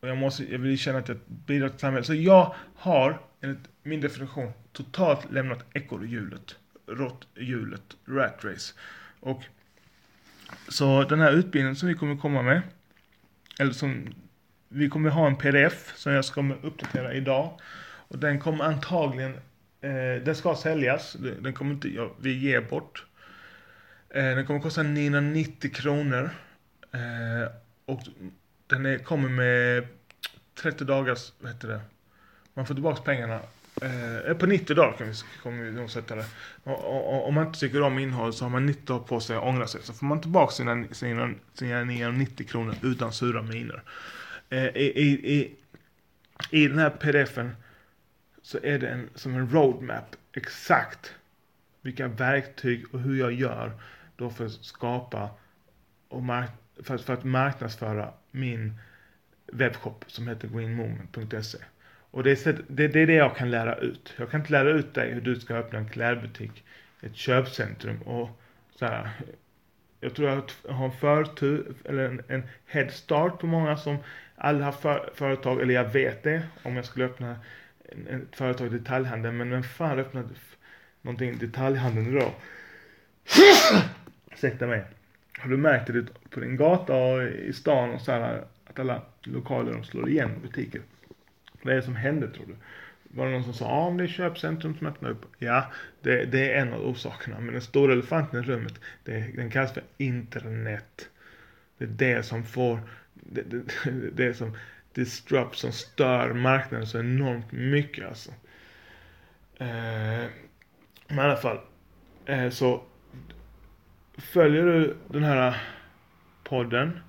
Och 0.00 0.08
jag, 0.08 0.16
måste, 0.16 0.52
jag 0.52 0.58
vill 0.58 0.78
känna 0.78 0.98
att 0.98 1.08
jag 1.08 1.18
bidrar 1.26 1.68
till 1.68 1.78
samhället. 1.78 2.06
Så 2.06 2.14
jag 2.14 2.54
har, 2.74 3.20
enligt 3.40 3.68
min 3.82 4.00
definition, 4.00 4.52
totalt 4.72 5.32
lämnat 5.32 5.64
ekorrhjulet. 5.72 6.56
Råtthjulet, 6.86 7.96
rat 8.06 8.44
race. 8.44 8.74
Och 9.20 9.42
så 10.68 11.02
den 11.02 11.20
här 11.20 11.32
utbildningen 11.32 11.76
som 11.76 11.88
vi 11.88 11.94
kommer 11.94 12.16
komma 12.16 12.42
med, 12.42 12.62
eller 13.58 13.72
som 13.72 14.14
vi 14.68 14.88
kommer 14.88 15.10
ha 15.10 15.26
en 15.26 15.36
pdf 15.36 15.92
som 15.96 16.12
jag 16.12 16.24
ska 16.24 16.54
uppdatera 16.62 17.14
idag. 17.14 17.60
Och 18.08 18.18
den 18.18 18.40
kommer 18.40 18.64
antagligen 18.64 19.40
Eh, 19.86 20.22
den 20.22 20.34
ska 20.34 20.54
säljas. 20.54 21.16
Den 21.40 21.54
kommer 21.54 21.74
inte, 21.74 21.88
ja, 21.88 22.12
vi 22.20 22.32
ger 22.32 22.60
bort. 22.60 23.04
Eh, 24.10 24.24
den 24.24 24.46
kommer 24.46 24.60
kosta 24.60 24.82
990 24.82 25.70
kronor. 25.74 26.30
Eh, 26.92 27.52
och 27.86 28.00
den 28.66 28.86
är, 28.86 28.98
kommer 28.98 29.28
med 29.28 29.86
30 30.62 30.84
dagars, 30.84 31.32
vad 31.40 31.52
heter 31.52 31.68
det? 31.68 31.80
Man 32.54 32.66
får 32.66 32.74
tillbaka 32.74 33.02
pengarna. 33.02 33.40
Eh, 33.82 34.16
eh 34.16 34.36
på 34.36 34.46
90 34.46 34.76
dagar 34.76 34.96
kan 34.98 35.08
vi, 35.08 35.14
kommer 35.42 35.64
vi 35.64 35.72
nog 35.72 35.90
sätta 35.90 36.14
det. 36.14 36.24
Och, 36.64 36.84
och, 36.84 37.14
och, 37.14 37.28
om 37.28 37.34
man 37.34 37.46
inte 37.46 37.60
tycker 37.60 37.82
om 37.82 37.98
innehållet 37.98 38.34
så 38.34 38.44
har 38.44 38.50
man 38.50 38.66
90 38.66 38.84
dagar 38.86 39.04
på 39.04 39.20
sig 39.20 39.36
att 39.36 39.42
ångra 39.42 39.66
sig. 39.66 39.82
Så 39.82 39.92
får 39.92 40.06
man 40.06 40.20
tillbaka 40.20 40.52
sina, 40.52 40.84
sina, 40.92 41.34
sina 41.54 41.84
990 41.84 42.46
kronor 42.46 42.74
utan 42.82 43.12
sura 43.12 43.42
miner. 43.42 43.82
Eh, 44.50 44.66
i, 44.76 44.92
i, 45.02 45.32
i, 45.34 45.56
I 46.50 46.68
den 46.68 46.78
här 46.78 46.90
pdfen 46.90 47.56
så 48.42 48.58
är 48.62 48.78
det 48.78 48.88
en, 48.88 49.10
som 49.14 49.34
en 49.34 49.50
roadmap 49.50 50.16
exakt 50.32 51.14
vilka 51.82 52.08
verktyg 52.08 52.94
och 52.94 53.00
hur 53.00 53.18
jag 53.18 53.32
gör 53.32 53.72
då 54.16 54.30
för 54.30 54.46
att 54.46 54.52
skapa 54.52 55.30
och 56.08 56.22
mark 56.22 56.50
för, 56.82 56.98
för 56.98 57.12
att 57.12 57.24
marknadsföra 57.24 58.12
min 58.30 58.74
webbshop 59.52 60.04
som 60.06 60.28
heter 60.28 60.48
greenmoment.se. 60.48 61.58
Och 62.10 62.22
det 62.22 62.46
är, 62.46 62.62
det, 62.68 62.88
det 62.88 63.00
är 63.00 63.06
det 63.06 63.14
jag 63.14 63.36
kan 63.36 63.50
lära 63.50 63.74
ut. 63.74 64.14
Jag 64.16 64.30
kan 64.30 64.40
inte 64.40 64.52
lära 64.52 64.70
ut 64.70 64.94
dig 64.94 65.12
hur 65.12 65.20
du 65.20 65.40
ska 65.40 65.54
öppna 65.54 65.78
en 65.78 65.88
klädbutik, 65.88 66.64
ett 67.00 67.16
köpcentrum 67.16 68.02
och 68.02 68.40
så 68.70 68.86
här. 68.86 69.10
Jag 70.00 70.14
tror 70.14 70.28
jag 70.28 70.72
har 70.72 70.84
en 70.84 70.92
förtur, 70.92 71.74
eller 71.84 72.04
en, 72.04 72.22
en 72.28 72.42
head 72.66 72.88
start 72.90 73.38
på 73.38 73.46
många 73.46 73.76
som 73.76 73.98
aldrig 74.36 74.64
har 74.64 74.72
för, 74.72 75.10
företag, 75.14 75.60
eller 75.62 75.74
jag 75.74 75.92
vet 75.92 76.22
det 76.22 76.42
om 76.62 76.76
jag 76.76 76.84
skulle 76.84 77.04
öppna 77.04 77.36
ett 78.10 78.36
företag 78.36 78.66
i 78.66 78.70
detaljhandeln, 78.70 79.36
men 79.36 79.50
vem 79.50 79.62
fan 79.62 79.98
öppnade 79.98 80.28
någonting 81.02 81.30
i 81.30 81.34
detaljhandeln 81.34 82.16
idag? 82.16 82.32
Ursäkta 84.32 84.66
mig. 84.66 84.84
Har 85.38 85.50
du 85.50 85.56
märkt 85.56 85.86
det 85.86 86.06
på 86.30 86.40
din 86.40 86.56
gata 86.56 86.96
och 86.96 87.22
i 87.22 87.52
stan 87.52 87.90
och 87.90 88.00
så 88.00 88.12
här, 88.12 88.44
att 88.66 88.78
alla 88.78 89.02
lokaler 89.22 89.72
de 89.72 89.84
slår 89.84 90.08
igen 90.08 90.30
butiker? 90.42 90.80
Vad 91.62 91.72
är 91.72 91.76
det 91.76 91.82
som 91.82 91.96
händer 91.96 92.28
tror 92.28 92.46
du? 92.46 92.56
Var 93.02 93.26
det 93.26 93.32
någon 93.32 93.44
som 93.44 93.54
sa, 93.54 93.64
ja 93.64 93.70
ah, 93.70 93.90
det 93.90 94.04
är 94.04 94.08
köpcentrum 94.08 94.78
som 94.78 94.86
öppnar 94.86 95.10
upp. 95.10 95.26
Ja, 95.38 95.72
det, 96.00 96.24
det 96.24 96.52
är 96.52 96.60
en 96.60 96.72
av 96.72 96.86
orsakerna. 96.86 97.40
Men 97.40 97.52
den 97.52 97.62
stora 97.62 97.92
elefanten 97.92 98.40
i 98.40 98.46
rummet, 98.46 98.80
det, 99.04 99.36
den 99.36 99.50
kallas 99.50 99.72
för 99.72 99.82
internet. 99.96 101.08
Det 101.78 101.84
är 101.84 101.88
det 101.88 102.22
som 102.22 102.44
får, 102.44 102.80
det, 103.22 103.42
det, 103.42 103.64
det 104.12 104.34
som 104.34 104.56
disrupt, 104.94 105.56
som 105.56 105.72
stör 105.72 106.32
marknaden 106.32 106.86
så 106.86 106.98
enormt 106.98 107.52
mycket 107.52 108.08
alltså. 108.08 108.30
Eh, 109.56 110.24
men 111.08 111.18
i 111.18 111.20
alla 111.20 111.36
fall, 111.36 111.60
eh, 112.26 112.50
så 112.50 112.82
följer 114.18 114.64
du 114.64 114.96
den 115.08 115.24
här 115.24 115.62
podden 116.44 117.00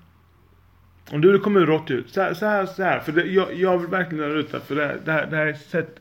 om 1.10 1.20
du 1.20 1.38
kommer 1.38 1.60
ur 1.60 1.66
råttljud, 1.66 2.08
så 2.08 2.20
här, 2.20 2.34
så 2.34 2.46
här, 2.46 2.66
så 2.66 2.82
här 2.82 3.00
för 3.00 3.12
det, 3.12 3.24
jag, 3.24 3.54
jag 3.54 3.78
vill 3.78 3.88
verkligen 3.88 4.28
lära 4.28 4.38
ut 4.38 4.52
det, 4.52 4.60
för 4.60 4.74
det, 4.74 5.00
det, 5.04 5.12
här, 5.12 5.26
det 5.26 5.36
här 5.36 5.46
är 5.46 5.50
ett 5.50 5.66
sätt, 5.66 6.00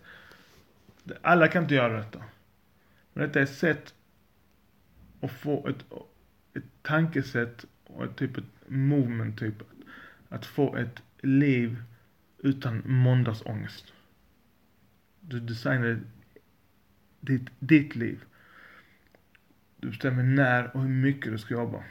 alla 1.21 1.47
kan 1.47 1.63
inte 1.63 1.75
göra 1.75 1.97
detta. 1.97 2.23
Men 3.13 3.27
detta 3.27 3.39
är 3.39 3.43
ett 3.43 3.55
sätt 3.55 3.93
att 5.21 5.31
få 5.31 5.67
ett, 5.67 5.85
ett 6.57 6.63
tankesätt 6.81 7.65
och 7.87 8.03
ett 8.03 8.15
typ 8.15 8.37
ett 8.37 8.43
movement 8.67 9.39
typ. 9.39 9.55
Att 10.29 10.45
få 10.45 10.75
ett 10.75 11.01
liv 11.21 11.83
utan 12.43 12.81
måndagsångest. 12.85 13.93
Du 15.19 15.39
designar 15.39 15.99
ditt, 17.19 17.49
ditt 17.59 17.95
liv. 17.95 18.23
Du 19.77 19.87
bestämmer 19.89 20.23
när 20.23 20.75
och 20.75 20.81
hur 20.81 20.89
mycket 20.89 21.31
du 21.31 21.37
ska 21.37 21.53
jobba. 21.53 21.83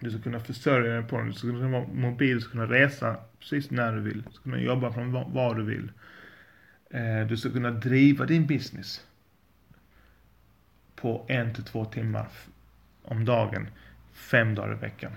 Du 0.00 0.10
ska 0.10 0.20
kunna 0.20 0.40
försörja 0.40 0.94
dig 0.94 1.08
på 1.08 1.18
den. 1.18 1.26
Du 1.26 1.32
ska 1.32 1.48
kunna 1.48 1.68
vara 1.68 1.86
mobil, 1.86 2.34
du 2.34 2.40
ska 2.40 2.50
kunna 2.50 2.70
resa 2.70 3.16
precis 3.38 3.70
när 3.70 3.92
du 3.92 4.00
vill. 4.00 4.22
Du 4.22 4.32
ska 4.32 4.42
kunna 4.42 4.60
jobba 4.60 4.92
från 4.92 5.12
var 5.12 5.54
du 5.54 5.64
vill. 5.64 5.92
Eh, 6.90 7.26
du 7.26 7.36
ska 7.36 7.50
kunna 7.50 7.70
driva 7.70 8.26
din 8.26 8.46
business 8.46 9.06
på 10.96 11.26
en 11.28 11.54
till 11.54 11.64
två 11.64 11.84
timmar 11.84 12.28
om 13.02 13.24
dagen, 13.24 13.68
fem 14.12 14.54
dagar 14.54 14.74
i 14.74 14.78
veckan. 14.78 15.12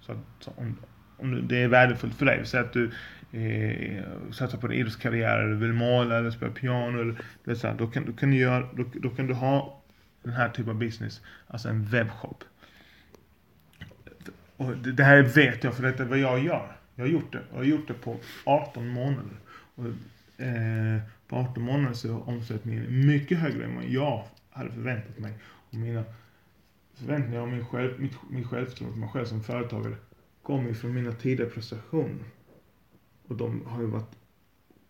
Så, 0.00 0.20
så 0.40 0.50
om, 0.56 0.78
om 1.16 1.48
det 1.48 1.62
är 1.62 1.68
värdefullt 1.68 2.14
för 2.14 2.26
dig, 2.26 2.46
säg 2.46 2.60
att 2.60 2.72
du 2.72 2.90
eh, 3.32 4.02
satsar 4.32 4.58
på 4.58 4.66
en 4.66 4.72
idrottskarriär, 4.72 5.38
eller 5.38 5.54
vill 5.54 5.72
måla 5.72 6.18
eller 6.18 6.30
spela 6.30 6.52
piano, 6.52 7.00
eller, 7.00 7.16
det 7.44 7.56
så 7.56 7.66
här, 7.66 7.74
då, 7.74 7.86
kan, 7.86 8.06
då, 8.06 8.12
kan 8.12 8.30
du 8.30 8.36
göra, 8.36 8.68
då, 8.74 8.84
då 8.94 9.10
kan 9.10 9.26
du 9.26 9.34
ha 9.34 9.82
den 10.22 10.32
här 10.32 10.48
typen 10.48 10.70
av 10.70 10.78
business, 10.78 11.20
alltså 11.46 11.68
en 11.68 11.84
webbshop. 11.84 12.44
Och 14.56 14.76
det, 14.76 14.92
det, 14.92 15.04
här 15.04 15.22
vet 15.22 15.64
jag 15.64 15.74
för 15.74 15.82
detta 15.82 16.02
är 16.02 16.06
vad 16.06 16.18
jag 16.18 16.44
gör. 16.44 16.76
Jag 16.94 17.04
har 17.04 17.10
gjort 17.10 17.32
det. 17.32 17.42
Jag 17.50 17.56
har 17.56 17.64
gjort 17.64 17.88
det 17.88 17.94
på 17.94 18.16
18 18.44 18.88
månader. 18.88 19.36
Och, 19.74 19.86
eh, 20.44 21.00
på 21.28 21.36
18 21.36 21.62
månader 21.62 21.94
så 21.94 22.08
är 22.08 22.28
omsättningen 22.28 23.06
mycket 23.06 23.38
högre 23.38 23.64
än 23.64 23.76
vad 23.76 23.84
jag 23.84 24.24
hade 24.50 24.70
förväntat 24.70 25.18
mig. 25.18 25.32
Och 25.70 25.74
mina 25.74 26.04
förväntningar 26.94 27.40
och 27.40 27.48
min, 27.48 27.66
själv, 27.66 28.00
mitt, 28.00 28.12
min 28.30 28.48
självförtroende 28.48 28.94
för 28.94 29.00
mig 29.00 29.08
själv 29.08 29.24
som 29.24 29.42
företagare 29.42 29.94
kommer 30.46 30.68
ju 30.68 30.74
från 30.74 30.94
mina 30.94 31.12
tidigare 31.12 31.50
prestationer. 31.50 32.24
Och 33.28 33.36
de 33.36 33.66
har 33.66 33.80
ju 33.80 33.86
varit 33.86 34.16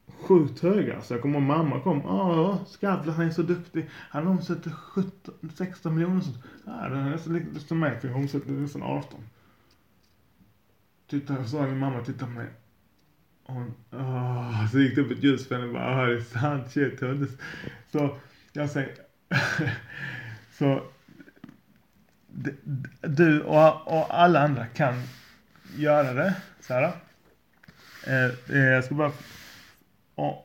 sjukt 0.07 0.61
höga. 0.61 1.03
Så 1.03 1.15
jag 1.15 1.23
kommer 1.23 1.39
ihåg 1.39 1.49
mamma 1.49 1.81
kom. 1.81 2.01
Ja, 2.05 2.59
Skavlan 2.67 3.15
han 3.15 3.27
är 3.27 3.31
så 3.31 3.43
duktig. 3.43 3.91
Han 3.91 4.27
omsätter 4.27 4.71
17, 4.71 5.35
16 5.55 5.95
miljoner. 5.95 6.23
Ja, 6.65 6.89
det 6.89 6.97
är 6.97 7.11
nästan 7.11 7.33
lika 7.33 7.61
som 7.61 7.79
mig 7.79 8.01
för 8.01 8.09
jag 8.09 8.17
omsätter 8.17 8.53
nästan 8.53 8.83
18 8.83 9.21
Titta, 11.09 11.35
jag 11.35 11.49
sa 11.49 11.67
min 11.67 11.79
mamma 11.79 12.05
tittade 12.05 12.33
på 12.33 12.39
mig. 12.39 12.49
Hon, 13.45 13.75
åh, 13.91 14.71
så 14.71 14.79
gick 14.79 14.95
det 14.95 15.01
upp 15.01 15.11
ett 15.11 15.25
ljus 15.25 15.49
för 15.49 15.55
henne 15.55 15.73
bara, 15.73 16.03
åh, 16.03 16.07
det 16.07 16.17
är 16.17 16.21
sant, 16.21 16.71
shit. 16.71 17.01
Så 17.93 18.17
jag 18.53 18.71
säger, 18.71 18.95
så 20.59 20.83
du 23.01 23.43
och, 23.43 23.99
och 23.99 24.19
alla 24.19 24.41
andra 24.41 24.67
kan 24.67 24.95
göra 25.77 26.13
det, 26.13 26.35
så 26.61 26.75
här. 26.75 26.93
Eh, 28.07 28.57
eh, 28.57 28.65
jag 28.65 28.85
ska 28.85 28.95
bara, 28.95 29.13
Oh. 30.15 30.43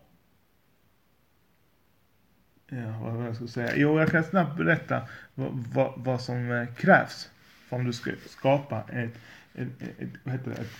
ja, 2.67 2.99
vad 3.03 3.13
var 3.13 3.25
jag 3.25 3.35
ska 3.35 3.47
säga? 3.47 3.71
Jo, 3.75 3.99
jag 3.99 4.09
kan 4.11 4.23
snabbt 4.23 4.57
berätta 4.57 5.01
vad, 5.35 5.65
vad, 5.73 5.93
vad 5.95 6.21
som 6.21 6.51
eh, 6.51 6.73
krävs 6.75 7.29
för 7.69 7.75
om 7.75 7.85
du 7.85 7.93
ska 7.93 8.11
skapa 8.27 8.83
ett 8.91 9.17
ett, 9.53 9.81
ett, 9.81 10.09
vad 10.23 10.33
heter 10.33 10.51
det, 10.51 10.61
ett, 10.61 10.71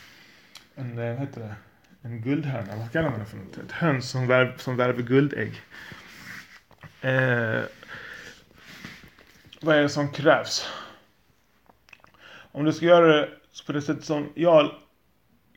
en, 0.76 1.00
eh, 1.00 1.14
vad 1.14 1.20
heter 1.20 1.42
det, 1.42 1.56
en 2.02 2.22
guldhörna, 2.22 2.76
vad 2.76 2.92
kallar 2.92 3.10
man 3.10 3.20
det 3.20 3.26
för 3.26 3.38
något? 3.38 3.58
Ett 3.58 3.72
höns 3.72 4.10
som, 4.10 4.28
värv, 4.28 4.58
som 4.58 4.78
värver 4.78 5.04
guldägg. 5.04 5.62
Eh, 7.02 7.62
vad 9.62 9.76
är 9.76 9.82
det 9.82 9.90
som 9.90 10.12
krävs? 10.12 10.70
Om 12.52 12.66
du 12.66 12.74
ska 12.74 12.86
göra 12.86 13.08
det 13.08 13.30
så 13.52 13.66
på 13.66 13.72
det 13.72 13.82
sättet 13.82 14.06
som 14.06 14.30
jag 14.36 14.72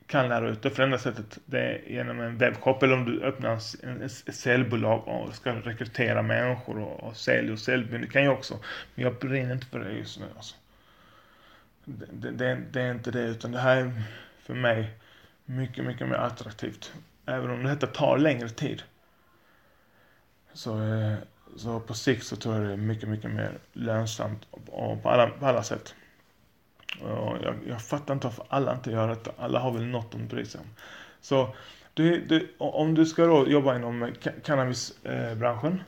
kan 0.07 0.29
lära 0.29 0.49
ut 0.49 0.61
det, 0.61 0.69
för 0.69 0.77
det 0.77 0.83
enda 0.83 0.97
sättet 0.97 1.39
det 1.45 1.59
är 1.59 1.89
genom 1.89 2.19
en 2.19 2.37
webbshop 2.37 2.83
eller 2.83 2.93
om 2.93 3.05
du 3.05 3.23
öppnar 3.23 3.55
ett 4.05 4.35
säljbolag 4.35 5.07
och 5.07 5.35
ska 5.35 5.51
rekrytera 5.51 6.21
människor 6.21 6.79
och, 6.79 7.03
och 7.03 7.17
sälj 7.17 7.51
och 7.51 7.59
säljbyrå, 7.59 8.01
Det 8.01 8.07
kan 8.07 8.23
jag 8.23 8.33
också. 8.33 8.59
Men 8.95 9.03
jag 9.03 9.19
brinner 9.19 9.53
inte 9.53 9.65
för 9.65 9.79
det 9.79 9.91
just 9.91 10.19
nu 10.19 10.25
alltså 10.35 10.55
det, 11.85 12.31
det, 12.31 12.61
det, 12.71 12.81
är 12.81 12.91
inte 12.91 13.11
det, 13.11 13.23
utan 13.23 13.51
det 13.51 13.59
här 13.59 13.77
är 13.77 14.03
för 14.39 14.53
mig 14.53 14.93
mycket, 15.45 15.85
mycket 15.85 16.07
mer 16.07 16.15
attraktivt. 16.15 16.93
Även 17.25 17.49
om 17.49 17.63
detta 17.63 17.87
tar 17.87 18.17
längre 18.17 18.49
tid. 18.49 18.83
Så, 20.53 20.83
eh, 20.83 21.13
så 21.55 21.79
på 21.79 21.93
sikt 21.93 22.25
så 22.25 22.35
tror 22.35 22.55
jag 22.55 22.65
det 22.65 22.73
är 22.73 22.77
mycket, 22.77 23.09
mycket 23.09 23.31
mer 23.31 23.57
lönsamt 23.73 24.47
och 24.51 25.03
på 25.03 25.09
alla, 25.09 25.27
på 25.27 25.45
alla 25.45 25.63
sätt. 25.63 25.95
Jag, 27.01 27.55
jag 27.67 27.81
fattar 27.81 28.13
inte 28.13 28.27
varför 28.27 28.45
alla 28.49 28.73
inte 28.73 28.91
gör 28.91 29.07
detta. 29.07 29.31
Alla 29.37 29.59
har 29.59 29.71
väl 29.71 29.85
något 29.85 30.11
de 30.11 30.27
bryr 30.27 30.45
sig 30.45 30.61
om. 30.61 30.67
Så 31.21 31.55
du, 31.93 32.25
du, 32.25 32.53
om 32.57 32.95
du 32.95 33.05
ska 33.05 33.25
då 33.25 33.47
jobba 33.47 33.75
inom 33.75 34.13
cannabisbranschen. 34.43 35.83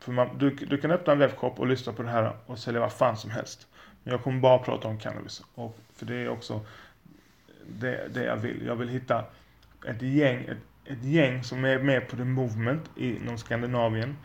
För 0.00 0.12
man, 0.12 0.38
du, 0.38 0.50
du 0.50 0.78
kan 0.78 0.90
öppna 0.90 1.12
en 1.12 1.18
webbshop 1.18 1.60
och 1.60 1.66
lyssna 1.66 1.92
på 1.92 2.02
det 2.02 2.08
här 2.08 2.36
och 2.46 2.58
sälja 2.58 2.80
vad 2.80 2.92
fan 2.92 3.16
som 3.16 3.30
helst. 3.30 3.66
Men 4.02 4.12
Jag 4.12 4.22
kommer 4.22 4.40
bara 4.40 4.58
prata 4.58 4.88
om 4.88 4.98
cannabis. 4.98 5.42
Och 5.54 5.78
för 5.94 6.06
det 6.06 6.14
är 6.14 6.28
också 6.28 6.60
det, 7.66 8.08
det 8.14 8.24
jag 8.24 8.36
vill. 8.36 8.66
Jag 8.66 8.76
vill 8.76 8.88
hitta 8.88 9.24
ett 9.86 10.02
gäng, 10.02 10.44
ett, 10.44 10.58
ett 10.84 11.04
gäng 11.04 11.44
som 11.44 11.64
är 11.64 11.78
med 11.78 12.08
på 12.08 12.16
the 12.16 12.24
movement 12.24 12.90
inom 12.96 13.38
Skandinavien. 13.38 14.16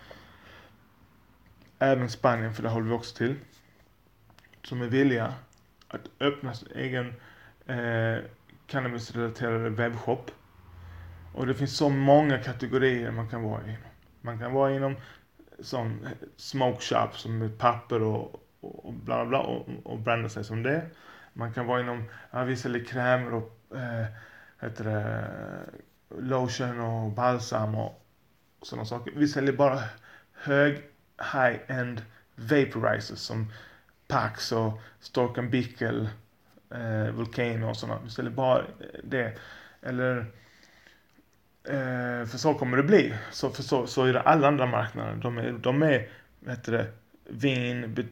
Även 1.79 2.09
Spanien, 2.09 2.53
för 2.53 2.63
det 2.63 2.69
håller 2.69 2.88
vi 2.88 2.93
också 2.93 3.15
till. 3.15 3.36
Som 4.63 4.81
är 4.81 4.88
villiga 4.88 5.34
att 5.95 6.09
öppna 6.19 6.53
sin 6.53 6.67
egen 6.75 7.13
eh, 7.65 8.23
cannabisrelaterade 8.67 9.69
webbshop. 9.69 10.31
Och 11.33 11.47
det 11.47 11.53
finns 11.53 11.77
så 11.77 11.89
många 11.89 12.37
kategorier 12.37 13.11
man 13.11 13.29
kan 13.29 13.43
vara 13.43 13.61
i. 13.61 13.77
Man 14.21 14.39
kan 14.39 14.53
vara 14.53 14.75
inom 14.75 14.95
sån 15.59 16.05
eh, 16.05 16.11
smoke 16.37 16.81
shop 16.81 17.09
som 17.13 17.37
med 17.37 17.57
papper 17.57 18.01
och, 18.01 18.43
och 18.61 18.93
bla 18.93 19.25
bla 19.25 19.25
bla 19.25 19.39
och, 19.39 19.67
och 19.83 19.99
branda 19.99 20.29
sig 20.29 20.43
som 20.43 20.63
det. 20.63 20.85
Man 21.33 21.53
kan 21.53 21.65
vara 21.65 21.79
inom, 21.79 22.03
ja, 22.31 22.43
vi 22.43 22.55
säljer 22.55 22.85
krämer 22.85 23.33
och 23.33 23.57
eh, 23.75 24.05
heter 24.61 24.83
det, 24.83 25.25
lotion 26.19 26.79
och 26.79 27.11
balsam 27.11 27.75
och 27.75 28.05
sådana 28.61 28.85
saker. 28.85 29.13
Vi 29.15 29.27
säljer 29.27 29.53
bara 29.53 29.79
hög 30.33 30.81
high-end 31.33 32.01
vaporizers 32.35 33.19
som 33.19 33.51
Pax 34.07 34.51
och 34.51 34.81
Storken 34.99 35.49
Bickel, 35.49 36.09
eh, 36.73 37.11
Volcano 37.13 37.69
och 37.69 37.77
sådana. 37.77 38.01
Istället 38.07 38.13
säljer 38.13 38.31
bara 38.33 38.59
eh, 38.59 38.65
det. 39.03 39.37
Eller 39.81 40.17
eh, 41.63 42.27
för 42.27 42.37
så 42.37 42.53
kommer 42.53 42.77
det 42.77 42.83
bli. 42.83 43.13
Så, 43.31 43.49
för 43.49 43.63
så, 43.63 43.87
så 43.87 44.03
är 44.03 44.13
det 44.13 44.21
alla 44.21 44.47
andra 44.47 44.65
marknader. 44.65 45.15
De 45.15 45.37
är, 45.37 45.51
de 45.51 45.83
är 45.83 46.09
vad 46.39 46.55
heter 46.55 46.71
det, 46.71 46.87
vin, 47.23 48.07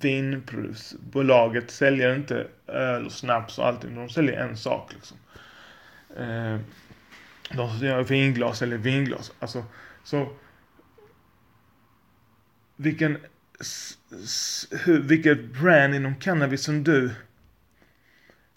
vinbolaget 0.00 1.70
säljer 1.70 2.14
inte 2.14 2.46
öl 2.66 3.06
och 3.06 3.12
snaps 3.12 3.58
och 3.58 3.66
allting. 3.66 3.94
De 3.94 4.08
säljer 4.08 4.40
en 4.40 4.56
sak 4.56 4.92
liksom. 4.92 5.16
Eh, 6.16 6.58
de 7.50 7.78
som 7.78 7.86
gör 7.86 8.02
vinglas 8.02 8.62
eller 8.62 8.76
vinglas. 8.76 9.32
Alltså, 9.38 9.64
så 10.04 10.28
vilken, 12.76 13.18
hur, 14.84 15.00
vilket 15.00 15.44
brand 15.44 15.94
inom 15.94 16.14
cannabis 16.14 16.62
som 16.62 16.84
du 16.84 17.10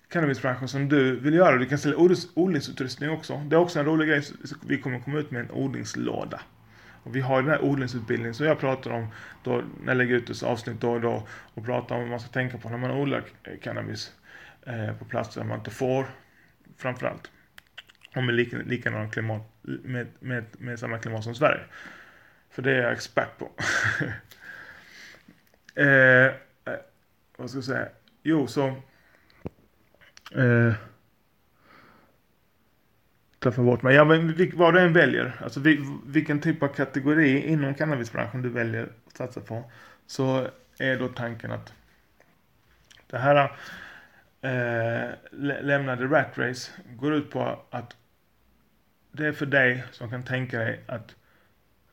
cannabisbranschen 0.09 0.67
som 0.67 0.89
du 0.89 1.19
vill 1.19 1.33
göra. 1.33 1.57
Du 1.57 1.65
kan 1.65 1.77
sälja 1.77 1.97
odlings, 1.97 2.27
odlingsutrustning 2.33 3.09
också. 3.09 3.37
Det 3.37 3.55
är 3.55 3.59
också 3.59 3.79
en 3.79 3.85
rolig 3.85 4.07
grej. 4.07 4.23
Vi 4.67 4.81
kommer 4.81 4.99
komma 4.99 5.19
ut 5.19 5.31
med 5.31 5.41
en 5.41 5.51
odlingslåda. 5.51 6.41
Och 7.03 7.15
vi 7.15 7.21
har 7.21 7.41
den 7.41 7.51
här 7.51 7.63
odlingsutbildningen 7.63 8.33
som 8.33 8.45
jag 8.45 8.59
pratar 8.59 8.91
om 8.91 9.07
då, 9.43 9.51
när 9.81 9.87
jag 9.87 9.97
lägger 9.97 10.15
ut 10.15 10.29
ett 10.29 10.43
avsnitt 10.43 10.81
då 10.81 10.91
och 10.91 11.01
då 11.01 11.27
och 11.53 11.65
pratar 11.65 11.95
om 11.95 12.01
vad 12.01 12.09
man 12.09 12.19
ska 12.19 12.29
tänka 12.29 12.57
på 12.57 12.69
när 12.69 12.77
man 12.77 12.91
odlar 12.91 13.23
cannabis 13.61 14.11
eh, 14.65 14.97
på 14.99 15.05
platser 15.05 15.41
där 15.41 15.47
man 15.47 15.57
inte 15.57 15.71
får 15.71 16.05
framförallt. 16.77 17.31
Och 18.15 18.23
med 18.23 18.35
lik, 18.35 18.53
likadana 18.65 19.09
klimat, 19.09 19.41
med, 19.61 20.07
med, 20.19 20.45
med 20.57 20.79
samma 20.79 20.97
klimat 20.97 21.23
som 21.23 21.35
Sverige. 21.35 21.63
För 22.49 22.61
det 22.61 22.71
är 22.71 22.81
jag 22.81 22.93
expert 22.93 23.37
på. 23.37 23.51
Eh, 25.75 26.25
eh, 26.25 26.33
vad 27.37 27.49
ska 27.49 27.57
jag 27.57 27.63
säga? 27.63 27.87
Jo, 28.23 28.47
så... 28.47 28.67
Eh, 30.35 30.73
bort 33.57 33.81
mig. 33.81 33.95
Ja, 33.95 34.05
men 34.05 34.49
vad 34.53 34.73
du 34.73 34.79
än 34.79 34.93
väljer, 34.93 35.39
alltså 35.43 35.59
vilken 36.05 36.39
typ 36.39 36.63
av 36.63 36.67
kategori 36.67 37.47
inom 37.47 37.73
cannabisbranschen 37.73 38.41
du 38.41 38.49
väljer 38.49 38.89
att 39.07 39.17
satsa 39.17 39.41
på, 39.41 39.71
så 40.05 40.47
är 40.77 40.99
då 40.99 41.07
tanken 41.07 41.51
att 41.51 41.73
det 43.07 43.17
här 43.17 43.51
eh, 44.41 45.09
lämnade 45.61 46.05
Rat 46.05 46.37
Race 46.37 46.71
går 46.95 47.13
ut 47.13 47.31
på 47.31 47.59
att 47.69 47.97
det 49.11 49.27
är 49.27 49.31
för 49.31 49.45
dig 49.45 49.83
som 49.91 50.09
kan 50.09 50.23
tänka 50.23 50.59
dig 50.59 50.79
att 50.87 51.15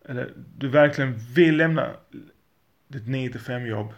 eller 0.04 0.32
du 0.58 0.68
verkligen 0.68 1.18
vill 1.18 1.56
lämna 1.56 1.90
det 2.90 2.98
är 2.98 3.02
ett 3.02 3.08
9 3.08 3.38
5 3.38 3.66
jobb 3.66 3.92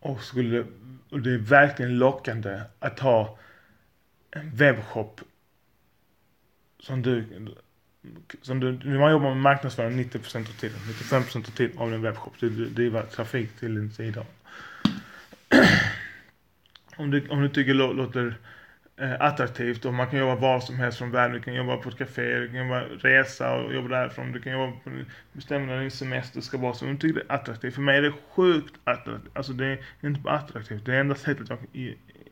och 0.00 0.22
skulle 0.22 0.66
och 1.10 1.20
det 1.20 1.30
är 1.30 1.38
verkligen 1.38 1.98
lockande 1.98 2.60
att 2.78 3.00
ha 3.00 3.38
en 4.30 4.50
webbshop 4.50 5.20
som 6.78 7.02
du 7.02 7.24
som 8.42 8.60
du, 8.60 8.72
när 8.72 8.98
man 8.98 9.10
jobbar 9.10 9.28
med 9.28 9.36
marknadsföring 9.36 10.04
90% 10.04 10.38
av 10.38 10.52
tiden, 10.52 10.78
95% 10.78 11.36
av 11.36 11.50
tiden 11.50 11.78
av 11.78 11.90
din 11.90 12.02
webbshop, 12.02 12.32
du 12.40 12.66
driver 12.68 13.02
trafik 13.02 13.56
till 13.56 13.74
din 13.74 13.92
sida. 13.92 14.26
om, 16.96 17.10
du, 17.10 17.28
om 17.28 17.42
du 17.42 17.48
tycker 17.48 17.74
låter 17.74 18.34
eh, 18.96 19.20
attraktivt 19.20 19.84
och 19.84 19.94
man 19.94 20.06
kan 20.06 20.18
jobba 20.18 20.34
var 20.34 20.60
som 20.60 20.76
helst 20.76 20.98
från 20.98 21.10
världen. 21.10 21.36
Du 21.36 21.42
kan 21.42 21.54
jobba 21.54 21.76
på 21.76 21.88
ett 21.88 21.98
café, 21.98 22.38
du 22.38 22.48
kan 22.48 22.56
jobba 22.56 22.80
resa 22.80 23.54
och 23.54 23.74
jobba 23.74 23.88
därifrån. 23.88 24.32
Du 24.32 24.40
kan 24.40 24.52
jobba 24.52 24.72
på, 24.84 24.90
bestämma 25.32 25.66
när 25.66 25.80
din 25.80 25.90
semester 25.90 26.40
ska 26.40 26.58
vara 26.58 26.74
Så 26.74 26.84
du 26.84 26.96
tycker 26.96 27.14
det 27.14 27.26
är 27.28 27.34
attraktivt. 27.34 27.74
För 27.74 27.82
mig 27.82 27.98
är 27.98 28.02
det 28.02 28.12
sjukt 28.30 28.74
attraktivt. 28.84 29.36
Alltså 29.36 29.52
det 29.52 29.66
är 29.66 29.78
inte 30.08 30.20
bara 30.20 30.34
attraktivt, 30.34 30.86
det 30.86 30.94
är 30.94 31.00
enda 31.00 31.14
sättet 31.14 31.48
jag, 31.48 31.58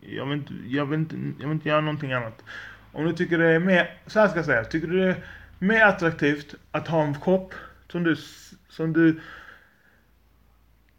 jag, 0.01 0.27
vill 0.27 0.39
inte, 0.39 0.55
jag, 0.67 0.87
vill 0.87 1.01
inte, 1.01 1.17
jag 1.17 1.49
vill 1.49 1.55
inte 1.55 1.69
göra 1.69 1.81
någonting 1.81 2.13
annat. 2.13 2.45
Om 2.93 3.05
du 3.05 3.13
tycker 3.13 3.39
det 3.39 3.49
är 3.49 3.59
mer, 3.59 3.91
så 4.07 4.21
här 4.21 4.29
ska 4.29 4.39
jag 4.39 4.47
säga, 4.47 4.65
tycker 4.65 4.89
du 4.89 4.99
det 4.99 5.11
är 5.11 5.17
mer 5.59 5.85
attraktivt 5.85 6.55
att 6.71 6.89
ha 6.89 7.03
en 7.03 7.21
shop 7.21 7.51
som 7.89 8.05
du, 8.05 8.17
som 8.69 8.93
du 8.93 9.21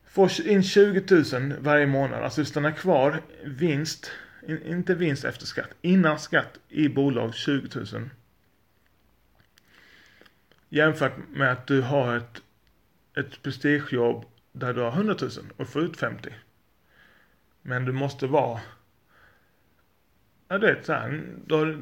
får 0.08 0.48
in 0.48 0.64
20 0.64 1.24
000 1.40 1.54
varje 1.60 1.88
månad, 1.88 2.24
alltså 2.24 2.42
du 2.42 2.46
stannar 2.46 2.72
kvar 2.72 3.22
vinst 3.46 4.12
inte 4.48 4.96
vinst 4.96 5.26
efter 5.26 5.46
skatt, 5.46 5.70
innan 5.82 6.20
skatt 6.20 6.60
i 6.70 6.90
bolag 6.90 7.36
20 7.36 7.80
000. 7.94 8.10
Jämfört 10.70 11.14
med 11.30 11.52
att 11.52 11.68
du 11.68 11.82
har 11.82 12.18
ett, 12.18 12.42
ett 13.18 13.44
prestigejobb 13.44 14.26
där 14.52 14.74
du 14.74 14.82
har 14.82 14.92
100 14.92 15.16
000 15.22 15.32
och 15.58 15.68
får 15.68 15.82
ut 15.82 15.98
50. 15.98 16.30
Men 17.62 17.86
du 17.86 17.92
måste 17.92 18.28
vara, 18.28 18.60
ja 20.48 20.58
du 20.58 20.68
vet 20.68 20.86
såhär, 20.86 21.24
du 21.46 21.56
har 21.56 21.78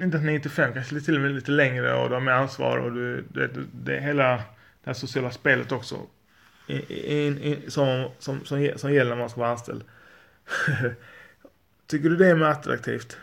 inte 0.00 0.18
95, 0.18 0.72
kanske 0.72 1.00
till 1.00 1.14
och 1.14 1.20
med 1.20 1.32
lite 1.32 1.50
längre 1.50 1.94
och 1.94 2.08
du 2.08 2.14
har 2.14 2.20
mer 2.20 2.32
ansvar 2.32 2.78
och 2.78 2.92
du, 2.92 3.24
det, 3.28 3.50
det, 3.72 3.96
är 3.96 4.00
hela 4.00 4.36
det 4.36 4.42
här 4.84 4.92
sociala 4.92 5.30
spelet 5.30 5.72
också. 5.72 6.06
In, 6.66 7.38
in, 7.38 7.70
som, 7.70 8.10
som, 8.18 8.44
som, 8.44 8.70
som 8.76 8.92
gäller 8.92 9.10
när 9.10 9.16
man 9.16 9.30
ska 9.30 9.40
vara 9.40 9.50
anställd. 9.50 9.84
Tycker 11.90 12.08
du 12.08 12.16
det 12.16 12.26
är 12.26 12.34
mer 12.34 12.46
attraktivt? 12.46 13.18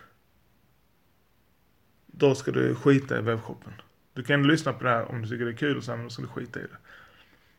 Då 2.05 2.35
ska 2.35 2.51
du 2.51 2.75
skita 2.75 3.19
i 3.19 3.21
webbshoppen. 3.21 3.73
Du 4.13 4.23
kan 4.23 4.47
lyssna 4.47 4.73
på 4.73 4.83
det 4.83 4.89
här 4.89 5.05
om 5.11 5.21
du 5.21 5.27
tycker 5.27 5.45
det 5.45 5.51
är 5.51 5.57
kul 5.57 5.77
och 5.77 5.83
sen 5.83 6.03
då 6.03 6.09
ska 6.09 6.21
du 6.21 6.27
skita 6.27 6.59
i 6.59 6.63
det. 6.63 6.77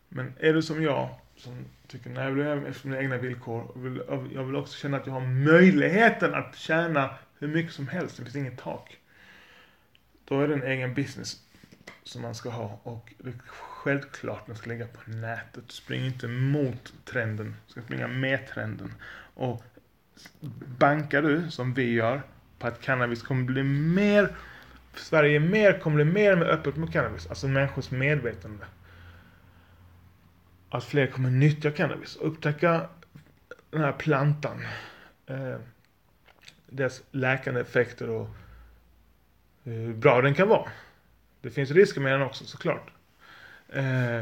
Men 0.08 0.32
är 0.38 0.52
du 0.52 0.62
som 0.62 0.82
jag, 0.82 1.20
som 1.36 1.64
tycker 1.86 2.10
nej 2.10 2.24
jag 2.24 2.30
vill 2.30 2.44
göra 2.44 2.68
efter 2.68 2.88
mina 2.88 3.02
egna 3.02 3.16
villkor 3.16 3.62
och 3.62 3.86
vill, 3.86 4.02
jag 4.34 4.44
vill 4.44 4.56
också 4.56 4.78
känna 4.78 4.96
att 4.96 5.06
jag 5.06 5.12
har 5.12 5.26
möjligheten 5.26 6.34
att 6.34 6.56
tjäna 6.56 7.10
hur 7.38 7.48
mycket 7.48 7.72
som 7.72 7.88
helst, 7.88 8.16
det 8.16 8.22
finns 8.22 8.36
inget 8.36 8.58
tak. 8.58 8.98
Då 10.24 10.40
är 10.40 10.48
det 10.48 10.54
en 10.54 10.62
egen 10.62 10.94
business 10.94 11.42
som 12.02 12.22
man 12.22 12.34
ska 12.34 12.50
ha 12.50 12.80
och 12.82 13.12
det 13.18 13.28
är 13.28 13.38
självklart 13.46 14.46
den 14.46 14.56
ska 14.56 14.70
ligga 14.70 14.86
på 14.86 15.10
nätet. 15.10 15.64
Spring 15.72 16.04
inte 16.04 16.28
mot 16.28 16.92
trenden, 17.04 17.56
du 17.66 17.72
ska 17.72 17.82
springa 17.82 18.08
med 18.08 18.48
trenden. 18.48 18.94
Och 19.34 19.64
bankar 20.78 21.22
du, 21.22 21.50
som 21.50 21.74
vi 21.74 21.92
gör, 21.92 22.22
på 22.58 22.66
att 22.66 22.80
cannabis 22.80 23.22
kommer 23.22 23.44
bli 23.44 23.62
mer, 23.62 24.36
Sverige 24.94 25.40
mer, 25.40 25.78
kommer 25.78 26.04
bli 26.04 26.12
mer 26.12 26.32
och 26.32 26.38
mer 26.38 26.46
öppet 26.46 26.76
mot 26.76 26.92
cannabis, 26.92 27.26
alltså 27.26 27.48
människors 27.48 27.90
medvetande. 27.90 28.64
Att 30.70 30.84
fler 30.84 31.06
kommer 31.06 31.30
nyttja 31.30 31.70
cannabis, 31.70 32.16
upptäcka 32.16 32.88
den 33.70 33.80
här 33.80 33.92
plantan, 33.92 34.64
eh, 35.26 35.56
dess 36.66 37.02
läkande 37.10 37.60
effekter 37.60 38.10
och 38.10 38.28
hur 39.62 39.94
bra 39.94 40.22
den 40.22 40.34
kan 40.34 40.48
vara. 40.48 40.70
Det 41.40 41.50
finns 41.50 41.70
risker 41.70 42.00
med 42.00 42.12
den 42.12 42.22
också 42.22 42.44
såklart. 42.44 42.90
Eh, 43.68 44.18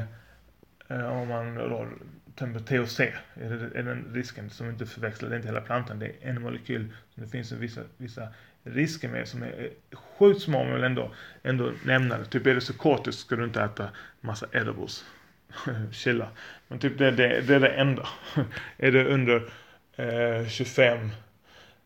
eh 0.89 1.07
om 1.13 1.29
man 1.29 1.55
då 1.55 1.89
THC 2.37 3.01
är, 3.01 3.51
det, 3.51 3.79
är 3.79 3.83
den 3.83 4.11
risken 4.15 4.51
som 4.51 4.69
inte 4.69 4.87
förväxlar, 4.87 5.29
det 5.29 5.35
är 5.35 5.37
inte 5.37 5.49
hela 5.49 5.61
plantan, 5.61 5.99
det 5.99 6.07
är 6.07 6.15
en 6.21 6.43
molekyl 6.43 6.93
som 7.15 7.23
det 7.23 7.29
finns 7.29 7.53
vissa, 7.53 7.81
vissa 7.97 8.29
risker 8.63 9.09
med 9.09 9.29
som 9.29 9.43
är 9.43 9.71
sjukt 9.93 10.43
små 10.43 10.65
men 10.65 10.85
ändå, 10.85 11.15
ändå 11.43 11.73
nämna 11.85 12.19
det. 12.19 12.25
Typ 12.25 12.47
är 12.47 12.55
du 12.55 12.61
psykotisk 12.61 13.19
ska 13.19 13.37
du 13.37 13.45
inte 13.45 13.63
äta 13.63 13.89
massa 14.21 14.47
edibles. 14.53 15.05
Chilla. 15.93 16.29
Men 16.69 16.79
typ 16.79 16.99
det, 16.99 17.11
det, 17.11 17.41
det 17.41 17.55
är 17.55 17.61
det 17.61 17.69
enda. 17.69 18.09
är 18.77 18.93
du 18.93 19.05
under 19.05 19.51
eh, 19.97 20.47
25 20.49 21.11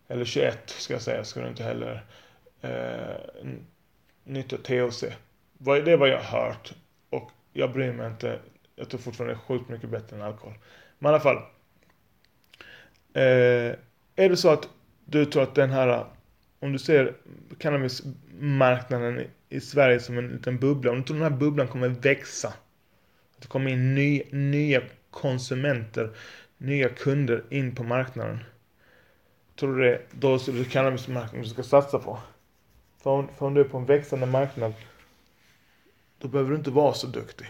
eller 0.09 0.25
21 0.25 0.71
ska 0.71 0.95
jag 0.95 1.03
säga 1.03 1.25
ska 1.25 1.41
du 1.41 1.49
inte 1.49 1.63
heller 1.63 2.05
eh, 2.61 3.49
nyttja 4.25 4.57
THC. 4.57 5.05
Det 5.59 5.93
är 5.93 5.97
vad 5.97 6.09
jag 6.09 6.21
har 6.21 6.41
hört 6.41 6.73
och 7.11 7.31
jag 7.53 7.73
bryr 7.73 7.93
mig 7.93 8.07
inte 8.07 8.39
jag 8.81 8.89
tror 8.89 9.01
fortfarande 9.01 9.35
det 9.35 9.39
är 9.39 9.41
sjukt 9.41 9.69
mycket 9.69 9.91
bättre 9.91 10.17
än 10.17 10.23
alkohol. 10.23 10.55
Men 10.99 11.11
i 11.11 11.15
alla 11.15 11.21
fall. 11.21 11.37
Eh, 13.13 13.77
är 14.17 14.29
det 14.29 14.37
så 14.37 14.51
att 14.51 14.69
du 15.05 15.25
tror 15.25 15.43
att 15.43 15.55
den 15.55 15.71
här, 15.71 16.07
om 16.61 16.73
du 16.73 16.79
ser 16.79 17.15
cannabismarknaden 17.59 19.27
i 19.49 19.61
Sverige 19.61 20.01
som 20.01 20.19
en 20.19 20.29
liten 20.29 20.59
bubbla, 20.59 20.91
om 20.91 20.97
du 20.97 21.03
tror 21.03 21.17
den 21.17 21.33
här 21.33 21.39
bubblan 21.39 21.69
kommer 21.69 21.89
växa. 21.89 22.49
Att 22.49 23.43
det 23.43 23.49
kommer 23.49 23.71
in 23.71 23.95
ny, 23.95 24.23
nya 24.31 24.83
konsumenter, 25.11 26.11
nya 26.59 26.89
kunder 26.89 27.45
in 27.51 27.75
på 27.75 27.83
marknaden. 27.83 28.39
Tror 29.57 29.77
du 29.77 29.83
det, 29.83 30.03
då 30.13 30.35
är 30.35 30.59
det 30.59 30.65
cannabismarknaden 30.65 31.43
du 31.43 31.49
ska 31.49 31.63
satsa 31.63 31.99
på? 31.99 32.19
För 33.03 33.11
om, 33.11 33.29
för 33.39 33.47
om 33.47 33.55
du 33.55 33.61
är 33.61 33.65
på 33.65 33.79
en 33.79 33.87
växande 33.87 34.27
marknad 34.27 34.75
då 36.19 36.29
behöver 36.29 36.51
du 36.51 36.57
inte 36.57 36.71
vara 36.71 36.95
så 36.95 37.07
duktig. 37.07 37.47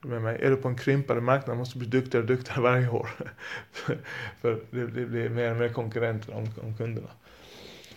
Med 0.00 0.22
mig. 0.22 0.38
Är 0.42 0.50
du 0.50 0.56
på 0.56 0.68
en 0.68 0.76
krympande 0.76 1.22
marknad 1.22 1.56
måste 1.56 1.74
du 1.74 1.78
bli 1.78 2.00
duktigare 2.00 2.22
och 2.22 2.28
duktigare 2.28 2.60
varje 2.60 2.88
år. 2.88 3.08
För 4.40 4.60
det, 4.70 4.86
det, 4.86 5.06
blir 5.06 5.28
mer 5.28 5.50
och 5.50 5.56
mer 5.56 5.68
konkurrenter 5.68 6.34
om, 6.34 6.48
om 6.62 6.76
kunderna. 6.76 7.10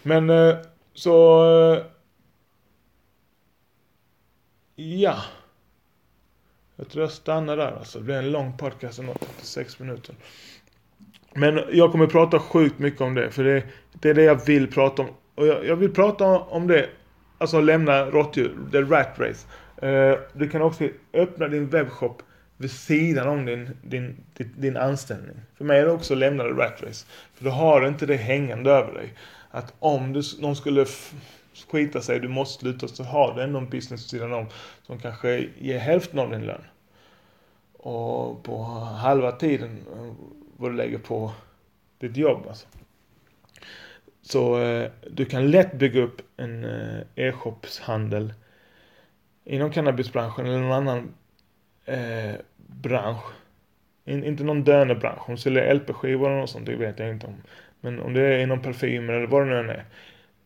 Men 0.03 0.29
eh, 0.29 0.55
så... 0.93 1.45
Eh, 1.73 1.83
ja. 4.75 5.17
Jag 6.75 6.89
tror 6.89 7.03
jag 7.03 7.11
stannar 7.11 7.57
där 7.57 7.71
alltså. 7.71 7.99
Det 7.99 8.05
blir 8.05 8.15
en 8.15 8.31
lång 8.31 8.57
podcast, 8.57 8.99
ändå, 8.99 9.13
36 9.13 9.79
minuter. 9.79 10.15
Men 11.33 11.63
jag 11.71 11.91
kommer 11.91 12.07
prata 12.07 12.39
sjukt 12.39 12.79
mycket 12.79 13.01
om 13.01 13.15
det, 13.15 13.31
för 13.31 13.43
det, 13.43 13.63
det 13.93 14.09
är 14.09 14.13
det 14.13 14.23
jag 14.23 14.45
vill 14.45 14.71
prata 14.71 15.01
om. 15.01 15.09
Och 15.35 15.47
jag, 15.47 15.65
jag 15.65 15.75
vill 15.75 15.93
prata 15.93 16.25
om 16.25 16.67
det, 16.67 16.89
alltså 17.37 17.61
lämna 17.61 18.05
råttdjur, 18.05 18.55
the 18.71 18.81
rat 18.81 19.19
race. 19.19 19.47
Eh, 19.82 20.17
du 20.34 20.49
kan 20.49 20.61
också 20.61 20.89
öppna 21.13 21.47
din 21.47 21.69
webbshop 21.69 22.21
vid 22.57 22.71
sidan 22.71 23.27
om 23.27 23.45
din, 23.45 23.77
din, 23.82 24.23
din, 24.38 24.77
anställning. 24.77 25.36
För 25.57 25.65
mig 25.65 25.80
är 25.80 25.86
det 25.86 25.91
också 25.91 26.13
att 26.13 26.19
lämna 26.19 26.43
the 26.43 26.49
rat 26.49 26.84
race. 26.84 27.05
För 27.34 27.43
du 27.43 27.49
har 27.49 27.88
inte 27.88 28.05
det 28.05 28.15
hängande 28.15 28.71
över 28.71 28.93
dig. 28.93 29.13
Att 29.49 29.73
om 29.80 30.13
du, 30.13 30.21
någon 30.39 30.55
skulle 30.55 30.86
skita 31.71 32.01
sig, 32.01 32.19
du 32.19 32.27
måste 32.27 32.61
sluta, 32.61 32.88
så 32.88 33.03
har 33.03 33.36
du 33.36 33.41
ändå 33.41 33.59
en 33.59 33.69
business 33.69 34.03
vid 34.03 34.09
sidan 34.09 34.34
om 34.34 34.45
som 34.84 34.99
kanske 34.99 35.47
ger 35.57 35.80
hälften 35.80 36.19
av 36.19 36.32
din 36.32 36.45
lön. 36.45 36.63
Och 37.73 38.43
på 38.43 38.63
halva 38.63 39.32
tiden 39.32 39.77
eh, 39.95 40.13
vad 40.57 40.71
du 40.71 40.75
lägger 40.75 40.97
på 40.97 41.32
ditt 41.99 42.17
jobb 42.17 42.45
alltså. 42.47 42.67
Så 44.21 44.59
eh, 44.59 44.91
du 45.11 45.25
kan 45.25 45.51
lätt 45.51 45.73
bygga 45.73 46.01
upp 46.01 46.21
en 46.38 46.63
eh, 46.63 47.01
e-shopshandel 47.15 48.34
inom 49.49 49.71
cannabisbranschen 49.71 50.45
eller 50.45 50.59
någon 50.59 50.71
annan 50.71 51.13
eh, 51.85 52.35
bransch. 52.55 53.23
In, 54.05 54.23
inte 54.23 54.43
någon 54.43 54.63
dönebransch. 54.63 55.29
Om 55.29 55.35
du 55.35 55.41
säljer 55.41 55.73
LP-skivor 55.73 56.27
eller 56.27 56.39
något 56.39 56.49
sånt, 56.49 56.65
det 56.65 56.75
vet 56.75 56.99
jag 56.99 57.09
inte 57.09 57.27
om. 57.27 57.35
Men 57.81 57.99
om 57.99 58.13
det 58.13 58.21
är 58.21 58.39
inom 58.39 58.61
parfymer 58.61 59.13
eller 59.13 59.27
vad 59.27 59.41
det 59.41 59.49
nu 59.49 59.59
än 59.59 59.69
är. 59.69 59.85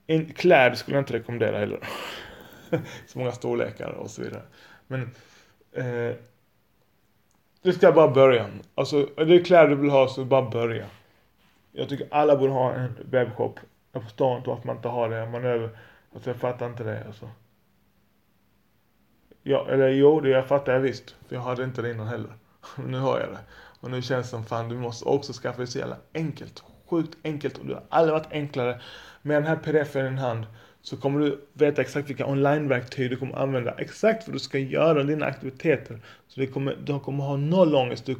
In, 0.08 0.34
kläder 0.34 0.76
skulle 0.76 0.98
jag 0.98 1.02
inte 1.02 1.14
rekommendera 1.14 1.60
heller. 1.60 1.80
så 3.08 3.20
många 3.20 3.32
storlekar 3.32 3.90
och 3.90 4.10
så 4.10 4.22
vidare. 4.22 4.42
Men 4.88 5.02
eh, 5.74 6.16
det 7.62 7.74
ska 7.74 7.92
bara 7.92 8.08
börja. 8.08 8.50
Alltså, 8.76 9.10
är 9.18 9.26
det 9.26 9.40
kläder 9.40 9.70
du 9.70 9.76
vill 9.76 9.90
ha 9.90 10.08
så 10.08 10.26
bara 10.26 10.50
börja. 10.50 10.86
Jag 11.72 11.90
tycker 11.90 12.08
alla 12.12 12.36
borde 12.36 12.54
ha 12.54 12.74
en 12.74 12.96
webbshop. 13.10 13.60
Jag 13.92 14.04
förstår 14.04 14.38
inte 14.38 14.50
varför 14.50 14.68
man 14.68 14.76
inte 14.76 14.88
har 14.88 15.10
det. 15.10 15.30
Man 15.30 15.46
över, 15.46 15.70
alltså 16.14 16.30
jag 16.30 16.38
fattar 16.38 16.66
inte 16.66 16.84
det 16.84 17.04
alltså. 17.08 17.30
Ja, 19.44 19.68
eller 19.70 19.90
jo, 19.90 20.20
det 20.20 20.30
jag 20.30 20.48
fattar 20.48 20.74
jag 20.74 20.80
visst. 20.80 21.16
För 21.28 21.36
jag 21.36 21.42
hade 21.42 21.64
inte 21.64 21.82
det 21.82 21.92
innan 21.92 22.08
heller. 22.08 22.34
nu 22.88 22.98
har 22.98 23.20
jag 23.20 23.30
det. 23.30 23.40
Och 23.80 23.92
nu 23.92 24.02
känns 24.02 24.26
det 24.26 24.30
som 24.30 24.46
fan, 24.46 24.70
du 24.70 24.76
måste 24.76 25.06
också 25.06 25.34
skaffa 25.34 25.62
det 25.62 25.68
så 25.68 25.80
jävla 25.80 25.98
enkelt. 26.14 26.64
Sjukt 26.90 27.18
enkelt 27.24 27.58
och 27.58 27.66
det 27.66 27.74
har 27.74 27.84
aldrig 27.90 28.14
varit 28.14 28.32
enklare. 28.32 28.82
Med 29.22 29.38
den 29.38 29.48
här 29.48 29.56
pdf 29.56 29.96
i 29.96 30.02
din 30.02 30.18
hand 30.18 30.46
så 30.82 30.98
kommer 30.98 31.20
du 31.20 31.42
veta 31.54 31.82
exakt 31.82 32.10
vilka 32.10 32.26
onlineverktyg 32.26 33.10
du 33.10 33.18
kommer 33.18 33.36
använda. 33.36 33.72
Exakt 33.72 34.28
vad 34.28 34.36
du 34.36 34.40
ska 34.40 34.60
göra, 34.60 35.04
dina 35.04 35.26
aktiviteter. 35.26 36.02
Så 36.28 36.40
du 36.40 36.48
kommer, 36.48 36.78
du 36.84 37.00
kommer 37.00 37.24
ha 37.24 37.38
noll 37.38 37.76
ångest. 37.76 38.06
Du 38.06 38.16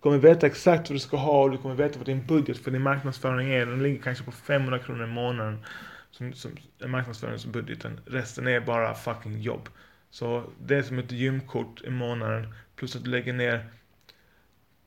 kommer 0.00 0.18
veta 0.18 0.46
exakt 0.46 0.90
vad 0.90 0.96
du 0.96 1.00
ska 1.00 1.16
ha 1.16 1.42
och 1.42 1.50
du 1.50 1.58
kommer 1.58 1.74
veta 1.74 1.98
vad 1.98 2.06
din 2.06 2.26
budget 2.26 2.58
för 2.58 2.70
din 2.70 2.82
marknadsföring 2.82 3.50
är. 3.50 3.66
Den 3.66 3.82
ligger 3.82 4.02
kanske 4.02 4.24
på 4.24 4.32
500 4.32 4.78
kronor 4.78 5.04
i 5.04 5.06
månaden. 5.06 5.64
Som, 6.10 6.32
som 6.32 6.50
marknadsföringsbudgeten. 6.86 8.00
Resten 8.06 8.48
är 8.48 8.60
bara 8.60 8.94
fucking 8.94 9.40
jobb. 9.40 9.68
Så 10.10 10.44
det 10.60 10.76
är 10.76 10.82
som 10.82 10.98
ett 10.98 11.12
gymkort 11.12 11.82
i 11.82 11.90
månaden. 11.90 12.54
Plus 12.76 12.96
att 12.96 13.04
du 13.04 13.10
lägger 13.10 13.32
ner 13.32 13.68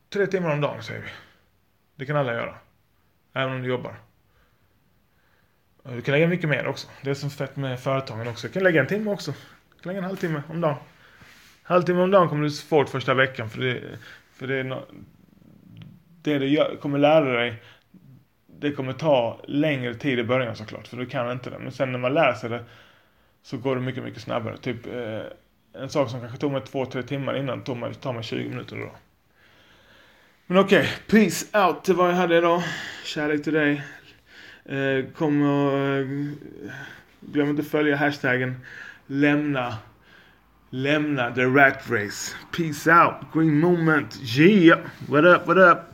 tre 0.10 0.28
timmar 0.28 0.54
om 0.54 0.62
dagen 0.62 0.84
säger 0.84 1.02
vi. 1.02 1.10
Det 1.96 2.06
kan 2.06 2.16
alla 2.16 2.34
göra. 2.34 2.56
Även 3.34 3.56
om 3.56 3.62
du 3.62 3.70
jobbar. 3.70 3.96
Du 5.84 6.02
kan 6.02 6.12
lägga 6.12 6.28
mycket 6.28 6.50
mer 6.50 6.68
också. 6.68 6.88
Det 7.02 7.10
är 7.10 7.14
som 7.14 7.30
fett 7.30 7.56
med 7.56 7.80
företagen 7.80 8.28
också. 8.28 8.48
Du 8.48 8.54
kan 8.54 8.64
lägga 8.64 8.82
en 8.82 8.88
timme 8.88 9.12
också. 9.12 9.32
Du 9.76 9.84
kan 9.84 9.90
lägga 9.90 9.98
en 10.00 10.06
halvtimme 10.06 10.44
om 10.50 10.62
dagen. 10.62 10.76
Halvtimme 11.64 12.02
om 12.02 12.12
dagen 12.12 12.30
kommer 12.30 12.44
du 12.44 12.52
få 12.52 12.86
första 12.86 13.14
veckan. 13.14 13.50
För 13.50 13.62
det, 13.62 13.82
för 14.34 14.48
det 14.48 14.56
är 14.56 14.64
no, 14.64 14.86
det 16.22 16.40
du 16.40 16.48
gör, 16.48 16.76
kommer 16.82 17.00
lära 17.00 17.34
dig. 17.34 17.64
Det 18.48 18.72
kommer 18.72 18.94
ta 18.94 19.42
längre 19.48 19.96
tid 19.96 20.20
i 20.20 20.24
början 20.24 20.56
såklart. 20.56 20.88
För 20.88 20.98
du 20.98 21.06
kan 21.06 21.32
inte 21.32 21.50
det. 21.50 21.60
Men 21.60 21.72
sen 21.72 21.92
när 21.92 22.00
man 22.00 22.14
lär 22.14 22.34
sig 22.34 22.50
det. 22.50 22.64
Så 23.44 23.58
går 23.58 23.76
det 23.76 23.82
mycket, 23.82 24.04
mycket 24.04 24.22
snabbare. 24.22 24.58
Typ 24.58 24.86
eh, 24.86 25.82
en 25.82 25.90
sak 25.90 26.10
som 26.10 26.20
kanske 26.20 26.38
tog 26.38 26.52
mig 26.52 26.62
två, 26.62 26.86
tre 26.86 27.04
timmar 27.04 27.38
innan 27.38 27.64
tog 27.64 27.78
mig, 27.78 27.94
tar 27.94 28.14
mig 28.14 28.24
20 28.24 28.50
minuter 28.50 28.76
då. 28.76 28.92
Men 30.48 30.58
okej, 30.58 30.80
okay, 30.80 30.92
peace 31.08 31.66
out 31.66 31.84
till 31.84 31.96
vad 31.96 32.10
jag 32.10 32.16
hade 32.16 32.38
idag. 32.38 32.64
Kärlek 33.06 33.44
till 33.44 33.54
dig. 33.54 33.84
Eh, 34.66 35.06
kom 35.16 35.42
och 35.42 35.78
eh, 35.78 36.08
glöm 37.20 37.50
inte 37.50 37.64
följa 37.64 37.96
hashtaggen 37.96 38.56
lämna 39.08 39.78
lämna 40.70 41.32
the 41.32 41.46
rat 41.46 41.90
race. 41.90 42.36
Peace 42.52 42.88
out. 42.88 43.32
Green 43.34 43.60
moment. 43.60 44.20
Yeah. 44.38 44.80
What 45.08 45.26
up, 45.26 45.48
what 45.48 45.58
up? 45.58 45.93